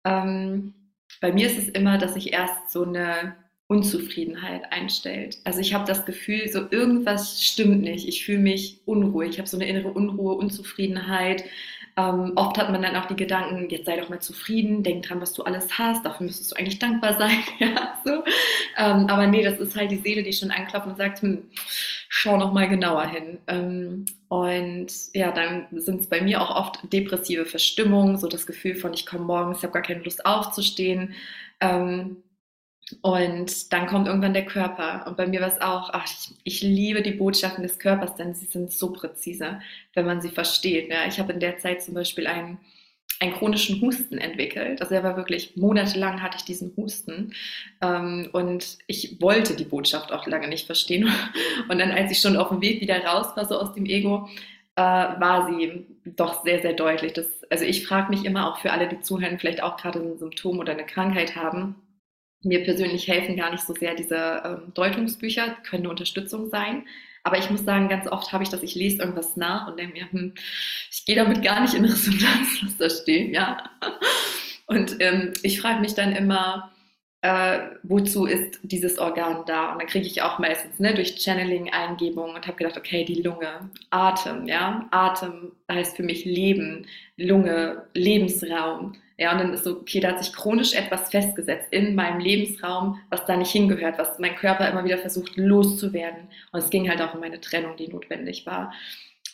ähm, 0.04 0.74
bei 1.22 1.32
mir 1.32 1.48
ist 1.48 1.58
es 1.58 1.70
immer, 1.70 1.98
dass 1.98 2.18
ich 2.18 2.34
erst 2.34 2.72
so 2.72 2.84
eine 2.84 3.36
Unzufriedenheit 3.68 4.72
einstellt. 4.72 5.40
Also 5.44 5.60
ich 5.60 5.74
habe 5.74 5.86
das 5.86 6.06
Gefühl, 6.06 6.48
so 6.50 6.68
irgendwas 6.70 7.44
stimmt 7.44 7.82
nicht. 7.82 8.08
Ich 8.08 8.24
fühle 8.24 8.40
mich 8.40 8.80
unruhig. 8.86 9.32
Ich 9.32 9.38
habe 9.40 9.50
so 9.50 9.58
eine 9.58 9.68
innere 9.68 9.90
Unruhe, 9.90 10.36
Unzufriedenheit. 10.36 11.44
Ähm, 11.98 12.34
oft 12.36 12.58
hat 12.58 12.70
man 12.72 12.82
dann 12.82 12.96
auch 12.96 13.06
die 13.06 13.16
Gedanken, 13.16 13.70
jetzt 13.70 13.86
sei 13.86 13.98
doch 13.98 14.10
mal 14.10 14.20
zufrieden, 14.20 14.84
denk 14.84 15.04
dran, 15.08 15.22
was 15.22 15.32
du 15.32 15.44
alles 15.44 15.78
hast, 15.78 16.06
dafür 16.06 16.26
müsstest 16.26 16.52
du 16.52 16.58
eigentlich 16.58 16.78
dankbar 16.78 17.18
sein. 17.18 17.38
ja, 17.60 17.98
so. 18.04 18.24
ähm, 18.78 19.08
aber 19.08 19.28
nee, 19.28 19.44
das 19.44 19.60
ist 19.60 19.76
halt 19.78 19.92
die 19.92 19.98
Seele, 19.98 20.22
die 20.22 20.34
schon 20.34 20.52
anklopft 20.52 20.88
und 20.88 20.98
sagt, 20.98 21.22
hm, 21.22 21.44
schau 22.10 22.38
noch 22.38 22.52
mal 22.52 22.68
genauer 22.68 23.08
hin. 23.08 23.40
Ähm, 23.48 24.06
und 24.28 24.88
ja, 25.14 25.32
dann 25.32 25.68
sind 25.72 26.02
es 26.02 26.08
bei 26.08 26.22
mir 26.22 26.42
auch 26.42 26.54
oft 26.56 26.80
depressive 26.92 27.46
Verstimmungen, 27.46 28.18
so 28.18 28.28
das 28.28 28.46
Gefühl 28.46 28.76
von, 28.76 28.94
ich 28.94 29.06
komme 29.06 29.24
morgens, 29.24 29.60
ich 29.60 29.64
habe 29.64 29.74
gar 29.74 29.82
keine 29.82 30.04
Lust 30.04 30.26
aufzustehen. 30.26 31.14
Und 33.02 33.74
dann 33.74 33.88
kommt 33.88 34.08
irgendwann 34.08 34.34
der 34.34 34.46
Körper. 34.46 35.06
Und 35.08 35.18
bei 35.18 35.26
mir 35.26 35.42
war 35.42 35.48
es 35.48 35.60
auch, 35.60 35.90
ach, 35.92 36.06
ich, 36.06 36.36
ich, 36.44 36.62
liebe 36.62 37.02
die 37.02 37.12
Botschaften 37.12 37.64
des 37.64 37.80
Körpers, 37.80 38.16
denn 38.16 38.36
sie 38.36 38.46
sind 38.46 38.72
so 38.72 38.94
präzise, 38.94 39.60
wenn 39.96 40.06
man 40.06 40.22
sie 40.22 40.30
versteht. 40.30 40.92
Ja. 40.92 41.08
Ich 41.08 41.20
habe 41.20 41.34
in 41.34 41.40
der 41.40 41.58
Zeit 41.58 41.82
zum 41.82 41.96
Beispiel 41.96 42.28
einen, 42.28 42.60
einen 43.20 43.34
chronischen 43.34 43.82
Husten 43.82 44.20
entwickelt. 44.20 44.82
Also 44.82 44.94
er 44.94 45.04
war 45.04 45.18
wirklich, 45.18 45.56
monatelang 45.56 46.22
hatte 46.22 46.38
ich 46.38 46.46
diesen 46.46 46.76
Husten. 46.78 47.34
Ähm, 47.82 48.30
und 48.34 48.78
ich 48.86 49.20
wollte 49.20 49.56
die 49.56 49.66
Botschaft 49.66 50.12
auch 50.12 50.28
lange 50.28 50.48
nicht 50.48 50.68
verstehen. 50.68 51.10
Und 51.70 51.80
dann, 51.80 51.92
als 51.92 52.12
ich 52.12 52.20
schon 52.20 52.38
auf 52.38 52.50
dem 52.50 52.62
Weg 52.62 52.82
wieder 52.82 53.04
raus 53.04 53.36
war, 53.36 53.46
so 53.46 53.60
aus 53.60 53.74
dem 53.74 53.88
Ego, 53.88 54.30
äh, 54.76 54.82
war 54.82 55.50
sie 55.50 55.88
doch 56.06 56.44
sehr, 56.44 56.62
sehr 56.62 56.74
deutlich. 56.74 57.14
Das, 57.14 57.28
also 57.50 57.66
ich 57.66 57.88
frage 57.88 58.10
mich 58.10 58.26
immer 58.26 58.52
auch 58.52 58.60
für 58.60 58.72
alle, 58.72 58.88
die 58.88 59.00
zuhören, 59.00 59.40
vielleicht 59.40 59.64
auch 59.64 59.78
gerade 59.78 60.00
ein 60.00 60.20
Symptom 60.20 60.60
oder 60.60 60.74
eine 60.74 60.86
Krankheit 60.86 61.36
haben, 61.36 61.76
mir 62.46 62.64
persönlich 62.64 63.08
helfen 63.08 63.36
gar 63.36 63.52
nicht 63.52 63.66
so 63.66 63.74
sehr 63.74 63.96
diese 63.96 64.42
ähm, 64.46 64.74
Deutungsbücher, 64.74 65.58
können 65.68 65.84
eine 65.84 65.90
Unterstützung 65.90 66.50
sein. 66.50 66.86
Aber 67.24 67.40
ich 67.40 67.50
muss 67.50 67.66
sagen, 67.66 67.90
ganz 67.90 68.08
oft 68.08 68.32
habe 68.32 68.44
ich 68.44 68.50
das, 68.50 68.62
ich 68.62 68.76
lese 68.76 69.00
irgendwas 69.00 69.36
nach 69.36 69.68
und 69.68 69.80
denke 69.80 69.94
mir, 69.94 70.12
hm, 70.12 70.34
ich 70.92 71.06
gehe 71.06 71.16
damit 71.16 71.44
gar 71.44 71.60
nicht 71.60 71.74
in 71.74 71.84
Resonanz, 71.86 72.60
was 72.64 72.78
da 72.78 72.90
steht, 72.90 73.34
ja. 73.34 73.58
Und 74.68 74.98
ähm, 75.00 75.34
ich 75.44 75.62
frage 75.62 75.80
mich 75.80 75.94
dann 75.94 76.16
immer, 76.16 76.72
äh, 77.22 77.60
wozu 77.84 78.26
ist 78.26 78.60
dieses 78.62 79.00
Organ 79.00 79.44
da? 79.48 79.72
Und 79.72 79.80
dann 79.80 79.88
kriege 79.88 80.06
ich 80.06 80.22
auch 80.22 80.38
meistens 80.38 80.80
ne, 80.80 80.94
durch 80.94 81.16
Channeling 81.18 81.72
Eingebungen 81.72 82.36
und 82.36 82.46
habe 82.46 82.58
gedacht, 82.58 82.78
okay, 82.78 83.04
die 83.04 83.22
Lunge, 83.22 83.70
Atem, 83.90 84.48
ja, 84.48 84.88
Atem 84.92 85.52
heißt 85.72 85.98
für 85.98 86.04
mich 86.04 86.26
Leben, 86.26 86.86
Lunge, 87.18 87.88
Lebensraum. 87.94 88.94
Ja, 89.18 89.32
und 89.32 89.40
dann 89.40 89.54
ist 89.54 89.64
so, 89.64 89.78
okay, 89.78 90.02
da 90.02 90.10
hat 90.10 90.24
sich 90.24 90.34
chronisch 90.34 90.74
etwas 90.74 91.10
festgesetzt 91.10 91.68
in 91.72 91.96
meinem 91.96 92.20
Lebensraum, 92.20 93.00
was 93.10 93.26
da 93.26 93.38
nicht 93.38 93.52
hingehört, 93.52 93.98
was 93.98 94.20
mein 94.20 94.36
Körper 94.36 94.70
immer 94.70 94.84
wieder 94.84 94.98
versucht 94.98 95.38
loszuwerden. 95.38 96.28
Und 96.52 96.60
es 96.60 96.70
ging 96.70 96.90
halt 96.90 97.02
auch 97.02 97.14
um 97.14 97.22
meine 97.22 97.40
Trennung, 97.40 97.78
die 97.78 97.88
notwendig 97.88 98.46
war. 98.46 98.74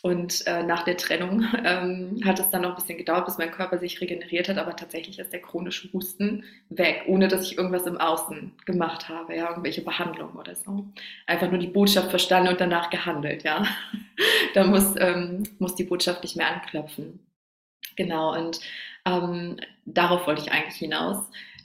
Und 0.04 0.46
äh, 0.48 0.64
nach 0.64 0.84
der 0.84 0.98
Trennung 0.98 1.46
ähm, 1.64 2.22
hat 2.26 2.40
es 2.40 2.50
dann 2.50 2.64
noch 2.64 2.70
ein 2.70 2.76
bisschen 2.76 2.98
gedauert, 2.98 3.26
bis 3.26 3.38
mein 3.38 3.52
Körper 3.52 3.78
sich 3.78 4.02
regeneriert 4.02 4.50
hat, 4.50 4.58
aber 4.58 4.76
tatsächlich 4.76 5.20
ist 5.20 5.32
der 5.32 5.42
chronische 5.42 5.92
Husten 5.94 6.44
weg, 6.70 7.04
ohne 7.08 7.28
dass 7.28 7.44
ich 7.44 7.58
irgendwas 7.58 7.86
im 7.86 7.98
Außen 7.98 8.52
gemacht 8.66 9.10
habe, 9.10 9.36
ja, 9.36 9.50
irgendwelche 9.50 9.82
Behandlungen 9.82 10.36
oder 10.36 10.56
so. 10.56 10.88
Einfach 11.28 11.50
nur 11.50 11.60
die 11.60 11.68
Botschaft 11.68 12.10
verstanden 12.10 12.50
und 12.50 12.62
danach 12.62 12.90
gehandelt, 12.90 13.44
ja. 13.44 13.66
da 14.56 14.64
muss, 14.64 14.96
ähm, 14.98 15.44
muss 15.60 15.76
die 15.76 15.84
Botschaft 15.84 16.24
nicht 16.24 16.36
mehr 16.36 16.52
anklopfen. 16.52 17.20
Genau, 17.96 18.34
und 18.34 18.60
ähm, 19.06 19.58
darauf 19.86 20.28
wollte 20.28 20.42
ich 20.42 20.52
eigentlich 20.52 20.78
hinaus, 20.78 21.18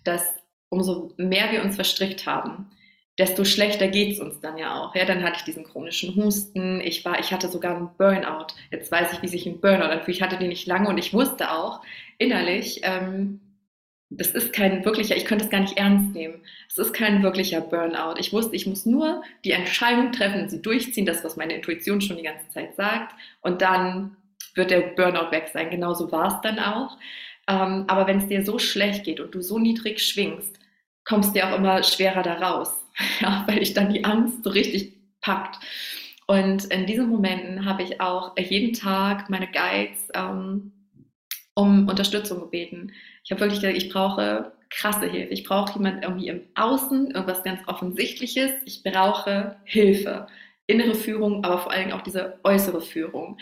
dass 0.04 0.22
umso 0.68 1.12
mehr 1.16 1.50
wir 1.52 1.62
uns 1.62 1.76
verstrickt 1.76 2.26
haben, 2.26 2.70
desto 3.18 3.44
schlechter 3.44 3.88
geht 3.88 4.12
es 4.12 4.20
uns 4.20 4.40
dann 4.40 4.58
ja 4.58 4.80
auch. 4.80 4.94
Ja, 4.94 5.04
dann 5.04 5.22
hatte 5.22 5.36
ich 5.38 5.44
diesen 5.44 5.64
chronischen 5.64 6.14
Husten, 6.16 6.80
ich 6.80 7.04
war, 7.04 7.18
ich 7.18 7.32
hatte 7.32 7.48
sogar 7.48 7.76
einen 7.76 7.90
Burnout. 7.96 8.48
Jetzt 8.70 8.92
weiß 8.92 9.12
ich, 9.12 9.22
wie 9.22 9.28
sich 9.28 9.46
ein 9.46 9.60
Burnout 9.60 9.84
anfühlt. 9.84 10.16
Ich 10.16 10.22
hatte 10.22 10.36
den 10.36 10.50
nicht 10.50 10.66
lange 10.66 10.88
und 10.88 10.98
ich 10.98 11.14
wusste 11.14 11.50
auch 11.52 11.80
innerlich, 12.18 12.80
ähm, 12.82 13.40
das 14.08 14.28
ist 14.28 14.52
kein 14.52 14.84
wirklicher, 14.84 15.16
ich 15.16 15.24
könnte 15.24 15.44
es 15.44 15.50
gar 15.50 15.60
nicht 15.60 15.78
ernst 15.78 16.14
nehmen. 16.14 16.42
Es 16.68 16.78
ist 16.78 16.92
kein 16.92 17.22
wirklicher 17.22 17.60
Burnout. 17.60 18.18
Ich 18.18 18.32
wusste, 18.32 18.54
ich 18.54 18.66
muss 18.66 18.86
nur 18.86 19.22
die 19.44 19.50
Entscheidung 19.50 20.12
treffen 20.12 20.42
und 20.42 20.50
sie 20.50 20.62
durchziehen, 20.62 21.06
das, 21.06 21.24
was 21.24 21.36
meine 21.36 21.54
Intuition 21.54 22.00
schon 22.00 22.16
die 22.16 22.22
ganze 22.22 22.48
Zeit 22.50 22.76
sagt. 22.76 23.14
Und 23.40 23.62
dann 23.62 24.16
wird 24.56 24.70
der 24.70 24.80
Burnout 24.80 25.30
weg 25.30 25.50
sein. 25.52 25.70
Genauso 25.70 26.10
war 26.12 26.34
es 26.34 26.40
dann 26.42 26.58
auch. 26.58 26.96
Ähm, 27.48 27.84
aber 27.86 28.06
wenn 28.06 28.18
es 28.18 28.28
dir 28.28 28.44
so 28.44 28.58
schlecht 28.58 29.04
geht 29.04 29.20
und 29.20 29.34
du 29.34 29.42
so 29.42 29.58
niedrig 29.58 30.02
schwingst, 30.02 30.58
kommst 31.04 31.36
du 31.36 31.44
auch 31.46 31.56
immer 31.56 31.82
schwerer 31.82 32.22
da 32.22 32.34
raus, 32.34 32.74
ja, 33.20 33.44
weil 33.46 33.60
dich 33.60 33.74
dann 33.74 33.92
die 33.92 34.04
Angst 34.04 34.44
so 34.44 34.50
richtig 34.50 34.94
packt. 35.20 35.58
Und 36.26 36.64
in 36.66 36.86
diesen 36.86 37.08
Momenten 37.08 37.64
habe 37.64 37.84
ich 37.84 38.00
auch 38.00 38.36
jeden 38.36 38.72
Tag 38.72 39.30
meine 39.30 39.46
Guides 39.46 40.08
ähm, 40.14 40.72
um 41.54 41.88
Unterstützung 41.88 42.40
gebeten. 42.40 42.92
Ich 43.24 43.30
habe 43.30 43.40
wirklich 43.40 43.60
gesagt, 43.60 43.78
ich 43.78 43.88
brauche 43.90 44.52
krasse 44.70 45.06
Hilfe. 45.06 45.32
Ich 45.32 45.44
brauche 45.44 45.74
jemanden 45.74 46.02
irgendwie 46.02 46.28
im 46.28 46.42
Außen, 46.54 47.12
irgendwas 47.12 47.44
ganz 47.44 47.60
Offensichtliches. 47.66 48.50
Ich 48.64 48.82
brauche 48.82 49.56
Hilfe. 49.64 50.26
Innere 50.66 50.94
Führung, 50.94 51.44
aber 51.44 51.58
vor 51.58 51.70
allem 51.70 51.92
auch 51.92 52.02
diese 52.02 52.40
äußere 52.42 52.82
Führung. 52.82 53.38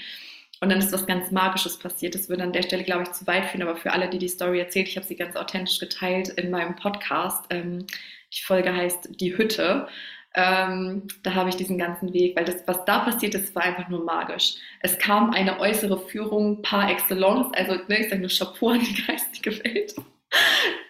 Und 0.60 0.70
dann 0.70 0.78
ist 0.78 0.92
was 0.92 1.06
ganz 1.06 1.30
Magisches 1.30 1.78
passiert. 1.78 2.14
Das 2.14 2.28
würde 2.28 2.42
an 2.42 2.52
der 2.52 2.62
Stelle, 2.62 2.84
glaube 2.84 3.02
ich, 3.02 3.12
zu 3.12 3.26
weit 3.26 3.46
führen, 3.46 3.62
aber 3.62 3.76
für 3.76 3.92
alle, 3.92 4.08
die 4.08 4.18
die 4.18 4.28
Story 4.28 4.60
erzählt, 4.60 4.88
ich 4.88 4.96
habe 4.96 5.06
sie 5.06 5.16
ganz 5.16 5.36
authentisch 5.36 5.78
geteilt 5.78 6.28
in 6.30 6.50
meinem 6.50 6.76
Podcast. 6.76 7.44
Ähm, 7.50 7.86
die 8.32 8.42
Folge 8.42 8.74
heißt 8.74 9.20
Die 9.20 9.36
Hütte. 9.36 9.88
Ähm, 10.36 11.06
da 11.22 11.34
habe 11.34 11.48
ich 11.48 11.56
diesen 11.56 11.78
ganzen 11.78 12.12
Weg, 12.12 12.36
weil 12.36 12.44
das, 12.44 12.66
was 12.66 12.84
da 12.84 13.00
passiert 13.00 13.34
ist, 13.34 13.54
war 13.54 13.62
einfach 13.62 13.88
nur 13.88 14.04
magisch. 14.04 14.54
Es 14.80 14.98
kam 14.98 15.30
eine 15.30 15.60
äußere 15.60 15.98
Führung 16.08 16.60
par 16.62 16.90
excellence, 16.90 17.52
also 17.54 17.74
ne, 17.86 18.00
ich 18.00 18.08
sage 18.08 18.20
nur 18.20 18.30
Chapeau 18.30 18.70
an 18.70 18.80
die 18.80 19.02
geistige 19.06 19.62
Welt. 19.64 19.94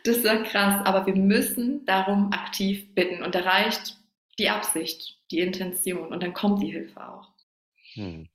Das 0.05 0.24
war 0.24 0.42
krass, 0.44 0.87
aber 0.87 1.07
wir 1.07 1.14
müssen 1.14 1.85
darum 1.85 2.33
aktiv 2.33 2.94
bitten 2.94 3.22
und 3.22 3.35
da 3.35 3.40
reicht 3.40 3.98
die 4.38 4.48
Absicht, 4.48 5.18
die 5.31 5.40
Intention 5.40 6.09
und 6.09 6.22
dann 6.22 6.33
kommt 6.33 6.62
die 6.62 6.70
Hilfe 6.70 7.07
auch. 7.07 7.29
Hm. 7.94 8.29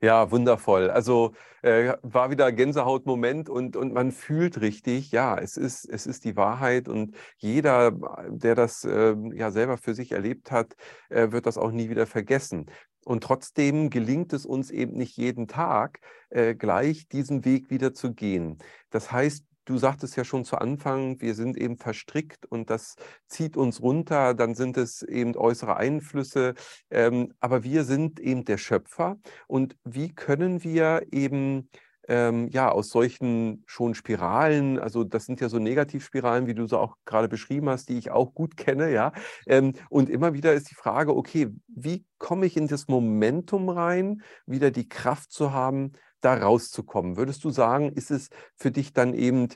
Ja, 0.00 0.30
wundervoll. 0.30 0.90
Also 0.90 1.32
äh, 1.62 1.94
war 2.02 2.30
wieder 2.30 2.52
Gänsehautmoment 2.52 3.48
und, 3.48 3.76
und 3.76 3.92
man 3.92 4.12
fühlt 4.12 4.60
richtig, 4.60 5.10
ja, 5.12 5.38
es 5.38 5.56
ist, 5.56 5.84
es 5.84 6.06
ist 6.06 6.24
die 6.24 6.36
Wahrheit 6.36 6.88
und 6.88 7.16
jeder, 7.38 7.92
der 8.28 8.54
das 8.54 8.84
äh, 8.84 9.14
ja 9.34 9.50
selber 9.50 9.78
für 9.78 9.94
sich 9.94 10.12
erlebt 10.12 10.50
hat, 10.50 10.76
äh, 11.08 11.32
wird 11.32 11.46
das 11.46 11.58
auch 11.58 11.70
nie 11.70 11.88
wieder 11.88 12.06
vergessen. 12.06 12.66
Und 13.04 13.22
trotzdem 13.22 13.88
gelingt 13.88 14.32
es 14.32 14.44
uns 14.44 14.70
eben 14.70 14.96
nicht 14.96 15.16
jeden 15.16 15.46
Tag, 15.46 16.00
äh, 16.30 16.54
gleich 16.54 17.06
diesen 17.08 17.44
Weg 17.44 17.70
wieder 17.70 17.94
zu 17.94 18.12
gehen. 18.12 18.58
Das 18.90 19.12
heißt, 19.12 19.44
Du 19.66 19.78
sagtest 19.78 20.16
ja 20.16 20.24
schon 20.24 20.44
zu 20.44 20.58
Anfang, 20.58 21.20
wir 21.20 21.34
sind 21.34 21.56
eben 21.56 21.76
verstrickt 21.76 22.46
und 22.46 22.70
das 22.70 22.94
zieht 23.26 23.56
uns 23.56 23.82
runter, 23.82 24.32
dann 24.32 24.54
sind 24.54 24.76
es 24.76 25.02
eben 25.02 25.36
äußere 25.36 25.76
Einflüsse, 25.76 26.54
ähm, 26.88 27.34
aber 27.40 27.64
wir 27.64 27.82
sind 27.82 28.20
eben 28.20 28.44
der 28.44 28.58
Schöpfer 28.58 29.18
und 29.48 29.76
wie 29.82 30.14
können 30.14 30.62
wir 30.62 31.02
eben 31.10 31.68
ähm, 32.08 32.48
ja, 32.50 32.70
aus 32.70 32.90
solchen 32.90 33.64
schon 33.66 33.94
Spiralen, 33.94 34.78
also 34.78 35.02
das 35.02 35.26
sind 35.26 35.40
ja 35.40 35.48
so 35.48 35.58
Negativspiralen, 35.58 36.46
wie 36.46 36.54
du 36.54 36.66
so 36.66 36.78
auch 36.78 36.94
gerade 37.04 37.28
beschrieben 37.28 37.68
hast, 37.68 37.88
die 37.88 37.98
ich 37.98 38.12
auch 38.12 38.34
gut 38.34 38.56
kenne, 38.56 38.92
ja. 38.92 39.10
Ähm, 39.48 39.72
und 39.90 40.08
immer 40.08 40.32
wieder 40.32 40.52
ist 40.54 40.70
die 40.70 40.76
Frage, 40.76 41.16
okay, 41.16 41.48
wie 41.66 42.04
komme 42.18 42.46
ich 42.46 42.56
in 42.56 42.68
das 42.68 42.86
Momentum 42.86 43.68
rein, 43.68 44.22
wieder 44.46 44.70
die 44.70 44.88
Kraft 44.88 45.32
zu 45.32 45.52
haben, 45.52 45.92
da 46.26 46.34
rauszukommen? 46.34 47.16
Würdest 47.16 47.44
du 47.44 47.50
sagen, 47.50 47.92
ist 47.92 48.10
es 48.10 48.28
für 48.56 48.70
dich 48.70 48.92
dann 48.92 49.14
eben 49.14 49.48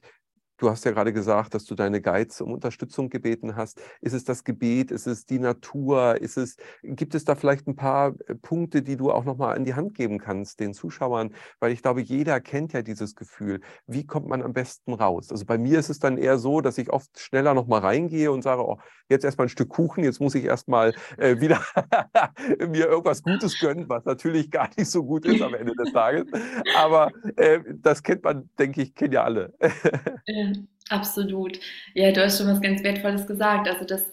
Du 0.60 0.68
hast 0.68 0.84
ja 0.84 0.90
gerade 0.90 1.14
gesagt, 1.14 1.54
dass 1.54 1.64
du 1.64 1.74
deine 1.74 2.02
Guides 2.02 2.42
um 2.42 2.52
Unterstützung 2.52 3.08
gebeten 3.08 3.56
hast. 3.56 3.80
Ist 4.02 4.12
es 4.12 4.24
das 4.24 4.44
Gebet? 4.44 4.90
Ist 4.90 5.06
es 5.06 5.24
die 5.24 5.38
Natur? 5.38 6.20
Ist 6.20 6.36
es, 6.36 6.58
gibt 6.82 7.14
es 7.14 7.24
da 7.24 7.34
vielleicht 7.34 7.66
ein 7.66 7.76
paar 7.76 8.12
äh, 8.26 8.34
Punkte, 8.34 8.82
die 8.82 8.98
du 8.98 9.10
auch 9.10 9.24
nochmal 9.24 9.56
an 9.56 9.64
die 9.64 9.72
Hand 9.72 9.94
geben 9.94 10.18
kannst, 10.18 10.60
den 10.60 10.74
Zuschauern? 10.74 11.32
Weil 11.60 11.72
ich 11.72 11.80
glaube, 11.80 12.02
jeder 12.02 12.40
kennt 12.42 12.74
ja 12.74 12.82
dieses 12.82 13.14
Gefühl. 13.16 13.62
Wie 13.86 14.04
kommt 14.04 14.28
man 14.28 14.42
am 14.42 14.52
besten 14.52 14.92
raus? 14.92 15.30
Also 15.30 15.46
bei 15.46 15.56
mir 15.56 15.78
ist 15.78 15.88
es 15.88 15.98
dann 15.98 16.18
eher 16.18 16.36
so, 16.36 16.60
dass 16.60 16.76
ich 16.76 16.90
oft 16.90 17.18
schneller 17.18 17.54
nochmal 17.54 17.80
reingehe 17.80 18.30
und 18.30 18.42
sage, 18.42 18.62
oh, 18.62 18.76
jetzt 19.08 19.24
erstmal 19.24 19.46
ein 19.46 19.50
Stück 19.50 19.70
Kuchen, 19.70 20.04
jetzt 20.04 20.20
muss 20.20 20.34
ich 20.34 20.44
erstmal 20.44 20.92
äh, 21.16 21.40
wieder 21.40 21.62
mir 22.68 22.86
irgendwas 22.86 23.22
Gutes 23.22 23.58
gönnen, 23.58 23.88
was 23.88 24.04
natürlich 24.04 24.50
gar 24.50 24.68
nicht 24.76 24.90
so 24.90 25.04
gut 25.04 25.24
ist 25.24 25.40
am 25.40 25.54
Ende 25.54 25.72
des 25.74 25.90
Tages. 25.94 26.26
Aber 26.76 27.10
äh, 27.36 27.60
das 27.76 28.02
kennt 28.02 28.24
man, 28.24 28.50
denke 28.58 28.82
ich, 28.82 28.94
kennen 28.94 29.14
ja 29.14 29.24
alle. 29.24 29.54
Ja, 30.54 30.96
absolut. 30.96 31.58
Ja, 31.94 32.12
du 32.12 32.22
hast 32.24 32.38
schon 32.38 32.48
was 32.48 32.60
ganz 32.60 32.82
Wertvolles 32.82 33.26
gesagt. 33.26 33.68
Also 33.68 33.84
das, 33.84 34.04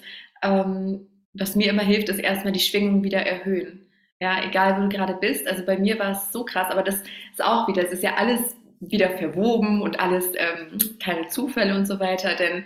ähm, 0.43 1.07
was 1.33 1.55
mir 1.55 1.69
immer 1.69 1.83
hilft, 1.83 2.09
ist 2.09 2.19
erstmal 2.19 2.53
die 2.53 2.59
Schwingung 2.59 3.03
wieder 3.03 3.19
erhöhen. 3.19 3.85
Ja, 4.19 4.43
egal 4.43 4.77
wo 4.77 4.81
du 4.83 4.89
gerade 4.89 5.15
bist. 5.15 5.47
Also 5.47 5.65
bei 5.65 5.77
mir 5.77 5.99
war 5.99 6.11
es 6.11 6.31
so 6.31 6.43
krass, 6.43 6.71
aber 6.71 6.83
das 6.83 6.95
ist 7.31 7.43
auch 7.43 7.67
wieder, 7.67 7.83
es 7.83 7.91
ist 7.91 8.03
ja 8.03 8.15
alles 8.15 8.55
wieder 8.79 9.11
verwoben 9.17 9.81
und 9.81 9.99
alles 9.99 10.27
ähm, 10.35 10.79
keine 10.99 11.27
Zufälle 11.27 11.75
und 11.75 11.85
so 11.85 11.99
weiter. 11.99 12.35
Denn 12.35 12.65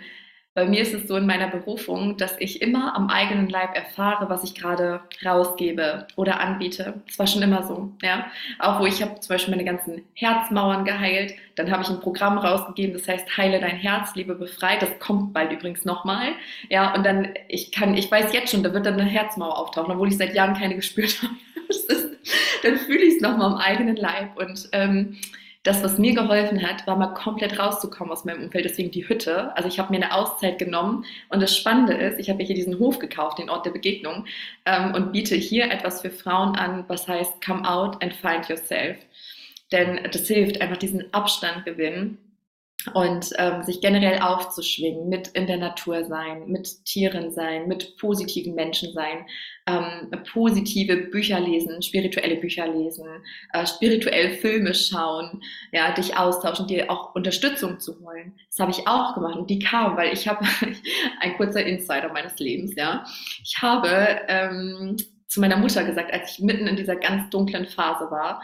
bei 0.54 0.66
mir 0.66 0.82
ist 0.82 0.92
es 0.92 1.08
so 1.08 1.16
in 1.16 1.24
meiner 1.24 1.48
Berufung, 1.48 2.18
dass 2.18 2.36
ich 2.38 2.60
immer 2.60 2.94
am 2.94 3.08
eigenen 3.08 3.48
Leib 3.48 3.74
erfahre, 3.74 4.28
was 4.28 4.44
ich 4.44 4.54
gerade 4.54 5.00
rausgebe 5.24 6.06
oder 6.16 6.40
anbiete. 6.40 7.00
Das 7.06 7.18
war 7.18 7.26
schon 7.26 7.40
immer 7.40 7.62
so, 7.62 7.90
ja. 8.02 8.26
Auch 8.58 8.78
wo 8.78 8.84
ich 8.84 9.00
habe 9.02 9.18
zum 9.20 9.34
Beispiel 9.34 9.52
meine 9.56 9.64
ganzen 9.64 10.02
Herzmauern 10.12 10.84
geheilt, 10.84 11.34
dann 11.54 11.70
habe 11.70 11.82
ich 11.82 11.88
ein 11.88 12.00
Programm 12.00 12.36
rausgegeben, 12.36 12.92
das 12.92 13.08
heißt 13.08 13.34
Heile 13.38 13.60
dein 13.60 13.76
Herz, 13.76 14.14
Liebe 14.14 14.34
befreit. 14.34 14.82
Das 14.82 14.98
kommt 14.98 15.32
bald 15.32 15.52
übrigens 15.52 15.86
nochmal, 15.86 16.32
ja. 16.68 16.94
Und 16.94 17.06
dann 17.06 17.28
ich 17.48 17.72
kann, 17.72 17.96
ich 17.96 18.10
weiß 18.10 18.34
jetzt 18.34 18.50
schon, 18.50 18.62
da 18.62 18.74
wird 18.74 18.84
dann 18.84 19.00
eine 19.00 19.08
Herzmauer 19.08 19.56
auftauchen, 19.58 19.92
obwohl 19.92 20.08
ich 20.08 20.18
seit 20.18 20.34
Jahren 20.34 20.54
keine 20.54 20.76
gespürt 20.76 21.18
habe. 21.22 21.32
dann 22.62 22.76
fühle 22.76 23.04
ich 23.04 23.14
es 23.14 23.20
nochmal 23.22 23.52
am 23.52 23.56
eigenen 23.56 23.96
Leib 23.96 24.36
und 24.36 24.68
ähm, 24.72 25.16
das, 25.62 25.82
was 25.84 25.98
mir 25.98 26.14
geholfen 26.14 26.62
hat, 26.66 26.86
war 26.86 26.96
mal 26.96 27.14
komplett 27.14 27.58
rauszukommen 27.58 28.12
aus 28.12 28.24
meinem 28.24 28.44
Umfeld, 28.44 28.64
deswegen 28.64 28.90
die 28.90 29.08
Hütte. 29.08 29.56
Also 29.56 29.68
ich 29.68 29.78
habe 29.78 29.92
mir 29.92 30.02
eine 30.02 30.14
Auszeit 30.14 30.58
genommen 30.58 31.04
und 31.28 31.40
das 31.40 31.56
Spannende 31.56 31.94
ist, 31.94 32.18
ich 32.18 32.30
habe 32.30 32.42
hier 32.42 32.56
diesen 32.56 32.78
Hof 32.80 32.98
gekauft, 32.98 33.38
den 33.38 33.48
Ort 33.48 33.66
der 33.66 33.70
Begegnung 33.70 34.26
ähm, 34.64 34.94
und 34.94 35.12
biete 35.12 35.36
hier 35.36 35.70
etwas 35.70 36.00
für 36.00 36.10
Frauen 36.10 36.56
an, 36.56 36.84
was 36.88 37.06
heißt 37.06 37.44
Come 37.44 37.68
out 37.68 38.02
and 38.02 38.12
find 38.12 38.48
yourself. 38.48 38.96
Denn 39.70 40.00
das 40.10 40.26
hilft 40.26 40.60
einfach 40.60 40.76
diesen 40.76 41.12
Abstand 41.14 41.64
gewinnen 41.64 42.18
und 42.94 43.30
ähm, 43.38 43.62
sich 43.62 43.80
generell 43.80 44.20
aufzuschwingen, 44.20 45.08
mit 45.08 45.28
in 45.28 45.46
der 45.46 45.58
Natur 45.58 46.04
sein, 46.04 46.46
mit 46.46 46.84
Tieren 46.84 47.32
sein, 47.32 47.68
mit 47.68 47.96
positiven 47.98 48.54
Menschen 48.54 48.92
sein, 48.92 49.26
ähm, 49.66 50.10
positive 50.32 50.96
Bücher 50.96 51.40
lesen, 51.40 51.82
spirituelle 51.82 52.36
Bücher 52.36 52.66
lesen, 52.66 53.06
äh, 53.52 53.66
spirituell 53.66 54.30
Filme 54.30 54.74
schauen, 54.74 55.40
ja, 55.72 55.92
dich 55.92 56.16
austauschen, 56.16 56.66
dir 56.66 56.90
auch 56.90 57.14
Unterstützung 57.14 57.78
zu 57.78 57.98
holen. 58.00 58.34
Das 58.48 58.58
habe 58.58 58.72
ich 58.72 58.86
auch 58.88 59.14
gemacht 59.14 59.36
und 59.36 59.48
die 59.50 59.58
kam, 59.58 59.96
weil 59.96 60.12
ich 60.12 60.26
habe 60.28 60.44
ein 61.20 61.36
kurzer 61.36 61.64
Insider 61.64 62.12
meines 62.12 62.38
Lebens, 62.38 62.74
ja. 62.76 63.04
Ich 63.42 63.56
habe 63.62 64.20
ähm, 64.28 64.96
zu 65.28 65.40
meiner 65.40 65.56
Mutter 65.56 65.84
gesagt, 65.84 66.12
als 66.12 66.32
ich 66.32 66.44
mitten 66.44 66.66
in 66.66 66.76
dieser 66.76 66.96
ganz 66.96 67.30
dunklen 67.30 67.66
Phase 67.66 68.10
war, 68.10 68.42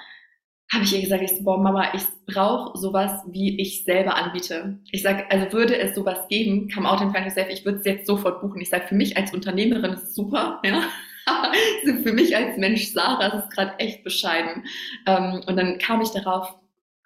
habe 0.72 0.84
ich 0.84 0.94
ihr 0.94 1.00
gesagt, 1.00 1.22
ich 1.22 1.30
so, 1.30 1.44
boah, 1.44 1.58
Mama, 1.58 1.94
ich 1.94 2.02
brauche 2.26 2.76
sowas, 2.76 3.22
wie 3.26 3.58
ich 3.60 3.84
selber 3.84 4.16
anbiete. 4.16 4.78
Ich 4.90 5.02
sage, 5.02 5.24
also 5.30 5.50
würde 5.52 5.78
es 5.78 5.94
sowas 5.94 6.28
geben, 6.28 6.68
come 6.72 6.88
out 6.88 7.00
and 7.00 7.12
find 7.12 7.24
yourself, 7.24 7.48
ich 7.50 7.64
würde 7.64 7.78
es 7.78 7.86
jetzt 7.86 8.06
sofort 8.06 8.40
buchen. 8.40 8.60
Ich 8.60 8.68
sage, 8.68 8.86
für 8.86 8.94
mich 8.94 9.16
als 9.16 9.32
Unternehmerin 9.32 9.94
ist 9.94 10.02
es 10.02 10.14
super, 10.14 10.60
ja. 10.64 10.82
für 12.02 12.12
mich 12.12 12.36
als 12.36 12.56
Mensch 12.56 12.92
Sarah 12.92 13.26
ist 13.26 13.44
es 13.44 13.50
gerade 13.50 13.78
echt 13.78 14.04
bescheiden. 14.04 14.64
Ähm, 15.06 15.42
und 15.46 15.56
dann 15.56 15.78
kam 15.78 16.00
ich 16.00 16.10
darauf 16.10 16.54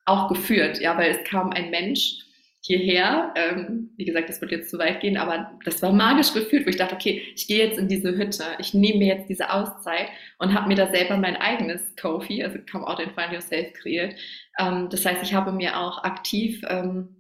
auch 0.04 0.28
geführt, 0.28 0.80
ja, 0.80 0.96
weil 0.96 1.12
es 1.12 1.24
kam 1.24 1.50
ein 1.50 1.70
Mensch, 1.70 2.18
hierher. 2.64 3.34
Ähm, 3.34 3.90
wie 3.96 4.04
gesagt, 4.04 4.28
das 4.28 4.40
wird 4.40 4.52
jetzt 4.52 4.70
zu 4.70 4.78
weit 4.78 5.00
gehen, 5.00 5.16
aber 5.16 5.50
das 5.64 5.82
war 5.82 5.92
magisch 5.92 6.32
gefühlt, 6.32 6.64
wo 6.64 6.70
ich 6.70 6.76
dachte, 6.76 6.94
okay, 6.94 7.22
ich 7.34 7.46
gehe 7.48 7.66
jetzt 7.66 7.78
in 7.78 7.88
diese 7.88 8.16
Hütte, 8.16 8.44
ich 8.58 8.72
nehme 8.72 8.98
mir 9.00 9.16
jetzt 9.16 9.28
diese 9.28 9.52
Auszeit 9.52 10.08
und 10.38 10.54
habe 10.54 10.68
mir 10.68 10.76
da 10.76 10.86
selber 10.90 11.16
mein 11.16 11.36
eigenes 11.36 11.94
Kofi, 12.00 12.42
also 12.44 12.58
Come 12.70 12.86
Out 12.86 13.00
and 13.00 13.12
Find 13.12 13.32
Yourself 13.32 13.72
kreiert. 13.74 14.14
Ähm, 14.58 14.88
das 14.90 15.04
heißt, 15.04 15.22
ich 15.22 15.34
habe 15.34 15.52
mir 15.52 15.76
auch 15.78 16.04
aktiv 16.04 16.62
ähm, 16.68 17.16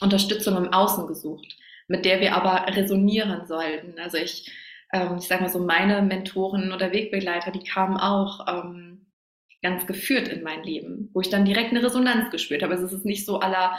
Unterstützung 0.00 0.56
im 0.58 0.72
Außen 0.72 1.06
gesucht, 1.06 1.56
mit 1.88 2.04
der 2.04 2.20
wir 2.20 2.34
aber 2.34 2.76
resonieren 2.76 3.46
sollten. 3.46 3.98
Also 3.98 4.18
ich, 4.18 4.50
ähm, 4.92 5.16
ich 5.18 5.24
sage 5.24 5.42
mal 5.42 5.48
so, 5.48 5.60
meine 5.60 6.02
Mentoren 6.02 6.72
oder 6.72 6.92
Wegbegleiter, 6.92 7.52
die 7.52 7.64
kamen 7.64 7.96
auch 7.96 8.46
ähm, 8.48 9.06
ganz 9.62 9.86
geführt 9.86 10.28
in 10.28 10.42
mein 10.42 10.62
Leben, 10.62 11.08
wo 11.14 11.22
ich 11.22 11.30
dann 11.30 11.46
direkt 11.46 11.70
eine 11.70 11.82
Resonanz 11.82 12.30
gespürt 12.30 12.62
habe. 12.62 12.74
Also 12.74 12.84
es 12.84 12.92
ist 12.92 13.06
nicht 13.06 13.24
so 13.24 13.40
aller 13.40 13.78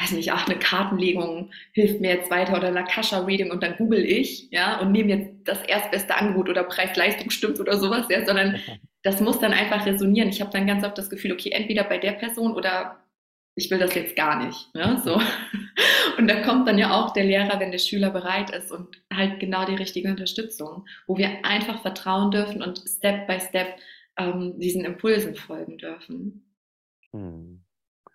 weiß 0.00 0.12
nicht, 0.12 0.32
ach, 0.32 0.48
eine 0.48 0.58
Kartenlegung 0.58 1.52
hilft 1.72 2.00
mir 2.00 2.14
jetzt 2.14 2.30
weiter 2.30 2.56
oder 2.56 2.68
eine 2.68 2.80
Akasha-Reading 2.80 3.50
und 3.50 3.62
dann 3.62 3.76
google 3.76 4.04
ich, 4.04 4.50
ja, 4.50 4.80
und 4.80 4.92
nehme 4.92 5.10
jetzt 5.10 5.30
das 5.44 5.62
erstbeste 5.62 6.14
Angebot 6.14 6.48
oder 6.48 6.64
Preis-Leistung 6.64 7.30
stimmt 7.30 7.60
oder 7.60 7.76
sowas, 7.76 8.06
ja, 8.08 8.24
sondern 8.24 8.60
das 9.02 9.20
muss 9.20 9.38
dann 9.38 9.52
einfach 9.52 9.84
resonieren. 9.86 10.28
Ich 10.28 10.40
habe 10.40 10.50
dann 10.50 10.66
ganz 10.66 10.84
oft 10.84 10.96
das 10.96 11.10
Gefühl, 11.10 11.32
okay, 11.32 11.50
entweder 11.50 11.84
bei 11.84 11.98
der 11.98 12.12
Person 12.12 12.54
oder 12.54 12.98
ich 13.54 13.70
will 13.70 13.78
das 13.78 13.94
jetzt 13.94 14.16
gar 14.16 14.44
nicht, 14.44 14.74
ne, 14.74 15.00
so. 15.04 15.20
Und 16.18 16.28
da 16.28 16.42
kommt 16.42 16.68
dann 16.68 16.78
ja 16.78 16.92
auch 16.92 17.12
der 17.12 17.24
Lehrer, 17.24 17.58
wenn 17.58 17.70
der 17.70 17.78
Schüler 17.78 18.10
bereit 18.10 18.50
ist 18.50 18.70
und 18.70 19.02
halt 19.12 19.40
genau 19.40 19.64
die 19.64 19.74
richtige 19.74 20.08
Unterstützung, 20.08 20.86
wo 21.06 21.16
wir 21.16 21.44
einfach 21.44 21.80
vertrauen 21.80 22.30
dürfen 22.30 22.62
und 22.62 22.78
Step 22.86 23.26
by 23.26 23.40
Step 23.40 23.78
ähm, 24.18 24.58
diesen 24.58 24.84
Impulsen 24.84 25.34
folgen 25.34 25.78
dürfen. 25.78 26.44
Hm. 27.12 27.64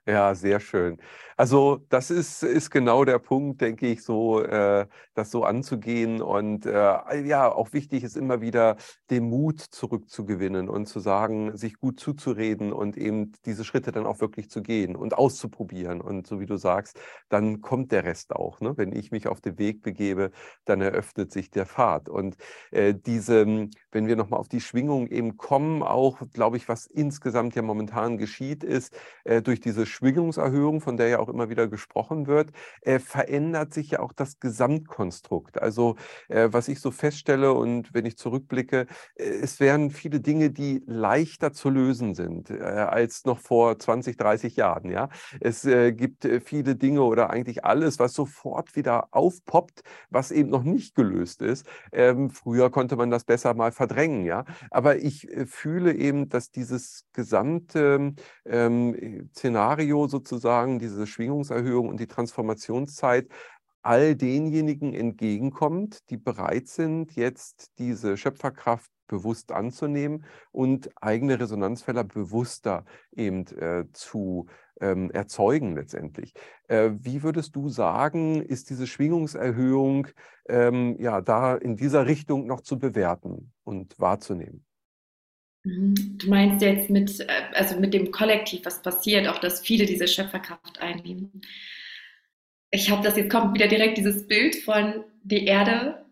Ja, 0.05 0.33
sehr 0.35 0.59
schön. 0.59 0.99
Also 1.39 1.85
das 1.89 2.09
ist, 2.09 2.41
ist 2.41 2.71
genau 2.71 3.05
der 3.05 3.19
Punkt, 3.19 3.61
denke 3.61 3.85
ich, 3.85 4.03
so 4.03 4.41
äh, 4.41 4.87
das 5.13 5.29
so 5.29 5.43
anzugehen. 5.43 6.19
Und 6.19 6.65
äh, 6.65 7.21
ja, 7.25 7.51
auch 7.51 7.73
wichtig 7.73 8.03
ist 8.03 8.17
immer 8.17 8.41
wieder 8.41 8.75
den 9.11 9.29
Mut 9.29 9.61
zurückzugewinnen 9.61 10.67
und 10.67 10.87
zu 10.87 10.99
sagen, 10.99 11.55
sich 11.55 11.77
gut 11.77 11.99
zuzureden 11.99 12.73
und 12.73 12.97
eben 12.97 13.33
diese 13.45 13.63
Schritte 13.65 13.91
dann 13.91 14.07
auch 14.07 14.19
wirklich 14.19 14.49
zu 14.49 14.63
gehen 14.63 14.95
und 14.95 15.15
auszuprobieren. 15.15 16.01
Und 16.01 16.25
so 16.25 16.39
wie 16.39 16.47
du 16.47 16.57
sagst, 16.57 16.99
dann 17.29 17.61
kommt 17.61 17.91
der 17.91 18.03
Rest 18.03 18.35
auch. 18.35 18.59
Ne? 18.59 18.73
Wenn 18.75 18.91
ich 18.91 19.11
mich 19.11 19.27
auf 19.27 19.39
den 19.39 19.59
Weg 19.59 19.83
begebe, 19.83 20.31
dann 20.65 20.81
eröffnet 20.81 21.31
sich 21.31 21.51
der 21.51 21.67
Pfad. 21.67 22.09
Und 22.09 22.35
äh, 22.71 22.95
diese, 22.95 23.45
wenn 23.91 24.07
wir 24.07 24.15
nochmal 24.15 24.39
auf 24.39 24.49
die 24.49 24.61
Schwingung 24.61 25.05
eben 25.05 25.37
kommen, 25.37 25.83
auch, 25.83 26.19
glaube 26.33 26.57
ich, 26.57 26.67
was 26.67 26.87
insgesamt 26.87 27.53
ja 27.53 27.61
momentan 27.61 28.17
geschieht, 28.17 28.63
ist 28.63 28.97
äh, 29.23 29.43
durch 29.43 29.59
diese 29.59 29.85
Schwingungserhöhung, 29.85 30.81
von 30.81 30.97
der 30.97 31.09
ja 31.09 31.19
auch 31.19 31.26
auch 31.27 31.33
immer 31.33 31.49
wieder 31.49 31.67
gesprochen 31.67 32.27
wird, 32.27 32.51
äh, 32.81 32.99
verändert 32.99 33.73
sich 33.73 33.91
ja 33.91 33.99
auch 33.99 34.13
das 34.13 34.39
Gesamtkonstrukt. 34.39 35.61
Also 35.61 35.95
äh, 36.29 36.49
was 36.51 36.67
ich 36.67 36.79
so 36.79 36.91
feststelle 36.91 37.53
und 37.53 37.93
wenn 37.93 38.05
ich 38.05 38.17
zurückblicke, 38.17 38.87
äh, 39.15 39.23
es 39.23 39.59
wären 39.59 39.91
viele 39.91 40.19
Dinge, 40.19 40.49
die 40.49 40.83
leichter 40.85 41.53
zu 41.53 41.69
lösen 41.69 42.15
sind 42.15 42.49
äh, 42.49 42.61
als 42.61 43.25
noch 43.25 43.39
vor 43.39 43.77
20, 43.77 44.17
30 44.17 44.55
Jahren. 44.55 44.89
Ja, 44.89 45.09
es 45.39 45.65
äh, 45.65 45.91
gibt 45.93 46.25
äh, 46.25 46.39
viele 46.39 46.75
Dinge 46.75 47.01
oder 47.01 47.29
eigentlich 47.29 47.65
alles, 47.65 47.99
was 47.99 48.13
sofort 48.13 48.75
wieder 48.75 49.09
aufpoppt, 49.11 49.83
was 50.09 50.31
eben 50.31 50.49
noch 50.49 50.63
nicht 50.63 50.95
gelöst 50.95 51.41
ist. 51.41 51.65
Ähm, 51.91 52.29
früher 52.29 52.69
konnte 52.69 52.95
man 52.95 53.09
das 53.09 53.23
besser 53.25 53.53
mal 53.53 53.71
verdrängen. 53.71 54.25
Ja, 54.25 54.45
aber 54.71 54.97
ich 54.97 55.27
fühle 55.45 55.93
eben, 55.93 56.29
dass 56.29 56.51
dieses 56.51 57.05
gesamte 57.13 58.13
ähm, 58.45 59.29
Szenario 59.33 60.07
sozusagen, 60.07 60.79
diese 60.79 61.07
Schwingungserhöhung 61.17 61.89
und 61.89 61.99
die 61.99 62.07
Transformationszeit 62.07 63.27
all 63.81 64.15
denjenigen 64.15 64.93
entgegenkommt, 64.93 66.09
die 66.09 66.17
bereit 66.17 66.67
sind, 66.67 67.15
jetzt 67.15 67.71
diese 67.79 68.17
Schöpferkraft 68.17 68.91
bewusst 69.07 69.51
anzunehmen 69.51 70.25
und 70.51 70.91
eigene 71.01 71.39
Resonanzfelder 71.39 72.03
bewusster 72.03 72.83
eben 73.15 73.47
äh, 73.57 73.85
zu 73.93 74.47
ähm, 74.81 75.09
erzeugen 75.11 75.75
letztendlich. 75.75 76.33
Äh, 76.67 76.91
wie 76.93 77.23
würdest 77.23 77.55
du 77.55 77.69
sagen, 77.69 78.41
ist 78.41 78.69
diese 78.69 78.85
Schwingungserhöhung 78.85 80.07
ähm, 80.49 80.97
ja 80.99 81.21
da 81.21 81.55
in 81.55 81.77
dieser 81.77 82.05
Richtung 82.05 82.45
noch 82.45 82.61
zu 82.61 82.77
bewerten 82.77 83.53
und 83.63 83.97
wahrzunehmen? 83.99 84.66
Mhm. 85.67 86.17
Du 86.17 86.29
meinst 86.29 86.61
jetzt 86.61 86.89
mit, 86.89 87.19
äh, 87.19 87.27
also 87.53 87.79
mit 87.79 87.93
dem 87.93 88.11
Kollektiv, 88.11 88.61
was 88.63 88.81
passiert, 88.81 89.27
auch 89.27 89.39
dass 89.39 89.61
viele 89.61 89.85
diese 89.85 90.07
Schöpferkraft 90.07 90.79
einnehmen. 90.79 91.41
Ich 92.71 92.89
habe 92.89 93.03
das 93.03 93.17
jetzt 93.17 93.29
kommt 93.31 93.53
wieder 93.53 93.67
direkt 93.67 93.97
dieses 93.97 94.27
Bild 94.27 94.55
von 94.55 95.03
die 95.23 95.45
Erde 95.45 96.05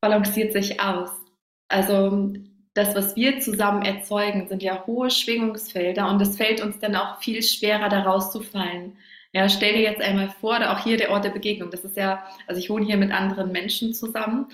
balanciert 0.00 0.52
sich 0.52 0.80
aus. 0.80 1.10
Also 1.68 2.32
das, 2.74 2.94
was 2.94 3.16
wir 3.16 3.40
zusammen 3.40 3.82
erzeugen, 3.82 4.48
sind 4.48 4.62
ja 4.62 4.84
hohe 4.86 5.10
Schwingungsfelder 5.10 6.08
und 6.08 6.20
es 6.20 6.36
fällt 6.36 6.60
uns 6.60 6.78
dann 6.78 6.96
auch 6.96 7.20
viel 7.20 7.42
schwerer, 7.42 7.88
da 7.88 8.02
rauszufallen. 8.02 8.96
Ja, 9.32 9.48
stell 9.48 9.74
dir 9.74 9.82
jetzt 9.82 10.00
einmal 10.00 10.30
vor, 10.40 10.56
auch 10.70 10.84
hier 10.84 10.96
der 10.96 11.10
Ort 11.10 11.24
der 11.24 11.30
Begegnung. 11.30 11.70
Das 11.70 11.84
ist 11.84 11.96
ja, 11.96 12.24
also 12.46 12.60
ich 12.60 12.68
wohne 12.70 12.84
hier 12.84 12.96
mit 12.96 13.12
anderen 13.12 13.50
Menschen 13.52 13.94
zusammen, 13.94 14.46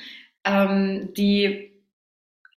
ähm, 0.44 1.12
die 1.14 1.67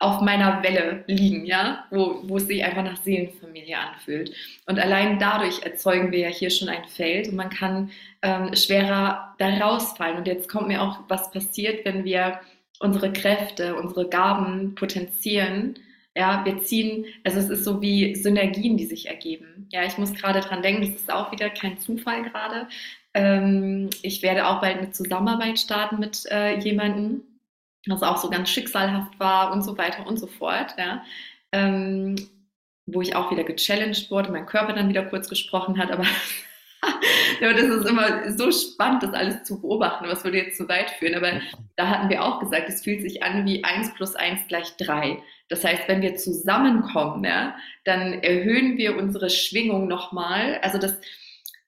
auf 0.00 0.22
meiner 0.22 0.62
Welle 0.62 1.04
liegen, 1.06 1.44
ja, 1.44 1.84
wo, 1.90 2.22
wo 2.24 2.38
es 2.38 2.46
sich 2.46 2.64
einfach 2.64 2.82
nach 2.82 2.96
Seelenfamilie 2.96 3.76
anfühlt. 3.76 4.34
Und 4.66 4.78
allein 4.78 5.18
dadurch 5.18 5.62
erzeugen 5.62 6.10
wir 6.10 6.20
ja 6.20 6.28
hier 6.28 6.48
schon 6.48 6.70
ein 6.70 6.86
Feld 6.86 7.28
und 7.28 7.36
man 7.36 7.50
kann 7.50 7.90
ähm, 8.22 8.54
schwerer 8.56 9.34
da 9.38 9.48
rausfallen. 9.58 10.16
Und 10.16 10.26
jetzt 10.26 10.48
kommt 10.48 10.68
mir 10.68 10.82
auch, 10.82 11.00
was 11.08 11.30
passiert, 11.30 11.84
wenn 11.84 12.04
wir 12.04 12.40
unsere 12.78 13.12
Kräfte, 13.12 13.76
unsere 13.76 14.08
Gaben 14.08 14.74
potenzieren. 14.74 15.74
Ja, 16.16 16.46
wir 16.46 16.62
ziehen, 16.62 17.04
also 17.22 17.38
es 17.38 17.50
ist 17.50 17.64
so 17.64 17.82
wie 17.82 18.14
Synergien, 18.16 18.78
die 18.78 18.86
sich 18.86 19.06
ergeben. 19.06 19.68
Ja, 19.70 19.84
ich 19.84 19.98
muss 19.98 20.14
gerade 20.14 20.40
dran 20.40 20.62
denken, 20.62 20.80
das 20.80 20.98
ist 20.98 21.12
auch 21.12 21.30
wieder 21.30 21.50
kein 21.50 21.78
Zufall 21.78 22.22
gerade. 22.22 22.68
Ähm, 23.12 23.90
ich 24.00 24.22
werde 24.22 24.46
auch 24.48 24.62
bald 24.62 24.78
eine 24.78 24.92
Zusammenarbeit 24.92 25.58
starten 25.58 25.98
mit 25.98 26.24
äh, 26.30 26.58
jemandem, 26.58 27.22
was 27.86 28.02
auch 28.02 28.18
so 28.18 28.30
ganz 28.30 28.50
schicksalhaft 28.50 29.18
war 29.18 29.52
und 29.52 29.62
so 29.62 29.78
weiter 29.78 30.06
und 30.06 30.18
so 30.18 30.26
fort. 30.26 30.74
Ja. 30.78 31.02
Ähm, 31.52 32.16
wo 32.86 33.02
ich 33.02 33.14
auch 33.14 33.30
wieder 33.30 33.44
gechallenged 33.44 34.10
wurde, 34.10 34.32
mein 34.32 34.46
Körper 34.46 34.72
dann 34.72 34.88
wieder 34.88 35.04
kurz 35.04 35.28
gesprochen 35.28 35.78
hat, 35.78 35.90
aber 35.90 36.04
ja, 37.40 37.52
das 37.52 37.64
ist 37.64 37.86
immer 37.86 38.30
so 38.32 38.50
spannend, 38.50 39.02
das 39.02 39.12
alles 39.12 39.44
zu 39.44 39.60
beobachten, 39.60 40.06
was 40.08 40.24
würde 40.24 40.38
jetzt 40.38 40.56
zu 40.56 40.68
weit 40.68 40.90
führen. 40.90 41.14
Aber 41.14 41.40
da 41.76 41.88
hatten 41.88 42.08
wir 42.08 42.24
auch 42.24 42.40
gesagt, 42.40 42.68
es 42.68 42.82
fühlt 42.82 43.02
sich 43.02 43.22
an 43.22 43.46
wie 43.46 43.64
1 43.64 43.94
plus 43.94 44.16
1 44.16 44.48
gleich 44.48 44.76
3. 44.76 45.22
Das 45.48 45.64
heißt, 45.64 45.88
wenn 45.88 46.02
wir 46.02 46.16
zusammenkommen, 46.16 47.24
ja, 47.24 47.54
dann 47.84 48.22
erhöhen 48.22 48.76
wir 48.78 48.96
unsere 48.96 49.30
Schwingung 49.30 49.88
nochmal. 49.88 50.58
Also 50.62 50.78
das, 50.78 50.98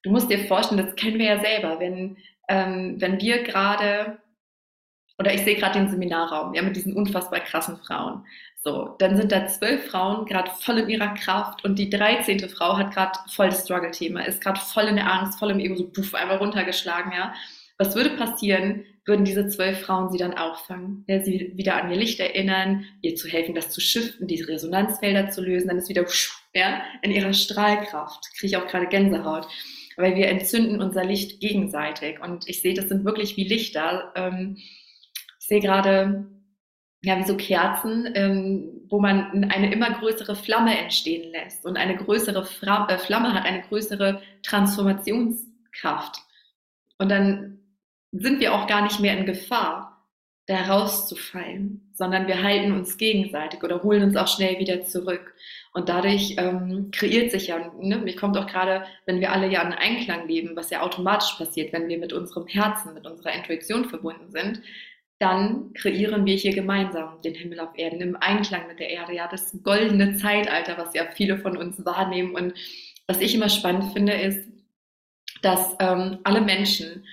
du 0.03 0.11
musst 0.11 0.31
dir 0.31 0.47
vorstellen, 0.47 0.85
das 0.85 0.97
kennen 0.97 1.19
wir 1.19 1.27
ja 1.27 1.41
selber, 1.41 1.79
wenn, 1.81 2.17
ähm, 2.49 2.97
wenn 2.99 3.21
wir 3.21 3.43
gerade 3.43 4.19
oder 5.19 5.33
ich 5.33 5.43
sehe 5.43 5.57
gerade 5.57 5.79
den 5.79 5.89
Seminarraum, 5.89 6.55
ja, 6.55 6.63
mit 6.63 6.77
diesen 6.77 6.95
unfassbar 6.95 7.41
krassen 7.41 7.77
Frauen. 7.79 8.25
So, 8.65 8.95
dann 8.99 9.17
sind 9.17 9.33
da 9.33 9.47
zwölf 9.47 9.87
Frauen 9.87 10.25
gerade 10.25 10.51
voll 10.61 10.79
in 10.79 10.89
ihrer 10.89 11.15
Kraft 11.15 11.65
und 11.65 11.79
die 11.79 11.91
dreizehnte 11.91 12.49
Frau 12.49 12.77
hat 12.77 12.95
gerade 12.95 13.19
voll 13.29 13.49
das 13.49 13.65
Struggle-Thema, 13.65 14.25
ist 14.27 14.41
gerade 14.41 14.61
voll 14.61 14.85
in 14.85 14.97
der 14.97 15.13
Angst, 15.13 15.39
voll 15.39 15.51
im 15.51 15.59
Ego, 15.59 15.75
so 15.75 15.89
puff, 15.89 16.15
einmal 16.15 16.37
runtergeschlagen, 16.37 17.13
ja. 17.13 17.35
Was 17.79 17.97
würde 17.97 18.11
passieren, 18.11 18.85
würden 19.05 19.25
diese 19.25 19.49
zwölf 19.49 19.81
Frauen 19.81 20.13
sie 20.13 20.19
dann 20.19 20.35
auffangen, 20.35 21.05
ja, 21.09 21.21
sie 21.21 21.53
wieder 21.57 21.83
an 21.83 21.91
ihr 21.91 21.97
Licht 21.97 22.21
erinnern, 22.21 22.85
ihr 23.01 23.17
zu 23.17 23.29
helfen, 23.29 23.55
das 23.55 23.71
zu 23.71 23.81
shiften, 23.81 24.29
diese 24.29 24.47
Resonanzfelder 24.47 25.31
zu 25.31 25.43
lösen, 25.43 25.69
dann 25.69 25.79
ist 25.79 25.89
wieder 25.89 26.07
ja, 26.55 26.83
in 27.03 27.11
ihrer 27.11 27.33
Strahlkraft. 27.33 28.29
Kriege 28.39 28.47
ich 28.47 28.57
auch 28.57 28.69
gerade 28.69 28.87
Gänsehaut. 28.87 29.49
Weil 29.97 30.17
wir 30.17 30.29
entzünden 30.29 30.81
unser 30.81 31.05
Licht 31.05 31.41
gegenseitig. 31.41 32.21
Und 32.21 32.49
ich 32.49 32.63
sehe, 32.63 32.75
das 32.75 32.89
sind 32.89 33.05
wirklich 33.05 33.37
wie 33.37 33.45
Lichter. 33.45 34.13
Ähm, 34.15 34.57
ich 35.43 35.49
sehe 35.49 35.61
gerade, 35.61 36.25
ja, 37.03 37.19
wie 37.19 37.25
so 37.25 37.37
Kerzen, 37.37 38.09
ähm, 38.15 38.87
wo 38.89 39.01
man 39.01 39.51
eine 39.51 39.73
immer 39.73 39.91
größere 39.91 40.37
Flamme 40.37 40.79
entstehen 40.79 41.33
lässt. 41.33 41.67
Und 41.67 41.77
eine 41.77 41.97
größere 41.97 42.45
Fra 42.45 42.87
äh, 42.89 42.97
Flamme 42.97 43.35
hat 43.35 43.45
eine 43.45 43.63
größere 43.63 44.23
Transformationskraft. 44.45 46.19
Und 46.99 47.11
dann 47.11 47.59
sind 48.13 48.39
wir 48.39 48.55
auch 48.55 48.69
gar 48.69 48.83
nicht 48.83 49.01
mehr 49.01 49.19
in 49.19 49.27
Gefahr, 49.27 49.89
da 50.47 50.63
rauszufallen, 50.63 51.91
sondern 51.93 52.27
wir 52.27 52.43
halten 52.43 52.73
uns 52.73 52.97
gegenseitig 52.97 53.63
oder 53.63 53.83
holen 53.83 54.03
uns 54.03 54.17
auch 54.17 54.29
schnell 54.29 54.59
wieder 54.61 54.85
zurück. 54.85 55.35
Und 55.73 55.89
dadurch 55.89 56.35
ähm, 56.37 56.91
kreiert 56.93 57.31
sich 57.33 57.49
ja, 57.49 57.73
ne, 57.81 57.99
mir 57.99 58.15
kommt 58.17 58.37
auch 58.37 58.47
gerade, 58.47 58.85
wenn 59.07 59.21
wir 59.21 59.33
alle 59.33 59.49
ja 59.49 59.63
in 59.63 59.73
Einklang 59.73 60.29
leben, 60.29 60.55
was 60.55 60.71
ja 60.71 60.83
automatisch 60.83 61.35
passiert, 61.37 61.73
wenn 61.73 61.89
wir 61.89 61.99
mit 61.99 62.13
unserem 62.13 62.47
Herzen, 62.47 62.95
mit 62.95 63.07
unserer 63.07 63.33
Intuition 63.33 63.89
verbunden 63.89 64.31
sind, 64.31 64.63
dann 65.23 65.73
kreieren 65.75 66.27
wir 66.27 66.35
hier 66.35 66.53
gemeinsam 66.53 67.23
den 67.23 67.35
Himmel 67.35 67.61
auf 67.61 67.79
Erden 67.79 68.01
im 68.01 68.17
Einklang 68.17 68.67
mit 68.67 68.81
der 68.81 68.91
Erde. 68.91 69.15
Ja, 69.15 69.29
das 69.29 69.57
goldene 69.63 70.17
Zeitalter, 70.17 70.77
was 70.77 70.95
ja 70.95 71.05
viele 71.15 71.39
von 71.39 71.57
uns 71.57 71.85
wahrnehmen. 71.85 72.35
Und 72.35 72.55
was 73.07 73.21
ich 73.21 73.37
immer 73.37 73.49
spannend 73.49 73.93
finde, 73.93 74.15
ist, 74.15 74.49
dass 75.41 75.77
ähm, 75.79 76.19
alle 76.25 76.41
Menschen, 76.41 77.05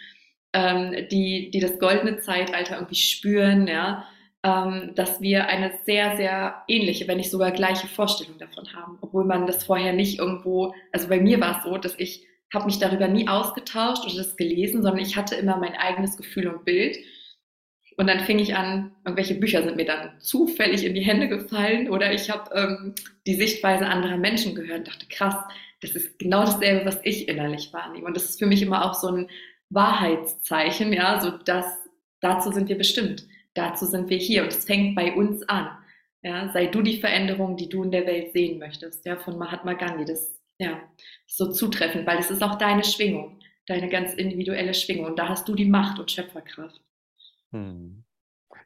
ähm, 0.53 1.07
die, 1.11 1.51
die 1.51 1.59
das 1.59 1.77
goldene 1.77 2.17
Zeitalter 2.17 2.77
irgendwie 2.77 2.95
spüren, 2.95 3.67
ja, 3.67 4.07
ähm, 4.41 4.93
dass 4.95 5.21
wir 5.21 5.45
eine 5.45 5.73
sehr, 5.85 6.17
sehr 6.17 6.63
ähnliche, 6.67 7.07
wenn 7.07 7.17
nicht 7.17 7.29
sogar 7.29 7.51
gleiche 7.51 7.85
Vorstellung 7.85 8.39
davon 8.39 8.73
haben, 8.73 8.97
obwohl 9.01 9.25
man 9.25 9.45
das 9.45 9.65
vorher 9.65 9.93
nicht 9.93 10.17
irgendwo, 10.17 10.73
also 10.91 11.09
bei 11.09 11.19
mir 11.19 11.39
war 11.39 11.59
es 11.59 11.63
so, 11.63 11.77
dass 11.77 11.93
ich 11.99 12.25
habe 12.51 12.65
mich 12.65 12.79
darüber 12.79 13.07
nie 13.07 13.27
ausgetauscht 13.27 14.03
oder 14.05 14.15
das 14.15 14.35
gelesen, 14.35 14.81
sondern 14.81 15.03
ich 15.03 15.15
hatte 15.15 15.35
immer 15.35 15.57
mein 15.57 15.75
eigenes 15.75 16.17
Gefühl 16.17 16.47
und 16.47 16.65
Bild 16.65 16.97
und 17.99 18.07
dann 18.07 18.21
fing 18.21 18.39
ich 18.39 18.55
an, 18.55 18.93
irgendwelche 19.03 19.35
Bücher 19.35 19.61
sind 19.61 19.75
mir 19.75 19.83
dann 19.83 20.17
zufällig 20.21 20.85
in 20.85 20.95
die 20.95 21.01
Hände 21.01 21.27
gefallen 21.27 21.89
oder 21.89 22.13
ich 22.13 22.29
habe 22.29 22.49
ähm, 22.55 22.95
die 23.27 23.35
Sichtweise 23.35 23.87
anderer 23.87 24.15
Menschen 24.15 24.55
gehört 24.55 24.79
und 24.79 24.87
dachte, 24.87 25.05
krass, 25.09 25.35
das 25.81 25.91
ist 25.91 26.17
genau 26.17 26.45
dasselbe, 26.45 26.85
was 26.85 27.01
ich 27.03 27.27
innerlich 27.27 27.73
wahrnehme. 27.73 28.05
Und 28.05 28.15
das 28.15 28.29
ist 28.29 28.39
für 28.39 28.45
mich 28.45 28.61
immer 28.61 28.85
auch 28.85 28.93
so 28.93 29.09
ein 29.09 29.29
Wahrheitszeichen, 29.69 30.93
ja, 30.93 31.19
so 31.19 31.31
dass 31.31 31.65
dazu 32.21 32.53
sind 32.53 32.69
wir 32.69 32.77
bestimmt, 32.77 33.27
dazu 33.53 33.85
sind 33.85 34.09
wir 34.09 34.17
hier 34.17 34.43
und 34.43 34.53
es 34.53 34.63
fängt 34.63 34.95
bei 34.95 35.13
uns 35.13 35.43
an. 35.49 35.67
Ja, 36.23 36.49
sei 36.53 36.67
du 36.67 36.81
die 36.81 37.01
Veränderung, 37.01 37.57
die 37.57 37.67
du 37.67 37.83
in 37.83 37.91
der 37.91 38.07
Welt 38.07 38.31
sehen 38.31 38.59
möchtest, 38.59 39.05
ja, 39.05 39.17
von 39.17 39.37
Mahatma 39.37 39.73
Gandhi. 39.73 40.05
Das 40.05 40.39
ja, 40.57 40.79
ist 41.27 41.35
so 41.35 41.51
zutreffend, 41.51 42.07
weil 42.07 42.19
es 42.19 42.31
ist 42.31 42.43
auch 42.43 42.57
deine 42.57 42.85
Schwingung, 42.85 43.39
deine 43.67 43.89
ganz 43.89 44.13
individuelle 44.13 44.73
Schwingung 44.73 45.07
und 45.07 45.19
da 45.19 45.27
hast 45.27 45.49
du 45.49 45.53
die 45.53 45.65
Macht 45.65 45.99
und 45.99 46.09
Schöpferkraft. 46.09 46.81
Hm. 47.53 48.03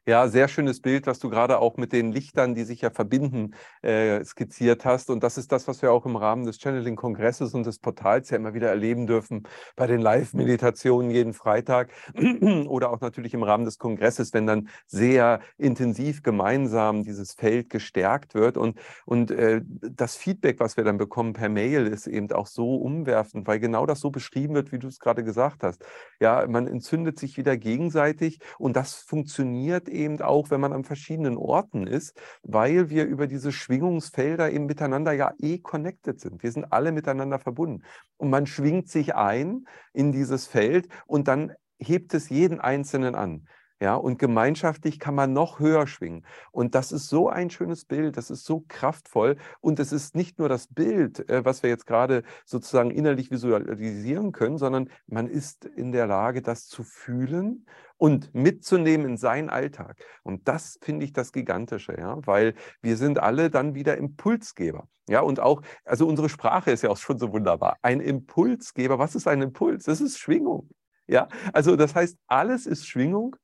Ja, 0.06 0.28
sehr 0.28 0.48
schönes 0.48 0.82
Bild, 0.82 1.06
was 1.06 1.18
du 1.18 1.30
gerade 1.30 1.58
auch 1.60 1.78
mit 1.78 1.94
den 1.94 2.12
Lichtern, 2.12 2.54
die 2.54 2.64
sich 2.64 2.82
ja 2.82 2.90
verbinden, 2.90 3.54
äh, 3.80 4.22
skizziert 4.22 4.84
hast. 4.84 5.08
Und 5.08 5.22
das 5.22 5.38
ist 5.38 5.50
das, 5.50 5.66
was 5.66 5.80
wir 5.80 5.92
auch 5.92 6.04
im 6.04 6.16
Rahmen 6.16 6.44
des 6.44 6.58
Channeling-Kongresses 6.58 7.54
und 7.54 7.64
des 7.64 7.78
Portals 7.78 8.28
ja 8.28 8.36
immer 8.36 8.52
wieder 8.52 8.68
erleben 8.68 9.06
dürfen 9.06 9.44
bei 9.76 9.86
den 9.86 10.02
Live-Meditationen 10.02 11.10
jeden 11.10 11.32
Freitag 11.32 11.90
oder 12.66 12.90
auch 12.90 13.00
natürlich 13.00 13.32
im 13.32 13.42
Rahmen 13.44 13.64
des 13.64 13.78
Kongresses, 13.78 14.34
wenn 14.34 14.46
dann 14.46 14.68
sehr 14.86 15.40
intensiv 15.56 16.22
gemeinsam 16.22 17.02
dieses 17.02 17.32
Feld 17.32 17.70
gestärkt 17.70 18.34
wird. 18.34 18.58
Und, 18.58 18.78
und 19.06 19.30
äh, 19.30 19.62
das 19.64 20.16
Feedback, 20.16 20.60
was 20.60 20.76
wir 20.76 20.84
dann 20.84 20.98
bekommen 20.98 21.32
per 21.32 21.48
Mail, 21.48 21.86
ist 21.86 22.08
eben 22.08 22.30
auch 22.32 22.46
so 22.46 22.76
umwerfend, 22.76 23.46
weil 23.46 23.58
genau 23.58 23.86
das 23.86 24.00
so 24.00 24.10
beschrieben 24.10 24.54
wird, 24.54 24.70
wie 24.70 24.78
du 24.78 24.88
es 24.88 24.98
gerade 24.98 25.24
gesagt 25.24 25.62
hast. 25.62 25.82
Ja, 26.20 26.46
man 26.46 26.66
entzündet 26.66 27.18
sich 27.18 27.38
wieder 27.38 27.56
gegenseitig 27.56 28.38
und 28.58 28.76
das 28.76 28.96
funktioniert 28.96 29.88
eben 29.94 30.20
auch, 30.20 30.50
wenn 30.50 30.60
man 30.60 30.72
an 30.72 30.84
verschiedenen 30.84 31.36
Orten 31.36 31.86
ist, 31.86 32.20
weil 32.42 32.90
wir 32.90 33.04
über 33.06 33.26
diese 33.26 33.52
Schwingungsfelder 33.52 34.50
eben 34.50 34.66
miteinander 34.66 35.12
ja 35.12 35.32
eh 35.38 35.58
connected 35.58 36.20
sind. 36.20 36.42
Wir 36.42 36.52
sind 36.52 36.72
alle 36.72 36.92
miteinander 36.92 37.38
verbunden. 37.38 37.82
Und 38.16 38.30
man 38.30 38.46
schwingt 38.46 38.88
sich 38.88 39.14
ein 39.14 39.66
in 39.92 40.12
dieses 40.12 40.46
Feld 40.46 40.88
und 41.06 41.28
dann 41.28 41.52
hebt 41.78 42.14
es 42.14 42.28
jeden 42.28 42.60
Einzelnen 42.60 43.14
an. 43.14 43.46
Ja, 43.84 43.96
und 43.96 44.18
gemeinschaftlich 44.18 44.98
kann 44.98 45.14
man 45.14 45.34
noch 45.34 45.58
höher 45.60 45.86
schwingen. 45.86 46.24
Und 46.52 46.74
das 46.74 46.90
ist 46.90 47.10
so 47.10 47.28
ein 47.28 47.50
schönes 47.50 47.84
Bild, 47.84 48.16
das 48.16 48.30
ist 48.30 48.46
so 48.46 48.64
kraftvoll. 48.66 49.36
Und 49.60 49.78
es 49.78 49.92
ist 49.92 50.16
nicht 50.16 50.38
nur 50.38 50.48
das 50.48 50.68
Bild, 50.68 51.28
äh, 51.28 51.44
was 51.44 51.62
wir 51.62 51.68
jetzt 51.68 51.86
gerade 51.86 52.22
sozusagen 52.46 52.90
innerlich 52.90 53.30
visualisieren 53.30 54.32
können, 54.32 54.56
sondern 54.56 54.88
man 55.06 55.26
ist 55.26 55.66
in 55.66 55.92
der 55.92 56.06
Lage, 56.06 56.40
das 56.40 56.66
zu 56.66 56.82
fühlen 56.82 57.66
und 57.98 58.34
mitzunehmen 58.34 59.06
in 59.06 59.16
seinen 59.18 59.50
Alltag. 59.50 60.02
Und 60.22 60.48
das 60.48 60.78
finde 60.80 61.04
ich 61.04 61.12
das 61.12 61.30
Gigantische, 61.30 61.94
ja, 61.98 62.16
weil 62.26 62.54
wir 62.80 62.96
sind 62.96 63.18
alle 63.18 63.50
dann 63.50 63.74
wieder 63.74 63.98
Impulsgeber. 63.98 64.88
Ja, 65.10 65.20
und 65.20 65.40
auch, 65.40 65.60
also 65.84 66.08
unsere 66.08 66.30
Sprache 66.30 66.70
ist 66.70 66.80
ja 66.80 66.88
auch 66.88 66.96
schon 66.96 67.18
so 67.18 67.34
wunderbar. 67.34 67.76
Ein 67.82 68.00
Impulsgeber, 68.00 68.98
was 68.98 69.14
ist 69.14 69.28
ein 69.28 69.42
Impuls? 69.42 69.84
Das 69.84 70.00
ist 70.00 70.16
Schwingung. 70.16 70.70
Ja, 71.06 71.28
also 71.52 71.76
das 71.76 71.94
heißt, 71.94 72.16
alles 72.28 72.64
ist 72.64 72.86
Schwingung 72.86 73.36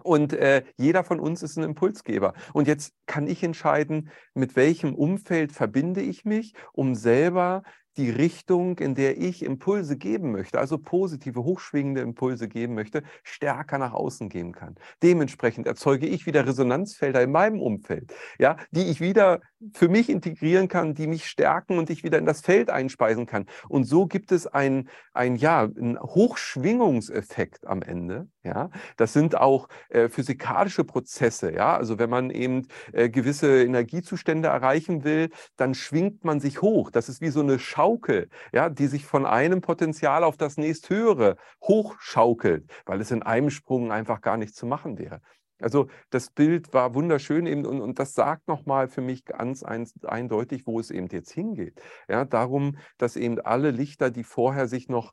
und 0.00 0.32
äh, 0.32 0.64
jeder 0.76 1.04
von 1.04 1.20
uns 1.20 1.42
ist 1.42 1.56
ein 1.56 1.64
Impulsgeber. 1.64 2.34
Und 2.52 2.68
jetzt 2.68 2.94
kann 3.06 3.26
ich 3.26 3.42
entscheiden, 3.42 4.10
mit 4.34 4.56
welchem 4.56 4.94
Umfeld 4.94 5.52
verbinde 5.52 6.00
ich 6.00 6.24
mich, 6.24 6.54
um 6.72 6.94
selber 6.94 7.62
die 7.98 8.10
Richtung, 8.10 8.78
in 8.78 8.94
der 8.94 9.18
ich 9.18 9.44
Impulse 9.44 9.96
geben 9.96 10.30
möchte, 10.30 10.58
also 10.58 10.78
positive, 10.78 11.42
hochschwingende 11.42 12.00
Impulse 12.00 12.48
geben 12.48 12.74
möchte, 12.74 13.02
stärker 13.24 13.78
nach 13.78 13.92
außen 13.92 14.28
gehen 14.28 14.52
kann. 14.52 14.76
Dementsprechend 15.02 15.66
erzeuge 15.66 16.06
ich 16.06 16.24
wieder 16.24 16.46
Resonanzfelder 16.46 17.22
in 17.22 17.32
meinem 17.32 17.60
Umfeld, 17.60 18.14
ja, 18.38 18.56
die 18.70 18.84
ich 18.84 19.00
wieder 19.00 19.40
für 19.74 19.88
mich 19.88 20.08
integrieren 20.08 20.68
kann, 20.68 20.94
die 20.94 21.08
mich 21.08 21.26
stärken 21.26 21.78
und 21.78 21.90
ich 21.90 22.04
wieder 22.04 22.18
in 22.18 22.26
das 22.26 22.40
Feld 22.40 22.70
einspeisen 22.70 23.26
kann. 23.26 23.46
Und 23.68 23.84
so 23.84 24.06
gibt 24.06 24.30
es 24.30 24.46
ein, 24.46 24.88
ein 25.12 25.34
ja, 25.36 25.62
einen 25.62 25.98
Hochschwingungseffekt 26.00 27.66
am 27.66 27.82
Ende. 27.82 28.28
Ja, 28.44 28.70
das 28.96 29.12
sind 29.12 29.36
auch 29.36 29.68
äh, 29.90 30.08
physikalische 30.08 30.84
Prozesse. 30.84 31.52
Ja, 31.52 31.76
also 31.76 31.98
wenn 31.98 32.08
man 32.08 32.30
eben 32.30 32.68
äh, 32.92 33.10
gewisse 33.10 33.62
Energiezustände 33.62 34.48
erreichen 34.48 35.04
will, 35.04 35.30
dann 35.56 35.74
schwingt 35.74 36.24
man 36.24 36.40
sich 36.40 36.62
hoch. 36.62 36.90
Das 36.90 37.08
ist 37.08 37.20
wie 37.20 37.28
so 37.28 37.40
eine 37.40 37.58
Schau 37.58 37.87
Schaukel, 37.88 38.28
ja, 38.52 38.68
die 38.68 38.86
sich 38.86 39.06
von 39.06 39.24
einem 39.24 39.60
Potenzial 39.60 40.22
auf 40.24 40.36
das 40.36 40.58
nächsthöhere 40.58 41.36
hochschaukelt, 41.62 42.70
weil 42.84 43.00
es 43.00 43.10
in 43.10 43.22
einem 43.22 43.50
Sprung 43.50 43.92
einfach 43.92 44.20
gar 44.20 44.36
nicht 44.36 44.54
zu 44.54 44.66
machen 44.66 44.98
wäre. 44.98 45.20
Also 45.60 45.88
das 46.10 46.30
Bild 46.30 46.72
war 46.72 46.94
wunderschön 46.94 47.46
eben 47.46 47.64
und, 47.66 47.80
und 47.80 47.98
das 47.98 48.14
sagt 48.14 48.46
nochmal 48.46 48.88
für 48.88 49.00
mich 49.00 49.24
ganz 49.24 49.62
ein, 49.62 49.88
eindeutig, 50.04 50.66
wo 50.66 50.78
es 50.78 50.90
eben 50.90 51.08
jetzt 51.08 51.32
hingeht. 51.32 51.80
Ja, 52.08 52.24
darum, 52.24 52.76
dass 52.98 53.16
eben 53.16 53.40
alle 53.40 53.70
Lichter, 53.70 54.10
die 54.10 54.22
vorher 54.22 54.68
sich 54.68 54.88
noch 54.88 55.12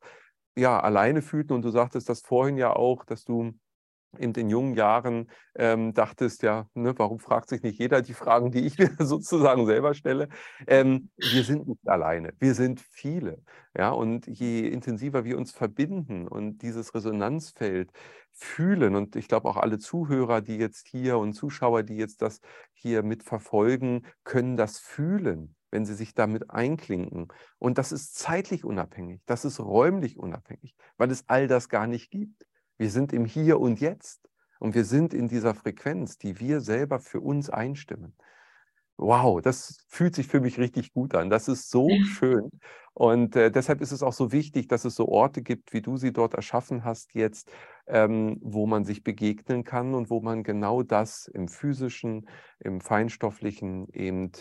ja, 0.57 0.79
alleine 0.79 1.21
fühlten, 1.21 1.53
und 1.53 1.63
du 1.63 1.69
sagtest 1.69 2.09
das 2.09 2.21
vorhin 2.21 2.57
ja 2.57 2.75
auch, 2.75 3.05
dass 3.05 3.23
du 3.23 3.53
in 4.19 4.33
den 4.33 4.49
jungen 4.49 4.75
Jahren 4.75 5.29
ähm, 5.55 5.93
dachtest, 5.93 6.43
ja, 6.43 6.67
ne, 6.73 6.93
warum 6.97 7.19
fragt 7.19 7.49
sich 7.49 7.63
nicht 7.63 7.79
jeder 7.79 8.01
die 8.01 8.13
Fragen, 8.13 8.51
die 8.51 8.65
ich 8.65 8.77
mir 8.79 8.91
sozusagen 8.99 9.65
selber 9.65 9.93
stelle? 9.93 10.29
Ähm, 10.67 11.09
wir 11.17 11.43
sind 11.43 11.67
nicht 11.67 11.87
alleine, 11.87 12.33
wir 12.39 12.53
sind 12.53 12.81
viele. 12.81 13.41
Ja, 13.77 13.89
und 13.91 14.27
je 14.27 14.67
intensiver 14.67 15.25
wir 15.25 15.37
uns 15.37 15.51
verbinden 15.51 16.27
und 16.27 16.59
dieses 16.61 16.93
Resonanzfeld 16.95 17.91
fühlen, 18.31 18.95
und 18.95 19.15
ich 19.15 19.27
glaube 19.27 19.49
auch 19.49 19.57
alle 19.57 19.79
Zuhörer, 19.79 20.41
die 20.41 20.57
jetzt 20.57 20.87
hier 20.87 21.17
und 21.17 21.33
Zuschauer, 21.33 21.83
die 21.83 21.97
jetzt 21.97 22.21
das 22.21 22.39
hier 22.73 23.03
mitverfolgen, 23.03 24.05
können 24.23 24.57
das 24.57 24.79
fühlen 24.79 25.55
wenn 25.75 25.85
sie 25.85 25.93
sich 25.93 26.13
damit 26.13 26.49
einklinken. 26.51 27.27
Und 27.59 27.77
das 27.77 27.91
ist 27.91 28.15
zeitlich 28.15 28.63
unabhängig, 28.63 29.21
das 29.25 29.43
ist 29.43 29.59
räumlich 29.59 30.17
unabhängig, 30.17 30.73
weil 30.95 31.11
es 31.11 31.25
all 31.27 31.47
das 31.47 31.67
gar 31.67 31.85
nicht 31.85 32.09
gibt. 32.09 32.45
Wir 32.77 32.89
sind 32.89 33.13
im 33.13 33.25
Hier 33.25 33.59
und 33.59 33.79
Jetzt 33.79 34.29
und 34.59 34.75
wir 34.75 34.85
sind 34.85 35.13
in 35.13 35.27
dieser 35.27 35.53
Frequenz, 35.53 36.17
die 36.17 36.39
wir 36.39 36.61
selber 36.61 36.99
für 36.99 37.21
uns 37.21 37.49
einstimmen. 37.49 38.15
Wow, 38.97 39.41
das 39.41 39.85
fühlt 39.89 40.15
sich 40.15 40.27
für 40.27 40.39
mich 40.39 40.57
richtig 40.57 40.93
gut 40.93 41.15
an. 41.15 41.29
Das 41.29 41.49
ist 41.49 41.69
so 41.69 41.89
schön. 42.05 42.49
Und 42.93 43.35
äh, 43.35 43.51
deshalb 43.51 43.81
ist 43.81 43.91
es 43.91 44.01
auch 44.01 44.13
so 44.13 44.31
wichtig, 44.31 44.69
dass 44.69 44.85
es 44.85 44.95
so 44.95 45.09
Orte 45.09 45.41
gibt, 45.41 45.73
wie 45.73 45.81
du 45.81 45.97
sie 45.97 46.13
dort 46.13 46.33
erschaffen 46.33 46.85
hast 46.85 47.13
jetzt, 47.13 47.51
ähm, 47.87 48.37
wo 48.41 48.67
man 48.67 48.85
sich 48.85 49.03
begegnen 49.03 49.65
kann 49.65 49.93
und 49.93 50.09
wo 50.09 50.21
man 50.21 50.43
genau 50.43 50.81
das 50.81 51.27
im 51.27 51.49
physischen, 51.49 52.29
im 52.59 52.79
feinstofflichen 52.79 53.89
eben 53.91 54.31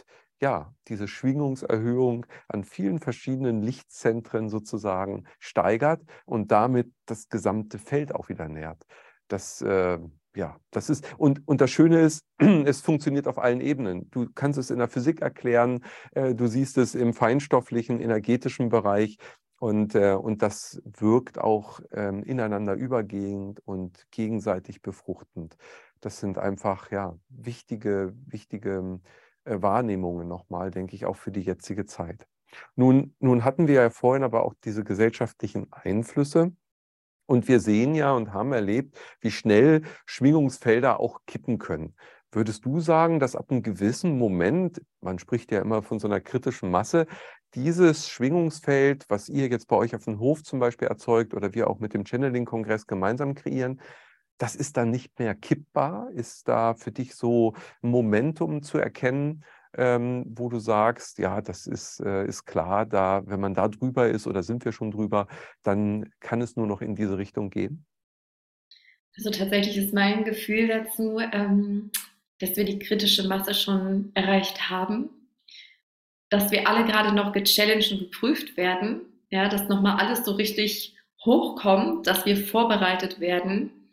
ja, 0.41 0.75
diese 0.89 1.09
Schwingungserhöhung 1.09 2.27
an 2.49 2.65
vielen 2.65 2.99
verschiedenen 2.99 3.63
Lichtzentren 3.63 4.49
sozusagen 4.49 5.25
steigert 5.39 6.03
und 6.27 6.51
damit 6.51 6.93
das 7.07 7.29
gesamte 7.29 7.79
Feld 7.79 8.15
auch 8.15 8.29
wieder 8.29 8.49
nährt. 8.49 8.85
Das, 9.29 9.63
äh, 9.63 9.99
ja, 10.37 10.59
das 10.71 10.91
ist, 10.91 11.07
und, 11.17 11.47
und 11.47 11.61
das 11.61 11.71
Schöne 11.71 12.01
ist, 12.01 12.25
es 12.39 12.81
funktioniert 12.81 13.29
auf 13.29 13.39
allen 13.39 13.61
Ebenen. 13.61 14.11
Du 14.11 14.29
kannst 14.35 14.59
es 14.59 14.71
in 14.71 14.79
der 14.79 14.89
Physik 14.89 15.23
erklären, 15.23 15.85
äh, 16.13 16.35
du 16.35 16.47
siehst 16.47 16.79
es 16.79 16.95
im 16.95 17.15
feinstofflichen, 17.15 18.01
energetischen 18.01 18.69
Bereich. 18.69 19.17
Und, 19.61 19.95
äh, 19.95 20.13
und 20.13 20.43
das 20.43 20.83
wirkt 20.85 21.39
auch 21.39 21.81
ähm, 21.93 22.23
ineinander 22.25 22.75
übergehend 22.75 23.61
und 23.65 24.05
gegenseitig 24.11 24.83
befruchtend. 24.83 25.57
Das 26.01 26.21
sind 26.21 26.37
einfach 26.37 26.91
ja, 26.91 27.17
wichtige, 27.31 28.13
wichtige 28.27 29.01
äh, 29.45 29.61
Wahrnehmungen 29.63 30.29
nochmal, 30.29 30.71
denke 30.71 30.95
ich, 30.95 31.07
auch 31.07 31.17
für 31.17 31.31
die 31.31 31.43
jetzige 31.43 31.87
Zeit. 31.87 32.27
Nun, 32.77 33.15
nun 33.19 33.45
hatten 33.45 33.67
wir 33.69 33.75
ja 33.75 33.91
vorhin 33.91 34.23
aber 34.23 34.45
auch 34.45 34.55
diese 34.65 34.85
gesellschaftlichen 34.85 35.73
Einflüsse. 35.73 36.53
Und 37.27 37.49
wir 37.49 37.59
sehen 37.61 37.95
ja 37.95 38.13
und 38.13 38.33
haben 38.33 38.53
erlebt, 38.53 38.99
wie 39.21 39.31
schnell 39.31 39.83
Schwingungsfelder 40.05 41.01
auch 41.01 41.21
kippen 41.27 41.59
können. 41.59 41.97
Würdest 42.31 42.65
du 42.65 42.81
sagen, 42.81 43.21
dass 43.21 43.37
ab 43.37 43.51
einem 43.51 43.63
gewissen 43.63 44.19
Moment, 44.19 44.83
man 45.01 45.19
spricht 45.19 45.53
ja 45.53 45.61
immer 45.61 45.83
von 45.83 45.99
so 45.99 46.09
einer 46.09 46.21
kritischen 46.21 46.71
Masse, 46.71 47.07
dieses 47.55 48.09
Schwingungsfeld, 48.09 49.05
was 49.09 49.29
ihr 49.29 49.49
jetzt 49.49 49.69
bei 49.69 49.77
euch 49.77 49.95
auf 49.95 50.05
dem 50.05 50.19
Hof 50.19 50.43
zum 50.43 50.59
Beispiel 50.59 50.89
erzeugt 50.89 51.33
oder 51.33 51.55
wir 51.55 51.71
auch 51.71 51.79
mit 51.79 51.95
dem 51.95 52.05
Channeling-Kongress 52.05 52.87
gemeinsam 52.87 53.35
kreieren, 53.35 53.81
das 54.39 54.57
ist 54.57 54.77
dann 54.77 54.91
nicht 54.91 55.19
mehr 55.19 55.35
kippbar? 55.35 56.11
Ist 56.11 56.49
da 56.49 56.75
für 56.75 56.93
dich 56.93 57.15
so 57.15 57.55
ein 57.83 57.91
Momentum 57.91 58.63
zu 58.63 58.79
erkennen, 58.79 59.45
ähm, 59.77 60.25
wo 60.29 60.49
du 60.49 60.59
sagst, 60.59 61.19
ja, 61.19 61.41
das 61.41 61.67
ist, 61.67 62.01
äh, 62.01 62.27
ist 62.27 62.45
klar, 62.45 62.87
da, 62.87 63.23
wenn 63.27 63.41
man 63.41 63.55
da 63.55 63.69
drüber 63.69 64.09
ist 64.09 64.27
oder 64.27 64.43
sind 64.43 64.65
wir 64.65 64.73
schon 64.73 64.91
drüber, 64.91 65.27
dann 65.63 66.11
kann 66.21 66.41
es 66.41 66.57
nur 66.57 66.67
noch 66.67 66.81
in 66.81 66.95
diese 66.95 67.19
Richtung 67.19 67.51
gehen? 67.51 67.87
Also 69.17 69.31
tatsächlich 69.31 69.77
ist 69.77 69.95
mein 69.95 70.25
Gefühl 70.25 70.69
dazu, 70.69 71.19
ähm, 71.21 71.91
dass 72.41 72.57
wir 72.57 72.65
die 72.65 72.81
kritische 72.81 73.29
Masse 73.29 73.55
schon 73.55 74.11
erreicht 74.15 74.71
haben, 74.71 75.11
dass 76.31 76.51
wir 76.51 76.69
alle 76.69 76.85
gerade 76.85 77.15
noch 77.15 77.33
gechallenged 77.33 77.93
und 77.93 77.99
geprüft 78.11 78.57
werden, 78.57 79.03
ja, 79.31 79.49
dass 79.49 79.69
nochmal 79.69 79.99
alles 79.99 80.25
so 80.25 80.33
richtig 80.33 80.97
hochkommt, 81.25 82.07
dass 82.07 82.27
wir 82.27 82.37
vorbereitet 82.37 83.21
werden 83.21 83.84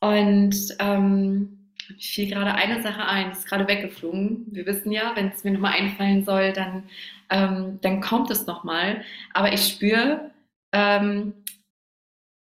und 0.00 0.56
ähm, 0.78 1.70
fiel 1.98 2.28
gerade 2.30 2.54
eine 2.54 2.82
Sache 2.82 3.04
ein, 3.06 3.30
ist 3.32 3.46
gerade 3.46 3.68
weggeflogen. 3.68 4.46
Wir 4.50 4.66
wissen 4.66 4.92
ja, 4.92 5.12
wenn 5.14 5.28
es 5.28 5.44
mir 5.44 5.52
nochmal 5.52 5.74
einfallen 5.74 6.24
soll, 6.24 6.52
dann, 6.52 6.84
ähm, 7.30 7.78
dann 7.82 8.00
kommt 8.00 8.30
es 8.30 8.46
nochmal. 8.46 9.04
Aber 9.34 9.52
ich 9.52 9.66
spüre, 9.66 10.30
ähm, 10.72 11.34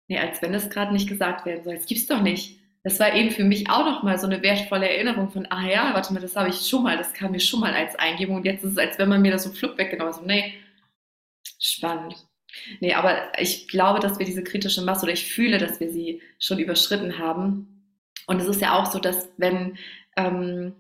nee, 0.09 0.19
als 0.19 0.43
wenn 0.43 0.55
es 0.55 0.71
gerade 0.71 0.93
nicht 0.93 1.09
gesagt 1.09 1.47
werden 1.47 1.65
soll. 1.65 1.77
Das 1.77 1.87
gibt's 1.87 2.07
doch 2.07 2.23
nicht. 2.23 2.59
Das 2.85 2.99
war 2.99 3.15
eben 3.15 3.31
für 3.31 3.45
mich 3.45 3.71
auch 3.71 3.85
nochmal 3.85 4.19
so 4.19 4.27
eine 4.27 4.43
wertvolle 4.43 4.89
Erinnerung 4.89 5.31
von, 5.31 5.47
ah 5.51 5.67
ja, 5.67 5.95
warte 5.95 6.13
mal, 6.13 6.21
das 6.21 6.35
habe 6.35 6.49
ich 6.49 6.67
schon 6.69 6.83
mal, 6.83 6.97
das 6.99 7.13
kam 7.15 7.31
mir 7.33 7.41
schon 7.41 7.61
mal 7.61 7.75
als 7.75 7.95
Eingebung 7.97 8.37
und 8.37 8.45
jetzt 8.45 8.65
ist 8.65 8.73
es, 8.73 8.79
als 8.79 8.99
wenn 8.99 9.09
man 9.09 9.23
mir 9.23 9.31
das 9.33 9.45
so 9.45 9.51
flupp 9.53 9.79
weggenommen 9.79 10.13
hat. 10.15 10.21
So, 10.21 10.27
nee, 10.27 10.55
spannend. 11.61 12.27
Nee, 12.81 12.95
aber 12.95 13.39
ich 13.39 13.69
glaube, 13.69 14.01
dass 14.01 14.19
wir 14.19 14.27
diese 14.27 14.45
kritische 14.45 14.83
Masse 14.83 15.05
oder 15.05 15.13
ich 15.13 15.33
fühle, 15.33 15.59
dass 15.59 15.81
wir 15.81 15.91
sie 15.91 16.23
schon 16.39 16.59
überschritten 16.59 17.19
haben. 17.19 17.85
Und 18.27 18.41
es 18.41 18.47
ist 18.47 18.61
ja 18.61 18.79
auch 18.79 18.87
so, 18.87 18.99
dass 18.99 19.29
wenn, 19.37 19.79
ähm, 20.17 20.75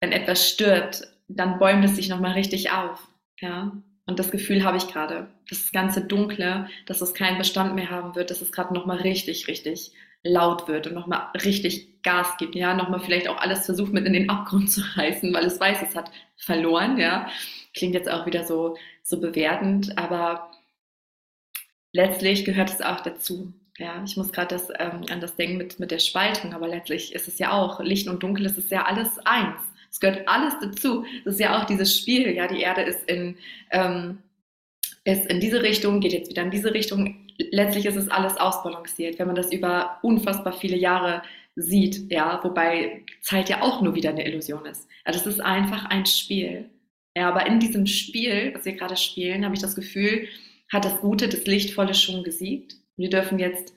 wenn 0.00 0.12
etwas 0.12 0.48
stirbt, 0.48 1.02
dann 1.28 1.58
bäumt 1.58 1.84
es 1.84 1.96
sich 1.96 2.08
nochmal 2.08 2.32
richtig 2.32 2.72
auf. 2.72 3.08
Ja? 3.40 3.72
Und 4.06 4.18
das 4.18 4.30
Gefühl 4.30 4.64
habe 4.64 4.76
ich 4.76 4.88
gerade. 4.88 5.28
Das 5.48 5.72
ganze 5.72 6.02
Dunkle, 6.02 6.68
dass 6.86 7.00
es 7.00 7.14
keinen 7.14 7.38
Bestand 7.38 7.74
mehr 7.74 7.90
haben 7.90 8.14
wird, 8.14 8.30
dass 8.30 8.42
es 8.42 8.52
gerade 8.52 8.74
nochmal 8.74 8.98
richtig, 8.98 9.48
richtig 9.48 9.92
laut 10.22 10.68
wird 10.68 10.86
und 10.86 10.94
nochmal 10.94 11.28
richtig 11.42 12.02
Gas 12.02 12.36
gibt. 12.38 12.54
Ja, 12.54 12.74
nochmal 12.74 13.00
vielleicht 13.00 13.28
auch 13.28 13.38
alles 13.38 13.66
versucht 13.66 13.92
mit 13.92 14.06
in 14.06 14.12
den 14.12 14.30
Abgrund 14.30 14.70
zu 14.70 14.82
reißen, 14.96 15.32
weil 15.32 15.44
es 15.44 15.60
weiß, 15.60 15.78
es 15.82 15.96
hat 15.96 16.10
verloren. 16.36 16.98
Ja, 16.98 17.28
klingt 17.74 17.94
jetzt 17.94 18.10
auch 18.10 18.26
wieder 18.26 18.44
so, 18.44 18.76
so 19.02 19.20
bewertend, 19.20 19.96
aber 19.98 20.50
letztlich 21.94 22.44
gehört 22.44 22.68
es 22.68 22.82
auch 22.82 23.00
dazu. 23.00 23.54
Ja, 23.78 24.02
ich 24.04 24.16
muss 24.16 24.32
gerade 24.32 24.60
ähm, 24.78 25.02
an 25.10 25.20
das 25.20 25.34
denken 25.36 25.56
mit, 25.56 25.80
mit 25.80 25.90
der 25.90 25.98
Spaltung, 25.98 26.52
aber 26.52 26.68
letztlich 26.68 27.14
ist 27.14 27.26
es 27.26 27.38
ja 27.38 27.52
auch, 27.52 27.80
Licht 27.80 28.06
und 28.06 28.22
Dunkel, 28.22 28.46
es 28.46 28.58
ist 28.58 28.70
ja 28.70 28.84
alles 28.84 29.18
eins. 29.24 29.60
Es 29.90 29.98
gehört 29.98 30.28
alles 30.28 30.54
dazu. 30.60 31.04
Das 31.24 31.34
ist 31.34 31.40
ja 31.40 31.58
auch 31.60 31.64
dieses 31.64 31.96
Spiel, 31.96 32.30
ja, 32.34 32.46
die 32.46 32.60
Erde 32.60 32.82
ist 32.82 33.08
in, 33.08 33.36
ähm, 33.70 34.18
ist 35.04 35.26
in 35.26 35.40
diese 35.40 35.62
Richtung, 35.62 36.00
geht 36.00 36.12
jetzt 36.12 36.30
wieder 36.30 36.42
in 36.42 36.50
diese 36.50 36.72
Richtung. 36.72 37.28
Letztlich 37.50 37.86
ist 37.86 37.96
es 37.96 38.08
alles 38.08 38.36
ausbalanciert, 38.36 39.18
wenn 39.18 39.26
man 39.26 39.36
das 39.36 39.52
über 39.52 39.98
unfassbar 40.02 40.52
viele 40.52 40.76
Jahre 40.76 41.22
sieht, 41.56 42.10
ja, 42.12 42.40
wobei 42.42 43.04
Zeit 43.22 43.48
ja 43.48 43.62
auch 43.62 43.80
nur 43.80 43.94
wieder 43.94 44.10
eine 44.10 44.26
Illusion 44.26 44.66
ist. 44.66 44.88
Ja, 45.06 45.12
das 45.12 45.26
ist 45.26 45.40
einfach 45.40 45.84
ein 45.86 46.06
Spiel. 46.06 46.70
Ja, 47.16 47.28
aber 47.28 47.46
in 47.46 47.60
diesem 47.60 47.86
Spiel, 47.86 48.52
was 48.54 48.64
wir 48.64 48.72
gerade 48.72 48.96
spielen, 48.96 49.44
habe 49.44 49.54
ich 49.54 49.60
das 49.60 49.76
Gefühl, 49.76 50.28
hat 50.72 50.84
das 50.84 51.00
Gute, 51.00 51.28
das 51.28 51.46
Lichtvolle 51.46 51.94
schon 51.94 52.24
gesiegt. 52.24 52.76
Wir 52.96 53.10
dürfen 53.10 53.38
jetzt 53.38 53.74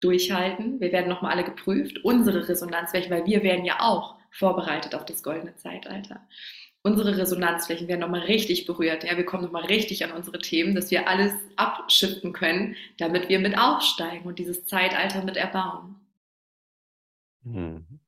durchhalten. 0.00 0.80
Wir 0.80 0.92
werden 0.92 1.08
nochmal 1.08 1.32
alle 1.32 1.44
geprüft. 1.44 2.04
Unsere 2.04 2.48
Resonanzflächen, 2.48 3.10
weil 3.10 3.26
wir 3.26 3.42
werden 3.42 3.64
ja 3.64 3.80
auch 3.80 4.16
vorbereitet 4.30 4.94
auf 4.94 5.04
das 5.04 5.22
goldene 5.22 5.56
Zeitalter. 5.56 6.26
Unsere 6.82 7.18
Resonanzflächen 7.18 7.88
werden 7.88 8.00
nochmal 8.00 8.20
richtig 8.20 8.64
berührt. 8.64 9.04
Ja, 9.04 9.16
wir 9.16 9.26
kommen 9.26 9.44
nochmal 9.44 9.66
richtig 9.66 10.02
an 10.02 10.12
unsere 10.12 10.38
Themen, 10.38 10.74
dass 10.74 10.90
wir 10.90 11.08
alles 11.08 11.34
abschiften 11.56 12.32
können, 12.32 12.74
damit 12.96 13.28
wir 13.28 13.38
mit 13.38 13.58
aufsteigen 13.58 14.26
und 14.26 14.38
dieses 14.38 14.64
Zeitalter 14.64 15.22
mit 15.22 15.36
erbauen. 15.36 15.96
Mhm. 17.42 18.00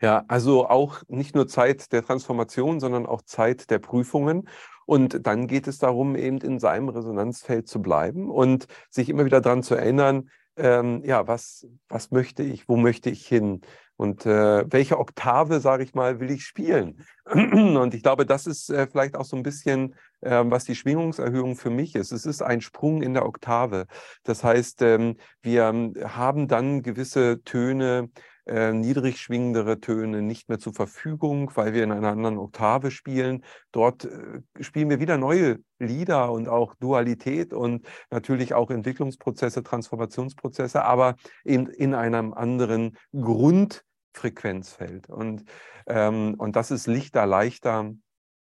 Ja, 0.00 0.24
also 0.26 0.68
auch 0.68 1.02
nicht 1.08 1.34
nur 1.34 1.46
Zeit 1.46 1.92
der 1.92 2.04
Transformation, 2.04 2.80
sondern 2.80 3.06
auch 3.06 3.22
Zeit 3.22 3.70
der 3.70 3.78
Prüfungen. 3.78 4.48
Und 4.86 5.26
dann 5.26 5.46
geht 5.46 5.66
es 5.66 5.78
darum, 5.78 6.16
eben 6.16 6.38
in 6.38 6.58
seinem 6.58 6.88
Resonanzfeld 6.88 7.68
zu 7.68 7.80
bleiben 7.80 8.30
und 8.30 8.66
sich 8.90 9.08
immer 9.08 9.24
wieder 9.24 9.40
daran 9.40 9.62
zu 9.62 9.74
erinnern, 9.74 10.30
ähm, 10.56 11.02
ja, 11.04 11.26
was, 11.26 11.66
was 11.88 12.10
möchte 12.10 12.42
ich, 12.42 12.68
wo 12.68 12.76
möchte 12.76 13.10
ich 13.10 13.26
hin 13.26 13.62
und 13.96 14.26
äh, 14.26 14.64
welche 14.70 14.98
Oktave, 14.98 15.60
sage 15.60 15.84
ich 15.84 15.94
mal, 15.94 16.18
will 16.20 16.30
ich 16.30 16.44
spielen. 16.44 17.04
Und 17.26 17.94
ich 17.94 18.02
glaube, 18.02 18.26
das 18.26 18.46
ist 18.46 18.68
äh, 18.70 18.88
vielleicht 18.88 19.16
auch 19.16 19.24
so 19.24 19.36
ein 19.36 19.44
bisschen, 19.44 19.94
äh, 20.20 20.42
was 20.44 20.64
die 20.64 20.74
Schwingungserhöhung 20.74 21.54
für 21.54 21.70
mich 21.70 21.94
ist. 21.94 22.10
Es 22.10 22.26
ist 22.26 22.42
ein 22.42 22.60
Sprung 22.60 23.02
in 23.02 23.14
der 23.14 23.24
Oktave. 23.24 23.86
Das 24.24 24.42
heißt, 24.42 24.82
ähm, 24.82 25.16
wir 25.42 25.64
haben 26.04 26.48
dann 26.48 26.82
gewisse 26.82 27.42
Töne, 27.44 28.10
äh, 28.46 28.72
niedrig 28.72 29.20
schwingendere 29.20 29.80
Töne 29.80 30.22
nicht 30.22 30.48
mehr 30.48 30.58
zur 30.58 30.74
Verfügung, 30.74 31.50
weil 31.54 31.72
wir 31.72 31.82
in 31.82 31.92
einer 31.92 32.10
anderen 32.10 32.38
Oktave 32.38 32.90
spielen. 32.90 33.44
Dort 33.72 34.04
äh, 34.04 34.42
spielen 34.60 34.90
wir 34.90 35.00
wieder 35.00 35.16
neue 35.18 35.60
Lieder 35.78 36.30
und 36.30 36.48
auch 36.48 36.74
Dualität 36.74 37.52
und 37.52 37.86
natürlich 38.10 38.54
auch 38.54 38.70
Entwicklungsprozesse, 38.70 39.62
Transformationsprozesse, 39.62 40.84
aber 40.84 41.16
in, 41.44 41.66
in 41.66 41.94
einem 41.94 42.34
anderen 42.34 42.96
Grundfrequenzfeld. 43.12 45.08
Und, 45.08 45.44
ähm, 45.86 46.34
und 46.38 46.56
das 46.56 46.70
ist 46.70 46.86
lichter, 46.86 47.26
leichter 47.26 47.94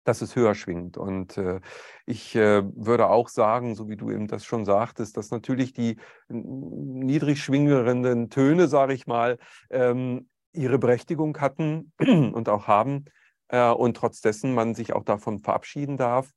dass 0.05 0.21
es 0.21 0.35
höher 0.35 0.55
schwingt. 0.55 0.97
Und 0.97 1.37
äh, 1.37 1.59
ich 2.05 2.35
äh, 2.35 2.63
würde 2.75 3.09
auch 3.09 3.27
sagen, 3.27 3.75
so 3.75 3.89
wie 3.89 3.97
du 3.97 4.11
eben 4.11 4.27
das 4.27 4.45
schon 4.45 4.63
sagtest, 4.63 5.17
dass 5.17 5.31
natürlich 5.31 5.73
die 5.73 5.97
niedrig 6.29 7.43
schwingenden 7.43 8.29
Töne, 8.29 8.67
sage 8.67 8.93
ich 8.93 9.07
mal, 9.07 9.37
ähm, 9.69 10.29
ihre 10.53 10.79
Berechtigung 10.79 11.37
hatten 11.41 11.91
und 11.99 12.47
auch 12.47 12.67
haben 12.67 13.05
äh, 13.49 13.69
und 13.69 13.97
trotz 13.97 14.21
man 14.43 14.73
sich 14.73 14.93
auch 14.93 15.03
davon 15.03 15.39
verabschieden 15.39 15.97
darf. 15.97 16.31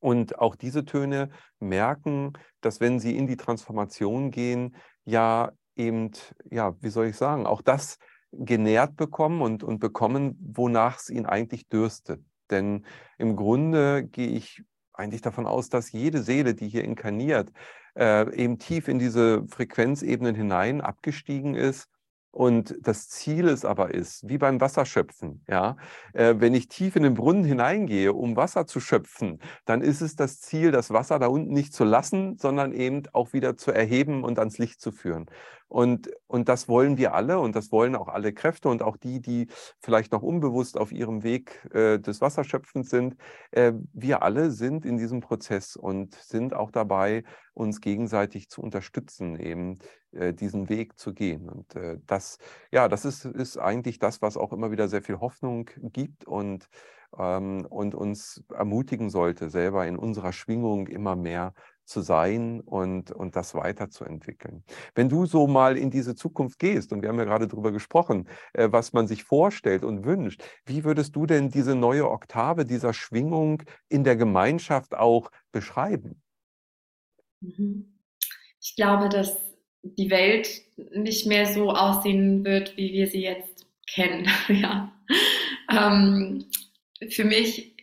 Und 0.00 0.38
auch 0.38 0.54
diese 0.54 0.84
Töne 0.84 1.30
merken, 1.60 2.34
dass 2.60 2.80
wenn 2.80 3.00
sie 3.00 3.16
in 3.16 3.26
die 3.26 3.36
Transformation 3.36 4.30
gehen, 4.30 4.76
ja 5.04 5.52
eben, 5.76 6.10
ja, 6.50 6.74
wie 6.80 6.90
soll 6.90 7.06
ich 7.06 7.16
sagen, 7.16 7.46
auch 7.46 7.62
das 7.62 7.98
genährt 8.32 8.96
bekommen 8.96 9.40
und, 9.42 9.62
und 9.62 9.78
bekommen, 9.78 10.36
wonach 10.40 10.98
es 10.98 11.08
ihnen 11.08 11.26
eigentlich 11.26 11.68
dürstet. 11.68 12.22
Denn 12.54 12.86
im 13.18 13.34
Grunde 13.34 14.04
gehe 14.04 14.28
ich 14.28 14.62
eigentlich 14.92 15.22
davon 15.22 15.46
aus, 15.46 15.68
dass 15.68 15.90
jede 15.90 16.22
Seele, 16.22 16.54
die 16.54 16.68
hier 16.68 16.84
inkarniert, 16.84 17.50
äh, 17.96 18.32
eben 18.34 18.58
tief 18.58 18.86
in 18.86 19.00
diese 19.00 19.44
Frequenzebenen 19.48 20.36
hinein 20.36 20.80
abgestiegen 20.80 21.56
ist 21.56 21.88
und 22.30 22.76
das 22.80 23.08
Ziel 23.08 23.48
es 23.48 23.64
aber 23.64 23.94
ist, 23.94 24.28
wie 24.28 24.38
beim 24.38 24.60
Wasserschöpfen, 24.60 25.44
ja, 25.48 25.76
äh, 26.14 26.34
wenn 26.38 26.52
ich 26.54 26.68
tief 26.68 26.96
in 26.96 27.04
den 27.04 27.14
Brunnen 27.14 27.44
hineingehe, 27.44 28.12
um 28.12 28.36
Wasser 28.36 28.66
zu 28.66 28.80
schöpfen, 28.80 29.40
dann 29.66 29.82
ist 29.82 30.00
es 30.00 30.16
das 30.16 30.40
Ziel, 30.40 30.72
das 30.72 30.90
Wasser 30.90 31.20
da 31.20 31.28
unten 31.28 31.52
nicht 31.52 31.72
zu 31.72 31.84
lassen, 31.84 32.36
sondern 32.36 32.72
eben 32.72 33.02
auch 33.12 33.32
wieder 33.32 33.56
zu 33.56 33.70
erheben 33.70 34.24
und 34.24 34.40
ans 34.40 34.58
Licht 34.58 34.80
zu 34.80 34.90
führen. 34.90 35.26
Und, 35.74 36.08
und 36.28 36.48
das 36.48 36.68
wollen 36.68 36.98
wir 36.98 37.14
alle 37.14 37.40
und 37.40 37.56
das 37.56 37.72
wollen 37.72 37.96
auch 37.96 38.06
alle 38.06 38.32
Kräfte 38.32 38.68
und 38.68 38.80
auch 38.80 38.96
die, 38.96 39.20
die 39.20 39.48
vielleicht 39.80 40.12
noch 40.12 40.22
unbewusst 40.22 40.78
auf 40.78 40.92
ihrem 40.92 41.24
Weg 41.24 41.68
äh, 41.74 41.98
des 41.98 42.20
Wasserschöpfens 42.20 42.90
sind. 42.90 43.16
Äh, 43.50 43.72
wir 43.92 44.22
alle 44.22 44.52
sind 44.52 44.86
in 44.86 44.98
diesem 44.98 45.18
Prozess 45.18 45.74
und 45.74 46.14
sind 46.14 46.54
auch 46.54 46.70
dabei, 46.70 47.24
uns 47.54 47.80
gegenseitig 47.80 48.48
zu 48.48 48.62
unterstützen, 48.62 49.34
eben 49.34 49.80
äh, 50.12 50.32
diesen 50.32 50.68
Weg 50.68 50.96
zu 50.96 51.12
gehen. 51.12 51.48
Und 51.48 51.74
äh, 51.74 51.98
das, 52.06 52.38
ja, 52.70 52.86
das 52.86 53.04
ist, 53.04 53.24
ist 53.24 53.58
eigentlich 53.58 53.98
das, 53.98 54.22
was 54.22 54.36
auch 54.36 54.52
immer 54.52 54.70
wieder 54.70 54.86
sehr 54.86 55.02
viel 55.02 55.18
Hoffnung 55.18 55.68
gibt 55.82 56.24
und, 56.24 56.68
ähm, 57.18 57.66
und 57.68 57.96
uns 57.96 58.44
ermutigen 58.54 59.10
sollte, 59.10 59.50
selber 59.50 59.88
in 59.88 59.96
unserer 59.96 60.32
Schwingung 60.32 60.86
immer 60.86 61.16
mehr 61.16 61.52
zu 61.84 62.00
sein 62.00 62.60
und, 62.60 63.10
und 63.10 63.36
das 63.36 63.54
weiterzuentwickeln. 63.54 64.64
Wenn 64.94 65.08
du 65.08 65.26
so 65.26 65.46
mal 65.46 65.76
in 65.76 65.90
diese 65.90 66.14
Zukunft 66.14 66.58
gehst, 66.58 66.92
und 66.92 67.02
wir 67.02 67.08
haben 67.08 67.18
ja 67.18 67.24
gerade 67.24 67.48
darüber 67.48 67.72
gesprochen, 67.72 68.28
äh, 68.52 68.68
was 68.70 68.92
man 68.92 69.06
sich 69.06 69.24
vorstellt 69.24 69.84
und 69.84 70.04
wünscht, 70.04 70.42
wie 70.64 70.84
würdest 70.84 71.14
du 71.16 71.26
denn 71.26 71.50
diese 71.50 71.74
neue 71.74 72.10
Oktave 72.10 72.64
dieser 72.64 72.92
Schwingung 72.92 73.62
in 73.88 74.04
der 74.04 74.16
Gemeinschaft 74.16 74.94
auch 74.94 75.30
beschreiben? 75.52 76.22
Mhm. 77.40 77.98
Ich 78.60 78.76
glaube, 78.76 79.08
dass 79.08 79.36
die 79.82 80.10
Welt 80.10 80.48
nicht 80.92 81.26
mehr 81.26 81.46
so 81.46 81.70
aussehen 81.70 82.44
wird, 82.44 82.76
wie 82.76 82.92
wir 82.92 83.06
sie 83.06 83.22
jetzt 83.22 83.66
kennen. 83.86 84.26
ja. 84.48 84.90
Ähm, 85.70 86.46
für 87.10 87.24
mich 87.24 87.73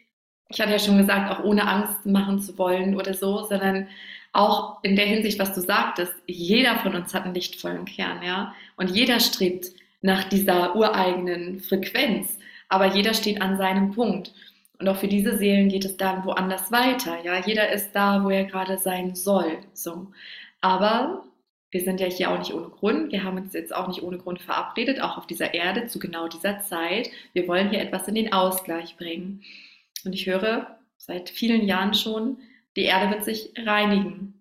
ich 0.52 0.60
hatte 0.60 0.72
ja 0.72 0.80
schon 0.80 0.98
gesagt, 0.98 1.32
auch 1.32 1.44
ohne 1.44 1.68
Angst 1.68 2.06
machen 2.06 2.40
zu 2.40 2.58
wollen 2.58 2.96
oder 2.96 3.14
so, 3.14 3.44
sondern 3.46 3.88
auch 4.34 4.84
in 4.84 4.96
der 4.96 5.06
Hinsicht, 5.06 5.40
was 5.40 5.54
du 5.54 5.62
sagtest, 5.62 6.14
jeder 6.26 6.78
von 6.80 6.96
uns 6.96 7.14
hat 7.14 7.26
einen 7.26 7.34
lichtvollen 7.34 7.86
Kern, 7.86 8.24
ja. 8.24 8.54
Und 8.78 8.90
jeder 8.90 9.20
strebt 9.20 9.68
nach 10.02 10.24
dieser 10.26 10.76
ureigenen 10.76 11.60
Frequenz, 11.60 12.38
aber 12.70 12.88
jeder 12.96 13.14
steht 13.14 13.42
an 13.42 13.58
seinem 13.58 13.92
Punkt. 13.92 14.34
Und 14.80 14.88
auch 14.88 14.98
für 14.98 15.08
diese 15.08 15.38
Seelen 15.38 15.70
geht 15.70 15.86
es 15.86 15.98
dann 15.98 16.26
woanders 16.26 16.72
weiter, 16.72 17.18
ja. 17.24 17.40
Jeder 17.46 17.72
ist 17.72 17.92
da, 17.94 18.24
wo 18.24 18.30
er 18.30 18.46
gerade 18.46 18.78
sein 18.78 19.16
soll, 19.16 19.58
so. 19.74 20.08
Aber 20.62 21.24
wir 21.72 21.82
sind 21.82 22.00
ja 22.00 22.08
hier 22.08 22.32
auch 22.32 22.38
nicht 22.38 22.54
ohne 22.54 22.70
Grund. 22.70 23.12
Wir 23.12 23.24
haben 23.24 23.38
uns 23.38 23.54
jetzt 23.54 23.74
auch 23.74 23.88
nicht 23.88 24.04
ohne 24.04 24.18
Grund 24.18 24.42
verabredet, 24.42 25.02
auch 25.02 25.18
auf 25.18 25.26
dieser 25.26 25.54
Erde 25.54 25.88
zu 25.88 26.00
genau 26.00 26.28
dieser 26.28 26.60
Zeit. 26.60 27.10
Wir 27.34 27.48
wollen 27.48 27.70
hier 27.70 27.80
etwas 27.80 28.08
in 28.08 28.16
den 28.16 28.34
Ausgleich 28.34 28.98
bringen. 28.98 29.42
Und 30.06 30.14
ich 30.14 30.26
höre 30.26 30.80
seit 30.98 31.30
vielen 31.30 31.66
Jahren 31.66 31.94
schon, 31.94 32.38
die 32.76 32.84
Erde 32.84 33.12
wird 33.12 33.26
sich 33.26 33.54
reinigen. 33.58 34.34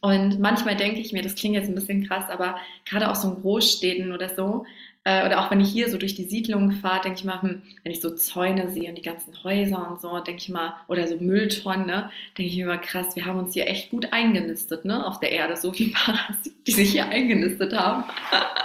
Und 0.00 0.40
manchmal 0.40 0.76
denke 0.76 1.00
ich 1.00 1.12
mir, 1.12 1.22
das 1.22 1.34
klingt 1.34 1.54
jetzt 1.54 1.68
ein 1.68 1.74
bisschen 1.74 2.06
krass, 2.06 2.28
aber 2.30 2.56
gerade 2.84 3.10
auch 3.10 3.14
so 3.14 3.28
in 3.28 3.40
Großstädten 3.40 4.12
oder 4.12 4.34
so, 4.34 4.64
äh, 5.04 5.26
oder 5.26 5.40
auch 5.40 5.50
wenn 5.50 5.60
ich 5.60 5.70
hier 5.70 5.90
so 5.90 5.98
durch 5.98 6.14
die 6.14 6.24
Siedlungen 6.24 6.72
fahre, 6.72 7.02
denke 7.02 7.18
ich 7.18 7.24
mal, 7.24 7.42
hm, 7.42 7.62
wenn 7.82 7.92
ich 7.92 8.00
so 8.00 8.10
Zäune 8.14 8.70
sehe 8.70 8.88
und 8.88 8.96
die 8.96 9.02
ganzen 9.02 9.32
Häuser 9.42 9.90
und 9.90 10.00
so, 10.00 10.18
denke 10.20 10.40
ich 10.40 10.48
mal, 10.48 10.74
oder 10.88 11.06
so 11.06 11.16
Mülltonnen, 11.16 11.86
ne, 11.86 12.10
denke 12.38 12.50
ich 12.50 12.56
mir 12.56 12.64
immer 12.64 12.78
krass, 12.78 13.16
wir 13.16 13.26
haben 13.26 13.38
uns 13.38 13.54
hier 13.54 13.68
echt 13.68 13.90
gut 13.90 14.12
eingenistet, 14.12 14.84
ne, 14.84 15.04
auf 15.06 15.20
der 15.20 15.32
Erde, 15.32 15.56
so 15.56 15.76
wie 15.76 15.88
Parasiten, 15.92 16.64
die 16.66 16.72
sich 16.72 16.92
hier 16.92 17.08
eingenistet 17.08 17.72
haben. 17.72 18.04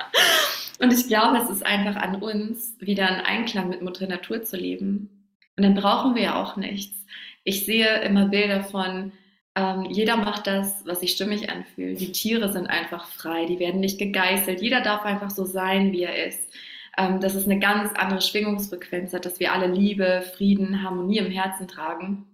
und 0.80 0.94
ich 0.94 1.08
glaube, 1.08 1.38
es 1.38 1.50
ist 1.50 1.66
einfach 1.66 1.96
an 1.96 2.22
uns, 2.22 2.76
wieder 2.80 3.10
in 3.10 3.26
Einklang 3.26 3.70
mit 3.70 3.82
Mutter 3.82 4.08
Natur 4.08 4.44
zu 4.44 4.58
leben 4.58 5.17
und 5.58 5.64
dann 5.64 5.76
brauchen 5.76 6.16
wir 6.16 6.24
ja 6.24 6.42
auch 6.42 6.56
nichts. 6.56 7.06
Ich 7.44 7.66
sehe 7.66 8.02
immer 8.02 8.28
Bilder 8.28 8.64
von, 8.64 9.12
ähm, 9.56 9.86
jeder 9.90 10.18
macht 10.18 10.48
das, 10.48 10.84
was 10.86 11.00
sich 11.00 11.12
stimmig 11.12 11.50
anfühlt. 11.50 12.00
Die 12.00 12.12
Tiere 12.12 12.52
sind 12.52 12.68
einfach 12.68 13.08
frei, 13.08 13.46
die 13.46 13.60
werden 13.60 13.80
nicht 13.82 13.98
gegeißelt. 14.00 14.62
Jeder 14.62 14.82
darf 14.82 15.04
einfach 15.04 15.32
so 15.32 15.46
sein, 15.46 15.92
wie 15.92 16.04
er 16.04 16.28
ist. 16.28 16.48
Ähm, 16.98 17.20
dass 17.20 17.36
es 17.36 17.46
eine 17.46 17.60
ganz 17.60 17.94
andere 17.94 18.22
Schwingungsfrequenz 18.22 19.12
dass 19.12 19.40
wir 19.40 19.54
alle 19.54 19.68
Liebe, 19.68 20.24
Frieden, 20.36 20.84
Harmonie 20.84 21.20
im 21.20 21.32
Herzen 21.32 21.68
tragen 21.68 22.26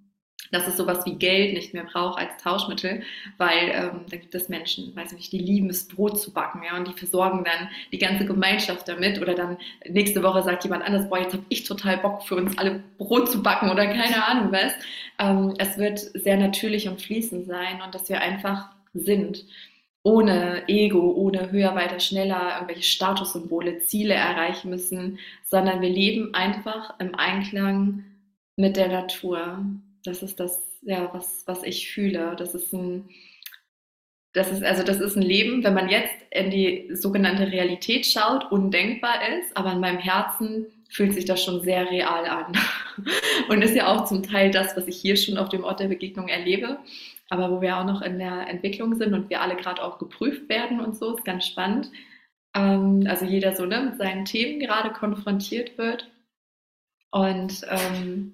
dass 0.54 0.68
es 0.68 0.78
sowas 0.78 1.06
wie 1.06 1.16
Geld 1.16 1.54
nicht 1.54 1.74
mehr 1.74 1.84
braucht 1.84 2.20
als 2.20 2.42
Tauschmittel, 2.42 3.02
weil 3.38 3.70
ähm, 3.74 4.02
da 4.10 4.18
gibt 4.18 4.34
es 4.36 4.50
Menschen, 4.50 4.96
weiß 4.96 5.14
nicht, 5.14 5.32
die 5.32 5.40
lieben 5.40 5.70
es, 5.70 5.88
Brot 5.88 6.22
zu 6.22 6.32
backen, 6.32 6.62
ja, 6.64 6.78
und 6.78 6.88
die 6.88 6.94
versorgen 6.94 7.44
dann 7.44 7.70
die 7.92 7.98
ganze 7.98 8.26
Gemeinschaft 8.26 8.88
damit. 8.88 9.22
Oder 9.22 9.34
dann 9.34 9.58
nächste 9.90 10.24
Woche 10.24 10.44
sagt 10.44 10.64
jemand 10.64 10.84
anders, 10.86 11.10
boah, 11.10 11.20
jetzt 11.20 11.34
habe 11.34 11.44
ich 11.50 11.64
total 11.64 11.98
Bock 11.98 12.24
für 12.24 12.36
uns 12.36 12.58
alle 12.58 12.84
Brot 12.98 13.30
zu 13.30 13.42
backen 13.42 13.70
oder 13.70 13.88
keine 13.88 14.26
Ahnung 14.26 14.52
was. 14.52 14.74
Ähm, 15.20 15.54
es 15.58 15.78
wird 15.78 16.00
sehr 16.00 16.38
natürlich 16.38 16.88
und 16.88 17.02
fließend 17.02 17.48
sein 17.48 17.82
und 17.84 17.96
dass 17.96 18.08
wir 18.10 18.22
einfach 18.22 18.70
sind 18.94 19.46
ohne 20.04 20.68
Ego, 20.68 21.14
ohne 21.14 21.52
höher, 21.52 21.76
weiter, 21.76 22.00
schneller 22.00 22.56
irgendwelche 22.56 22.84
Statussymbole, 22.84 23.80
Ziele 23.80 24.14
erreichen 24.14 24.70
müssen, 24.70 25.18
sondern 25.46 25.82
wir 25.82 25.90
leben 25.90 26.34
einfach 26.34 27.00
im 27.00 27.16
Einklang 27.16 28.04
mit 28.58 28.76
der 28.76 28.90
Natur. 28.90 29.66
Das 30.04 30.22
ist 30.22 30.40
das, 30.40 30.62
ja, 30.82 31.10
was, 31.14 31.44
was 31.46 31.64
ich 31.64 31.90
fühle. 31.92 32.36
Das 32.38 32.56
ist 32.56 32.74
ein, 32.74 33.10
das 34.34 34.52
ist, 34.52 34.64
also 34.64 34.84
das 34.84 35.00
ist 35.00 35.16
ein 35.16 35.22
Leben, 35.22 35.64
wenn 35.64 35.74
man 35.74 35.90
jetzt 35.90 36.14
in 36.32 36.50
die 36.50 36.90
sogenannte 36.94 37.52
Realität 37.52 38.06
schaut, 38.06 38.52
undenkbar 38.52 39.16
ist, 39.38 39.56
aber 39.56 39.74
in 39.74 39.80
meinem 39.80 40.00
Herzen 40.00 40.66
fühlt 40.90 41.14
sich 41.14 41.26
das 41.26 41.44
schon 41.44 41.62
sehr 41.62 41.90
real 41.90 42.26
an. 42.26 42.54
Und 43.50 43.62
ist 43.62 43.76
ja 43.76 43.88
auch 43.88 44.06
zum 44.06 44.24
Teil 44.24 44.52
das, 44.52 44.76
was 44.76 44.88
ich 44.88 44.98
hier 44.98 45.16
schon 45.18 45.38
auf 45.38 45.50
dem 45.50 45.64
Ort 45.64 45.80
der 45.80 45.88
Begegnung 45.88 46.28
erlebe, 46.28 46.80
aber 47.30 47.52
wo 47.52 47.62
wir 47.62 47.78
auch 47.78 47.86
noch 47.86 48.02
in 48.02 48.20
der 48.20 48.48
Entwicklung 48.48 48.96
sind 48.96 49.14
und 49.14 49.30
wir 49.30 49.42
alle 49.42 49.56
gerade 49.56 49.84
auch 49.84 49.98
geprüft 49.98 50.50
werden 50.50 50.80
und 50.80 50.96
so, 50.96 51.16
ist 51.16 51.26
ganz 51.26 51.48
spannend. 51.48 51.92
Ähm, 52.56 53.06
also 53.08 53.26
jeder 53.26 53.56
so 53.56 53.66
ne, 53.66 53.82
mit 53.82 53.98
seinen 53.98 54.26
Themen 54.26 54.60
gerade 54.60 54.92
konfrontiert 54.92 55.78
wird. 55.78 56.12
Und 57.12 57.62
ähm, 57.70 58.34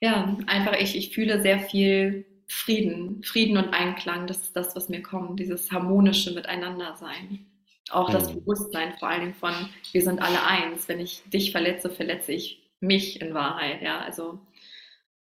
ja, 0.00 0.36
einfach 0.46 0.74
ich, 0.78 0.96
ich 0.96 1.14
fühle 1.14 1.42
sehr 1.42 1.60
viel 1.60 2.26
Frieden, 2.48 3.22
Frieden 3.22 3.56
und 3.56 3.72
Einklang. 3.72 4.26
Das 4.26 4.38
ist 4.38 4.56
das, 4.56 4.74
was 4.74 4.88
mir 4.88 5.02
kommt, 5.02 5.38
dieses 5.38 5.70
harmonische 5.70 6.32
Miteinandersein. 6.32 7.46
Auch 7.90 8.10
das 8.10 8.28
mhm. 8.28 8.40
Bewusstsein 8.40 8.96
vor 8.98 9.08
allen 9.08 9.20
Dingen 9.20 9.34
von, 9.34 9.54
wir 9.92 10.02
sind 10.02 10.20
alle 10.20 10.42
eins. 10.44 10.88
Wenn 10.88 11.00
ich 11.00 11.22
dich 11.30 11.52
verletze, 11.52 11.90
verletze 11.90 12.32
ich 12.32 12.70
mich 12.80 13.20
in 13.20 13.34
Wahrheit. 13.34 13.82
Ja, 13.82 14.00
also, 14.00 14.40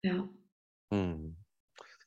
ja. 0.04 0.28
Mhm. 0.92 1.38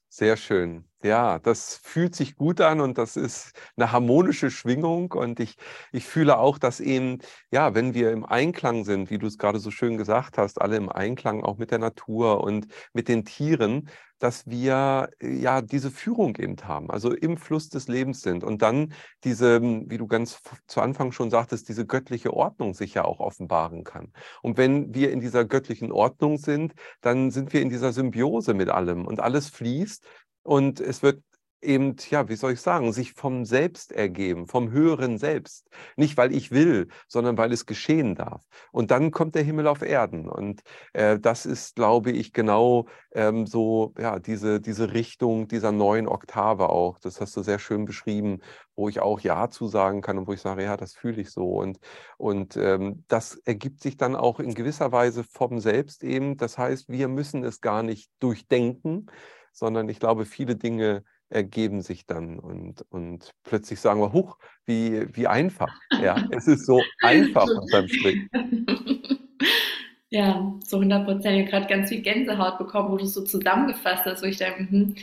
Sehr 0.08 0.36
schön. 0.36 0.89
Ja, 1.02 1.38
das 1.38 1.76
fühlt 1.82 2.14
sich 2.14 2.36
gut 2.36 2.60
an 2.60 2.82
und 2.82 2.98
das 2.98 3.16
ist 3.16 3.52
eine 3.76 3.90
harmonische 3.90 4.50
Schwingung. 4.50 5.12
Und 5.12 5.40
ich, 5.40 5.56
ich 5.92 6.04
fühle 6.04 6.36
auch, 6.38 6.58
dass 6.58 6.78
eben, 6.78 7.20
ja, 7.50 7.74
wenn 7.74 7.94
wir 7.94 8.10
im 8.12 8.26
Einklang 8.26 8.84
sind, 8.84 9.08
wie 9.08 9.16
du 9.16 9.26
es 9.26 9.38
gerade 9.38 9.60
so 9.60 9.70
schön 9.70 9.96
gesagt 9.96 10.36
hast, 10.36 10.60
alle 10.60 10.76
im 10.76 10.90
Einklang 10.90 11.42
auch 11.42 11.56
mit 11.56 11.70
der 11.70 11.78
Natur 11.78 12.44
und 12.44 12.66
mit 12.92 13.08
den 13.08 13.24
Tieren, 13.24 13.88
dass 14.18 14.46
wir 14.46 15.08
ja 15.22 15.62
diese 15.62 15.90
Führung 15.90 16.36
eben 16.36 16.56
haben, 16.64 16.90
also 16.90 17.10
im 17.14 17.38
Fluss 17.38 17.70
des 17.70 17.88
Lebens 17.88 18.20
sind 18.20 18.44
und 18.44 18.60
dann 18.60 18.92
diese, 19.24 19.62
wie 19.62 19.96
du 19.96 20.06
ganz 20.06 20.42
zu 20.66 20.82
Anfang 20.82 21.12
schon 21.12 21.30
sagtest, 21.30 21.70
diese 21.70 21.86
göttliche 21.86 22.34
Ordnung 22.34 22.74
sich 22.74 22.92
ja 22.92 23.04
auch 23.06 23.20
offenbaren 23.20 23.82
kann. 23.82 24.12
Und 24.42 24.58
wenn 24.58 24.94
wir 24.94 25.10
in 25.10 25.20
dieser 25.20 25.46
göttlichen 25.46 25.90
Ordnung 25.90 26.36
sind, 26.36 26.74
dann 27.00 27.30
sind 27.30 27.54
wir 27.54 27.62
in 27.62 27.70
dieser 27.70 27.94
Symbiose 27.94 28.52
mit 28.52 28.68
allem 28.68 29.06
und 29.06 29.20
alles 29.20 29.48
fließt 29.48 30.04
und 30.42 30.80
es 30.80 31.02
wird 31.02 31.22
eben, 31.62 31.96
ja, 32.08 32.28
wie 32.28 32.36
soll 32.36 32.52
ich 32.52 32.60
sagen, 32.60 32.92
sich 32.92 33.12
vom 33.12 33.44
Selbst 33.44 33.92
ergeben, 33.92 34.46
vom 34.46 34.70
höheren 34.70 35.18
Selbst. 35.18 35.68
Nicht, 35.96 36.16
weil 36.16 36.34
ich 36.34 36.50
will, 36.50 36.88
sondern 37.06 37.36
weil 37.36 37.52
es 37.52 37.66
geschehen 37.66 38.14
darf. 38.14 38.42
Und 38.72 38.90
dann 38.90 39.10
kommt 39.10 39.34
der 39.34 39.42
Himmel 39.42 39.66
auf 39.66 39.82
Erden. 39.82 40.28
Und 40.28 40.62
äh, 40.92 41.18
das 41.18 41.46
ist, 41.46 41.76
glaube 41.76 42.12
ich, 42.12 42.32
genau 42.32 42.86
ähm, 43.12 43.46
so, 43.46 43.92
ja, 43.98 44.18
diese, 44.18 44.60
diese 44.60 44.92
Richtung 44.92 45.48
dieser 45.48 45.72
neuen 45.72 46.08
Oktave 46.08 46.70
auch. 46.70 46.98
Das 46.98 47.20
hast 47.20 47.36
du 47.36 47.42
sehr 47.42 47.58
schön 47.58 47.84
beschrieben, 47.84 48.40
wo 48.74 48.88
ich 48.88 49.00
auch 49.00 49.20
Ja 49.20 49.50
zu 49.50 49.66
sagen 49.68 50.00
kann 50.00 50.18
und 50.18 50.26
wo 50.26 50.32
ich 50.32 50.40
sage, 50.40 50.64
ja, 50.64 50.76
das 50.76 50.94
fühle 50.94 51.20
ich 51.20 51.30
so. 51.30 51.46
Und, 51.46 51.78
und 52.16 52.56
ähm, 52.56 53.04
das 53.08 53.34
ergibt 53.44 53.82
sich 53.82 53.96
dann 53.96 54.16
auch 54.16 54.40
in 54.40 54.54
gewisser 54.54 54.92
Weise 54.92 55.24
vom 55.24 55.60
Selbst 55.60 56.02
eben. 56.04 56.36
Das 56.38 56.56
heißt, 56.56 56.88
wir 56.88 57.08
müssen 57.08 57.44
es 57.44 57.60
gar 57.60 57.82
nicht 57.82 58.10
durchdenken, 58.20 59.06
sondern 59.52 59.88
ich 59.88 60.00
glaube, 60.00 60.24
viele 60.24 60.56
Dinge 60.56 61.04
ergeben 61.28 61.80
sich 61.80 62.06
dann 62.06 62.38
und, 62.38 62.84
und 62.90 63.34
plötzlich 63.44 63.80
sagen 63.80 64.00
wir, 64.00 64.12
huch, 64.12 64.36
wie, 64.66 65.06
wie 65.14 65.26
einfach. 65.26 65.72
Ja, 66.02 66.16
es 66.30 66.48
ist 66.48 66.66
so 66.66 66.82
einfach 67.02 67.48
beim 67.70 67.88
Stricken. 67.88 68.66
Ja, 70.12 70.52
so 70.66 70.78
100 70.78 71.04
Prozent. 71.04 71.36
Ich 71.36 71.42
habe 71.42 71.50
gerade 71.50 71.72
ganz 71.72 71.88
viel 71.88 72.02
Gänsehaut 72.02 72.58
bekommen, 72.58 72.90
wo 72.90 72.96
du 72.96 73.04
es 73.04 73.14
so 73.14 73.22
zusammengefasst 73.22 74.04
hast, 74.06 74.22
wo 74.22 74.26
ich 74.26 74.38
denke, 74.38 74.66
mh, 74.68 74.94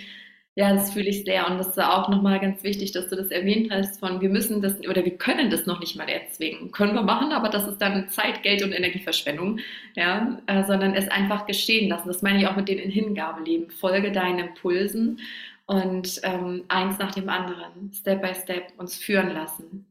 ja, 0.58 0.74
das 0.74 0.92
fühle 0.92 1.10
ich 1.10 1.24
sehr. 1.24 1.48
Und 1.48 1.60
das 1.60 1.68
ist 1.68 1.80
auch 1.80 2.10
nochmal 2.10 2.40
ganz 2.40 2.64
wichtig, 2.64 2.92
dass 2.92 3.08
du 3.10 3.16
das 3.16 3.28
erwähnt 3.28 3.72
hast, 3.72 4.00
von 4.00 4.22
wir 4.22 4.30
müssen 4.30 4.60
das 4.60 4.80
oder 4.80 5.06
wir 5.06 5.16
können 5.16 5.52
das 5.52 5.68
noch 5.68 5.80
nicht 5.80 5.96
mal 5.96 6.10
erzwingen. 6.10 6.72
Können 6.72 6.96
wir 6.96 7.04
machen, 7.04 7.32
aber 7.32 7.50
das 7.50 7.68
ist 7.68 7.78
dann 7.78 8.10
Zeit, 8.10 8.42
Geld 8.42 8.64
und 8.64 8.72
Energieverschwendung. 8.72 9.60
Ja, 9.96 10.40
äh, 10.48 10.64
sondern 10.66 10.96
es 10.96 11.10
einfach 11.10 11.46
geschehen 11.46 11.90
lassen. 11.90 12.08
Das 12.08 12.24
meine 12.24 12.40
ich 12.40 12.48
auch 12.48 12.56
mit 12.56 12.70
den 12.70 12.80
in 12.80 12.90
Hingabe 12.90 13.44
leben. 13.44 13.70
Folge 13.70 14.12
deinen 14.12 14.40
Impulsen 14.40 15.20
und 15.68 16.22
ähm, 16.24 16.64
eins 16.70 16.98
nach 16.98 17.14
dem 17.14 17.30
anderen, 17.30 17.94
Step 17.94 18.24
by 18.24 18.34
Step 18.34 18.74
uns 18.78 18.98
führen 18.98 19.30
lassen. 19.30 19.86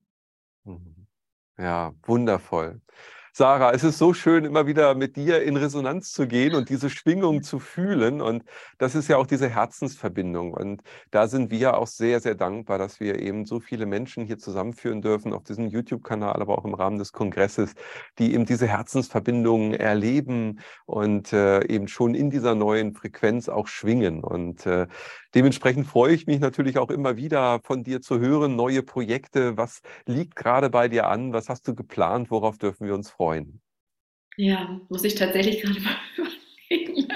Mhm. 0.64 1.06
Ja, 1.58 1.94
wundervoll. 2.02 2.80
Sarah, 3.39 3.72
es 3.72 3.84
ist 3.84 3.99
so 3.99 4.14
schön, 4.14 4.47
immer 4.47 4.66
wieder 4.66 4.95
mit 4.95 5.14
dir 5.16 5.43
in 5.43 5.59
Resonanz 5.59 6.11
zu 6.11 6.26
gehen 6.26 6.55
und 6.55 6.70
diese 6.70 6.89
Schwingung 6.89 7.43
zu 7.43 7.59
fühlen. 7.59 8.22
Und 8.22 8.45
das 8.78 8.95
ist 8.95 9.09
ja 9.09 9.18
auch 9.18 9.26
diese 9.26 9.47
Herzensverbindung. 9.47 10.55
Und 10.55 10.80
da 11.11 11.28
sind 11.28 11.51
wir 11.51 11.76
auch 11.76 11.87
sehr, 11.87 12.20
sehr 12.20 12.34
dankbar, 12.34 12.78
dass 12.78 12.99
wir 12.99 13.20
eben 13.20 13.45
so 13.45 13.61
viele 13.61 13.84
Menschen 13.84 14.24
hier 14.24 14.39
zusammenführen 14.39 15.03
dürfen 15.03 15.34
auf 15.34 15.45
diesem 15.45 15.66
YouTube-Kanal, 15.66 16.41
aber 16.41 16.57
auch 16.57 16.64
im 16.64 16.72
Rahmen 16.72 16.97
des 16.97 17.12
Kongresses, 17.12 17.74
die 18.18 18.32
eben 18.32 18.47
diese 18.47 18.68
Herzensverbindung 18.68 19.74
erleben 19.74 20.61
und 20.87 21.34
äh, 21.34 21.62
eben 21.66 21.89
schon 21.89 22.14
in 22.14 22.30
dieser 22.30 22.55
neuen 22.55 22.95
Frequenz 22.95 23.51
auch 23.51 23.66
schwingen. 23.66 24.24
Und 24.24 24.64
äh, 24.64 24.87
dementsprechend 25.37 25.87
freue 25.87 26.14
ich 26.14 26.26
mich 26.26 26.41
natürlich 26.41 26.78
auch 26.78 26.91
immer 26.91 27.16
wieder 27.16 27.61
von 27.62 27.84
dir 27.84 28.01
zu 28.01 28.18
hören, 28.18 28.57
neue 28.57 28.82
Projekte. 28.82 29.57
Was 29.57 29.82
liegt 30.07 30.34
gerade 30.34 30.70
bei 30.70 30.89
dir 30.89 31.07
an? 31.09 31.34
Was 31.34 31.51
hast 31.51 31.68
du 31.68 31.74
geplant? 31.74 32.30
Worauf 32.30 32.57
dürfen 32.57 32.87
wir 32.87 32.95
uns 32.95 33.11
freuen? 33.11 33.61
Ja, 34.39 34.80
muss 34.89 35.05
ich 35.05 35.14
tatsächlich 35.14 35.61
gerade 35.61 35.80
mal 35.80 35.97
überlegen. 36.16 37.09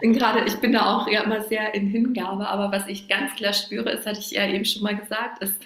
bin 0.00 0.46
ich 0.46 0.56
bin 0.56 0.72
da 0.72 0.96
auch 0.96 1.08
ja 1.08 1.22
immer 1.22 1.42
sehr 1.42 1.72
in 1.74 1.88
Hingabe, 1.88 2.48
aber 2.48 2.72
was 2.72 2.88
ich 2.88 3.08
ganz 3.08 3.34
klar 3.36 3.52
spüre, 3.52 3.90
ist, 3.90 4.06
hatte 4.06 4.18
ich 4.18 4.32
ja 4.32 4.46
eben 4.48 4.64
schon 4.64 4.82
mal 4.82 4.96
gesagt, 4.96 5.42
ist, 5.42 5.56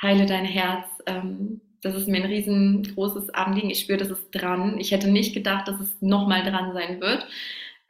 heile 0.00 0.24
dein 0.24 0.46
Herz. 0.46 0.86
Ähm, 1.06 1.60
das 1.82 1.94
ist 1.94 2.08
mir 2.08 2.22
ein 2.22 2.30
riesengroßes 2.30 3.28
Anliegen. 3.30 3.68
Ich 3.68 3.80
spüre, 3.80 3.98
das 3.98 4.08
ist 4.08 4.30
dran. 4.30 4.78
Ich 4.78 4.90
hätte 4.90 5.10
nicht 5.10 5.34
gedacht, 5.34 5.68
dass 5.68 5.78
es 5.80 5.92
nochmal 6.00 6.42
dran 6.42 6.72
sein 6.72 6.98
wird, 7.02 7.26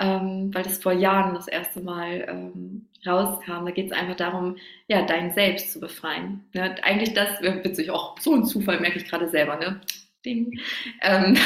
ähm, 0.01 0.53
weil 0.53 0.63
das 0.63 0.83
vor 0.83 0.93
Jahren 0.93 1.35
das 1.35 1.49
erste 1.49 1.81
Mal 1.81 2.27
ähm, 2.29 2.89
rauskam. 3.07 3.65
Da 3.65 3.71
geht 3.71 3.87
es 3.87 3.93
einfach 3.93 4.17
darum, 4.17 4.57
ja, 4.89 5.03
dein 5.03 5.33
Selbst 5.33 5.73
zu 5.73 5.81
befreien. 5.81 6.45
Ne? 6.53 6.75
Eigentlich 6.83 7.15
das, 7.15 7.41
witzig, 7.41 7.91
auch 7.91 8.19
so 8.19 8.35
ein 8.35 8.45
Zufall 8.45 8.81
merke 8.81 8.99
ich 8.99 9.09
gerade 9.09 9.29
selber, 9.29 9.57
ne? 9.57 9.81
Ding, 10.25 10.59
ähm, 11.03 11.37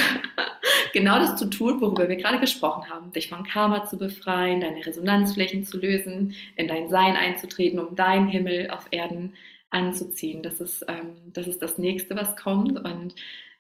genau 0.92 1.18
das 1.18 1.36
zu 1.36 1.50
tun, 1.50 1.80
worüber 1.80 2.08
wir 2.08 2.16
gerade 2.16 2.38
gesprochen 2.38 2.88
haben, 2.88 3.12
dich 3.12 3.28
von 3.28 3.42
Karma 3.42 3.84
zu 3.84 3.98
befreien, 3.98 4.60
deine 4.60 4.86
Resonanzflächen 4.86 5.64
zu 5.64 5.78
lösen, 5.78 6.34
in 6.56 6.68
dein 6.68 6.88
Sein 6.88 7.16
einzutreten, 7.16 7.80
um 7.80 7.96
deinen 7.96 8.28
Himmel 8.28 8.70
auf 8.70 8.86
Erden 8.92 9.34
anzuziehen. 9.70 10.42
Das 10.42 10.60
ist, 10.60 10.84
ähm, 10.88 11.16
das 11.32 11.46
ist 11.48 11.60
das 11.60 11.76
nächste, 11.78 12.16
was 12.16 12.36
kommt. 12.36 12.78
Und 12.78 13.14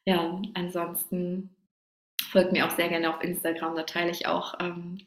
ja, 0.04 0.40
ansonsten 0.54 1.50
folgt 2.30 2.52
mir 2.52 2.66
auch 2.66 2.70
sehr 2.70 2.88
gerne 2.88 3.10
auf 3.10 3.22
Instagram, 3.22 3.76
da 3.76 3.82
teile 3.82 4.10
ich 4.10 4.26
auch 4.26 4.54
ähm, 4.60 4.98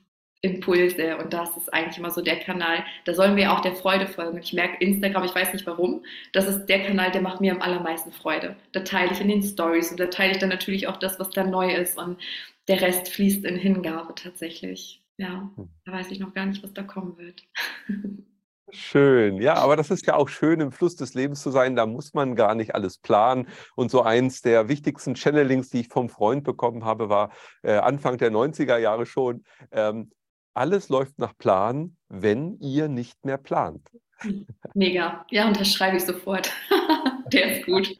Impulse 0.41 1.17
und 1.17 1.33
das 1.33 1.55
ist 1.55 1.71
eigentlich 1.71 1.99
immer 1.99 2.09
so 2.09 2.21
der 2.21 2.39
Kanal, 2.39 2.83
da 3.05 3.13
sollen 3.13 3.35
wir 3.35 3.53
auch 3.53 3.59
der 3.59 3.75
Freude 3.75 4.07
folgen. 4.07 4.39
Ich 4.39 4.53
merke 4.53 4.83
Instagram, 4.83 5.23
ich 5.23 5.35
weiß 5.35 5.53
nicht 5.53 5.67
warum, 5.67 6.03
das 6.33 6.47
ist 6.47 6.65
der 6.65 6.83
Kanal, 6.83 7.11
der 7.11 7.21
macht 7.21 7.41
mir 7.41 7.51
am 7.51 7.61
allermeisten 7.61 8.11
Freude. 8.11 8.55
Da 8.71 8.79
teile 8.79 9.11
ich 9.11 9.21
in 9.21 9.27
den 9.27 9.43
Stories 9.43 9.91
und 9.91 9.99
da 9.99 10.07
teile 10.07 10.31
ich 10.31 10.39
dann 10.39 10.49
natürlich 10.49 10.87
auch 10.87 10.97
das, 10.97 11.19
was 11.19 11.29
da 11.29 11.43
neu 11.43 11.71
ist 11.73 11.97
und 11.97 12.19
der 12.67 12.81
Rest 12.81 13.09
fließt 13.09 13.45
in 13.45 13.55
Hingabe 13.55 14.15
tatsächlich. 14.15 15.03
Ja, 15.17 15.51
hm. 15.55 15.69
da 15.85 15.91
weiß 15.91 16.09
ich 16.09 16.19
noch 16.19 16.33
gar 16.33 16.47
nicht, 16.47 16.63
was 16.63 16.73
da 16.73 16.81
kommen 16.81 17.17
wird. 17.17 17.43
Schön, 18.69 19.41
ja, 19.41 19.55
aber 19.55 19.75
das 19.75 19.91
ist 19.91 20.05
ja 20.07 20.15
auch 20.15 20.29
schön, 20.29 20.61
im 20.61 20.71
Fluss 20.71 20.95
des 20.95 21.13
Lebens 21.13 21.41
zu 21.41 21.51
sein. 21.51 21.75
Da 21.75 21.85
muss 21.85 22.13
man 22.13 22.35
gar 22.35 22.55
nicht 22.55 22.73
alles 22.73 22.97
planen. 22.97 23.47
Und 23.75 23.91
so 23.91 24.01
eins 24.03 24.41
der 24.41 24.69
wichtigsten 24.69 25.15
Channelings, 25.15 25.69
die 25.69 25.81
ich 25.81 25.87
vom 25.89 26.09
Freund 26.09 26.43
bekommen 26.43 26.85
habe, 26.85 27.09
war 27.09 27.31
äh, 27.63 27.73
Anfang 27.73 28.17
der 28.17 28.31
90er 28.31 28.77
Jahre 28.77 29.05
schon. 29.05 29.43
Ähm, 29.71 30.11
alles 30.53 30.89
läuft 30.89 31.19
nach 31.19 31.37
Plan, 31.37 31.97
wenn 32.07 32.57
ihr 32.59 32.87
nicht 32.87 33.25
mehr 33.25 33.37
plant. 33.37 33.89
Mega. 34.73 35.25
Ja, 35.29 35.47
und 35.47 35.59
das 35.59 35.73
schreibe 35.73 35.97
ich 35.97 36.05
sofort. 36.05 36.51
Der 37.31 37.59
ist 37.59 37.65
gut. 37.65 37.97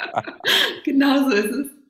genau 0.84 1.28
so 1.28 1.36
ist 1.36 1.50
es. 1.50 1.83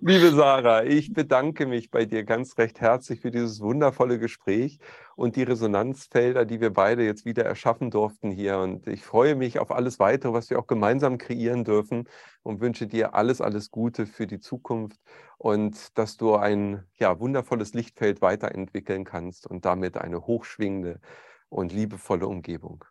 Liebe 0.00 0.30
Sarah, 0.32 0.84
ich 0.84 1.12
bedanke 1.12 1.66
mich 1.66 1.90
bei 1.90 2.04
dir 2.04 2.24
ganz 2.24 2.58
recht 2.58 2.80
herzlich 2.80 3.20
für 3.20 3.30
dieses 3.30 3.60
wundervolle 3.60 4.18
Gespräch 4.18 4.78
und 5.16 5.36
die 5.36 5.42
Resonanzfelder, 5.42 6.44
die 6.44 6.60
wir 6.60 6.72
beide 6.72 7.04
jetzt 7.04 7.24
wieder 7.24 7.44
erschaffen 7.44 7.90
durften 7.90 8.30
hier. 8.30 8.58
Und 8.58 8.86
ich 8.86 9.02
freue 9.02 9.34
mich 9.34 9.58
auf 9.58 9.70
alles 9.70 9.98
weitere, 9.98 10.32
was 10.32 10.50
wir 10.50 10.58
auch 10.58 10.66
gemeinsam 10.66 11.18
kreieren 11.18 11.64
dürfen 11.64 12.08
und 12.42 12.60
wünsche 12.60 12.86
dir 12.86 13.14
alles, 13.14 13.40
alles 13.40 13.70
Gute 13.70 14.06
für 14.06 14.26
die 14.26 14.40
Zukunft 14.40 14.98
und 15.36 15.98
dass 15.98 16.16
du 16.16 16.34
ein 16.34 16.84
ja, 16.94 17.18
wundervolles 17.20 17.74
Lichtfeld 17.74 18.20
weiterentwickeln 18.22 19.04
kannst 19.04 19.46
und 19.46 19.64
damit 19.64 19.96
eine 19.96 20.26
hochschwingende 20.26 21.00
und 21.48 21.72
liebevolle 21.72 22.26
Umgebung. 22.26 22.84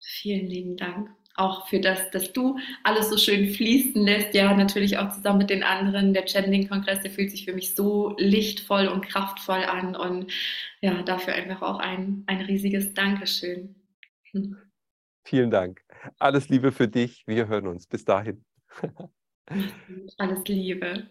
Vielen 0.00 0.46
lieben 0.46 0.76
Dank 0.76 1.10
auch 1.38 1.68
für 1.68 1.80
das, 1.80 2.10
dass 2.10 2.32
du 2.32 2.58
alles 2.82 3.10
so 3.10 3.16
schön 3.16 3.48
fließen 3.50 4.02
lässt. 4.02 4.34
Ja, 4.34 4.54
natürlich 4.54 4.98
auch 4.98 5.12
zusammen 5.12 5.38
mit 5.38 5.50
den 5.50 5.62
anderen. 5.62 6.12
Der 6.12 6.26
Channeling-Kongress, 6.26 7.00
der 7.00 7.10
fühlt 7.10 7.30
sich 7.30 7.44
für 7.44 7.54
mich 7.54 7.74
so 7.74 8.14
lichtvoll 8.18 8.88
und 8.88 9.08
kraftvoll 9.08 9.64
an. 9.64 9.96
Und 9.96 10.32
ja, 10.80 11.02
dafür 11.02 11.34
einfach 11.34 11.62
auch 11.62 11.78
ein, 11.78 12.24
ein 12.26 12.40
riesiges 12.40 12.94
Dankeschön. 12.94 13.74
Hm. 14.32 14.56
Vielen 15.24 15.50
Dank. 15.50 15.82
Alles 16.18 16.48
Liebe 16.48 16.72
für 16.72 16.88
dich. 16.88 17.24
Wir 17.26 17.48
hören 17.48 17.66
uns. 17.66 17.86
Bis 17.86 18.04
dahin. 18.04 18.44
Alles 20.18 20.44
Liebe. 20.46 21.08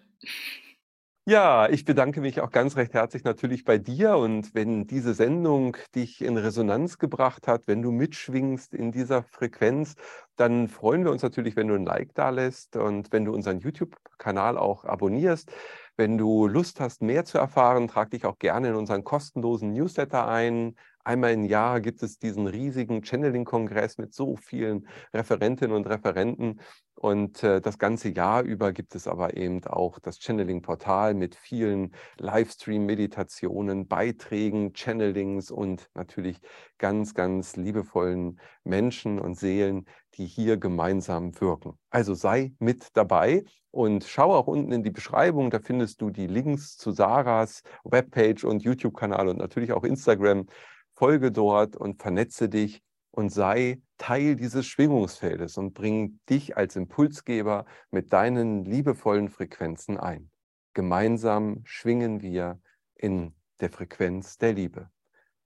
Ja, 1.29 1.67
ich 1.69 1.83
bedanke 1.83 2.21
mich 2.21 2.39
auch 2.39 2.51
ganz 2.51 2.77
recht 2.77 2.93
herzlich 2.93 3.25
natürlich 3.25 3.65
bei 3.65 3.77
dir 3.77 4.15
und 4.15 4.55
wenn 4.55 4.87
diese 4.87 5.13
Sendung 5.13 5.75
dich 5.93 6.21
in 6.21 6.37
Resonanz 6.37 6.99
gebracht 6.99 7.49
hat, 7.49 7.63
wenn 7.67 7.81
du 7.81 7.91
mitschwingst 7.91 8.73
in 8.73 8.93
dieser 8.93 9.23
Frequenz, 9.23 9.95
dann 10.37 10.69
freuen 10.69 11.03
wir 11.03 11.11
uns 11.11 11.23
natürlich, 11.23 11.57
wenn 11.57 11.67
du 11.67 11.73
ein 11.75 11.83
Like 11.83 12.13
da 12.13 12.29
lässt 12.29 12.77
und 12.77 13.11
wenn 13.11 13.25
du 13.25 13.33
unseren 13.33 13.59
YouTube-Kanal 13.59 14.57
auch 14.57 14.85
abonnierst. 14.85 15.51
Wenn 15.97 16.17
du 16.17 16.47
Lust 16.47 16.79
hast, 16.79 17.01
mehr 17.01 17.25
zu 17.25 17.37
erfahren, 17.39 17.89
trag 17.89 18.11
dich 18.11 18.23
auch 18.23 18.37
gerne 18.39 18.69
in 18.69 18.75
unseren 18.75 19.03
kostenlosen 19.03 19.73
Newsletter 19.73 20.27
ein. 20.29 20.75
Einmal 21.03 21.33
im 21.33 21.43
Jahr 21.43 21.81
gibt 21.81 22.03
es 22.03 22.19
diesen 22.19 22.47
riesigen 22.47 23.03
Channeling-Kongress 23.03 23.97
mit 23.97 24.13
so 24.13 24.37
vielen 24.37 24.87
Referentinnen 25.13 25.75
und 25.75 25.87
Referenten 25.87 26.61
Und 26.97 27.43
äh, 27.43 27.61
das 27.61 27.77
ganze 27.77 28.09
Jahr 28.09 28.41
über 28.41 28.73
gibt 28.73 28.95
es 28.95 29.07
aber 29.07 29.37
eben 29.37 29.63
auch 29.65 29.99
das 29.99 30.17
Channeling-Portal 30.17 31.13
mit 31.13 31.35
vielen 31.35 31.93
Livestream-Meditationen, 32.17 33.87
Beiträgen, 33.87 34.73
Channelings 34.73 35.51
und 35.51 35.89
natürlich 35.93 36.39
ganz, 36.79 37.13
ganz 37.13 37.55
liebevollen 37.55 38.39
Menschen 38.63 39.19
und 39.19 39.35
Seelen, 39.35 39.85
die 40.15 40.25
hier 40.25 40.57
gemeinsam 40.57 41.39
wirken. 41.39 41.77
Also 41.91 42.15
sei 42.15 42.53
mit 42.57 42.87
dabei 42.93 43.43
und 43.69 44.03
schau 44.03 44.33
auch 44.33 44.47
unten 44.47 44.71
in 44.71 44.83
die 44.83 44.89
Beschreibung, 44.89 45.51
da 45.51 45.59
findest 45.59 46.01
du 46.01 46.09
die 46.09 46.25
Links 46.25 46.77
zu 46.77 46.89
Sarahs 46.91 47.61
Webpage 47.83 48.43
und 48.43 48.63
YouTube-Kanal 48.63 49.27
und 49.27 49.37
natürlich 49.37 49.71
auch 49.71 49.83
Instagram. 49.83 50.47
Folge 50.95 51.31
dort 51.31 51.75
und 51.75 52.01
vernetze 52.01 52.49
dich 52.49 52.81
und 53.17 53.29
sei 53.29 53.81
Teil 53.97 54.35
dieses 54.35 54.67
Schwingungsfeldes 54.67 55.57
und 55.57 55.73
bring 55.73 56.19
dich 56.29 56.55
als 56.55 56.75
Impulsgeber 56.75 57.65
mit 57.89 58.13
deinen 58.13 58.63
liebevollen 58.63 59.29
Frequenzen 59.29 59.97
ein. 59.97 60.29
Gemeinsam 60.75 61.61
schwingen 61.65 62.21
wir 62.21 62.61
in 62.93 63.33
der 63.59 63.71
Frequenz 63.71 64.37
der 64.37 64.53
Liebe. 64.53 64.91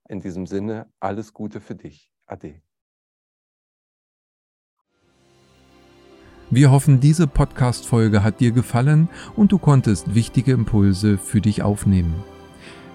In 0.09 0.19
diesem 0.19 0.47
Sinne, 0.47 0.91
alles 0.99 1.31
Gute 1.31 1.61
für 1.61 1.75
dich. 1.75 2.11
Ade. 2.25 2.61
Wir 6.49 6.71
hoffen, 6.71 6.99
diese 6.99 7.25
Podcast-Folge 7.25 8.21
hat 8.21 8.41
dir 8.41 8.51
gefallen 8.51 9.07
und 9.37 9.53
du 9.53 9.57
konntest 9.57 10.13
wichtige 10.13 10.51
Impulse 10.51 11.17
für 11.17 11.39
dich 11.39 11.63
aufnehmen. 11.63 12.21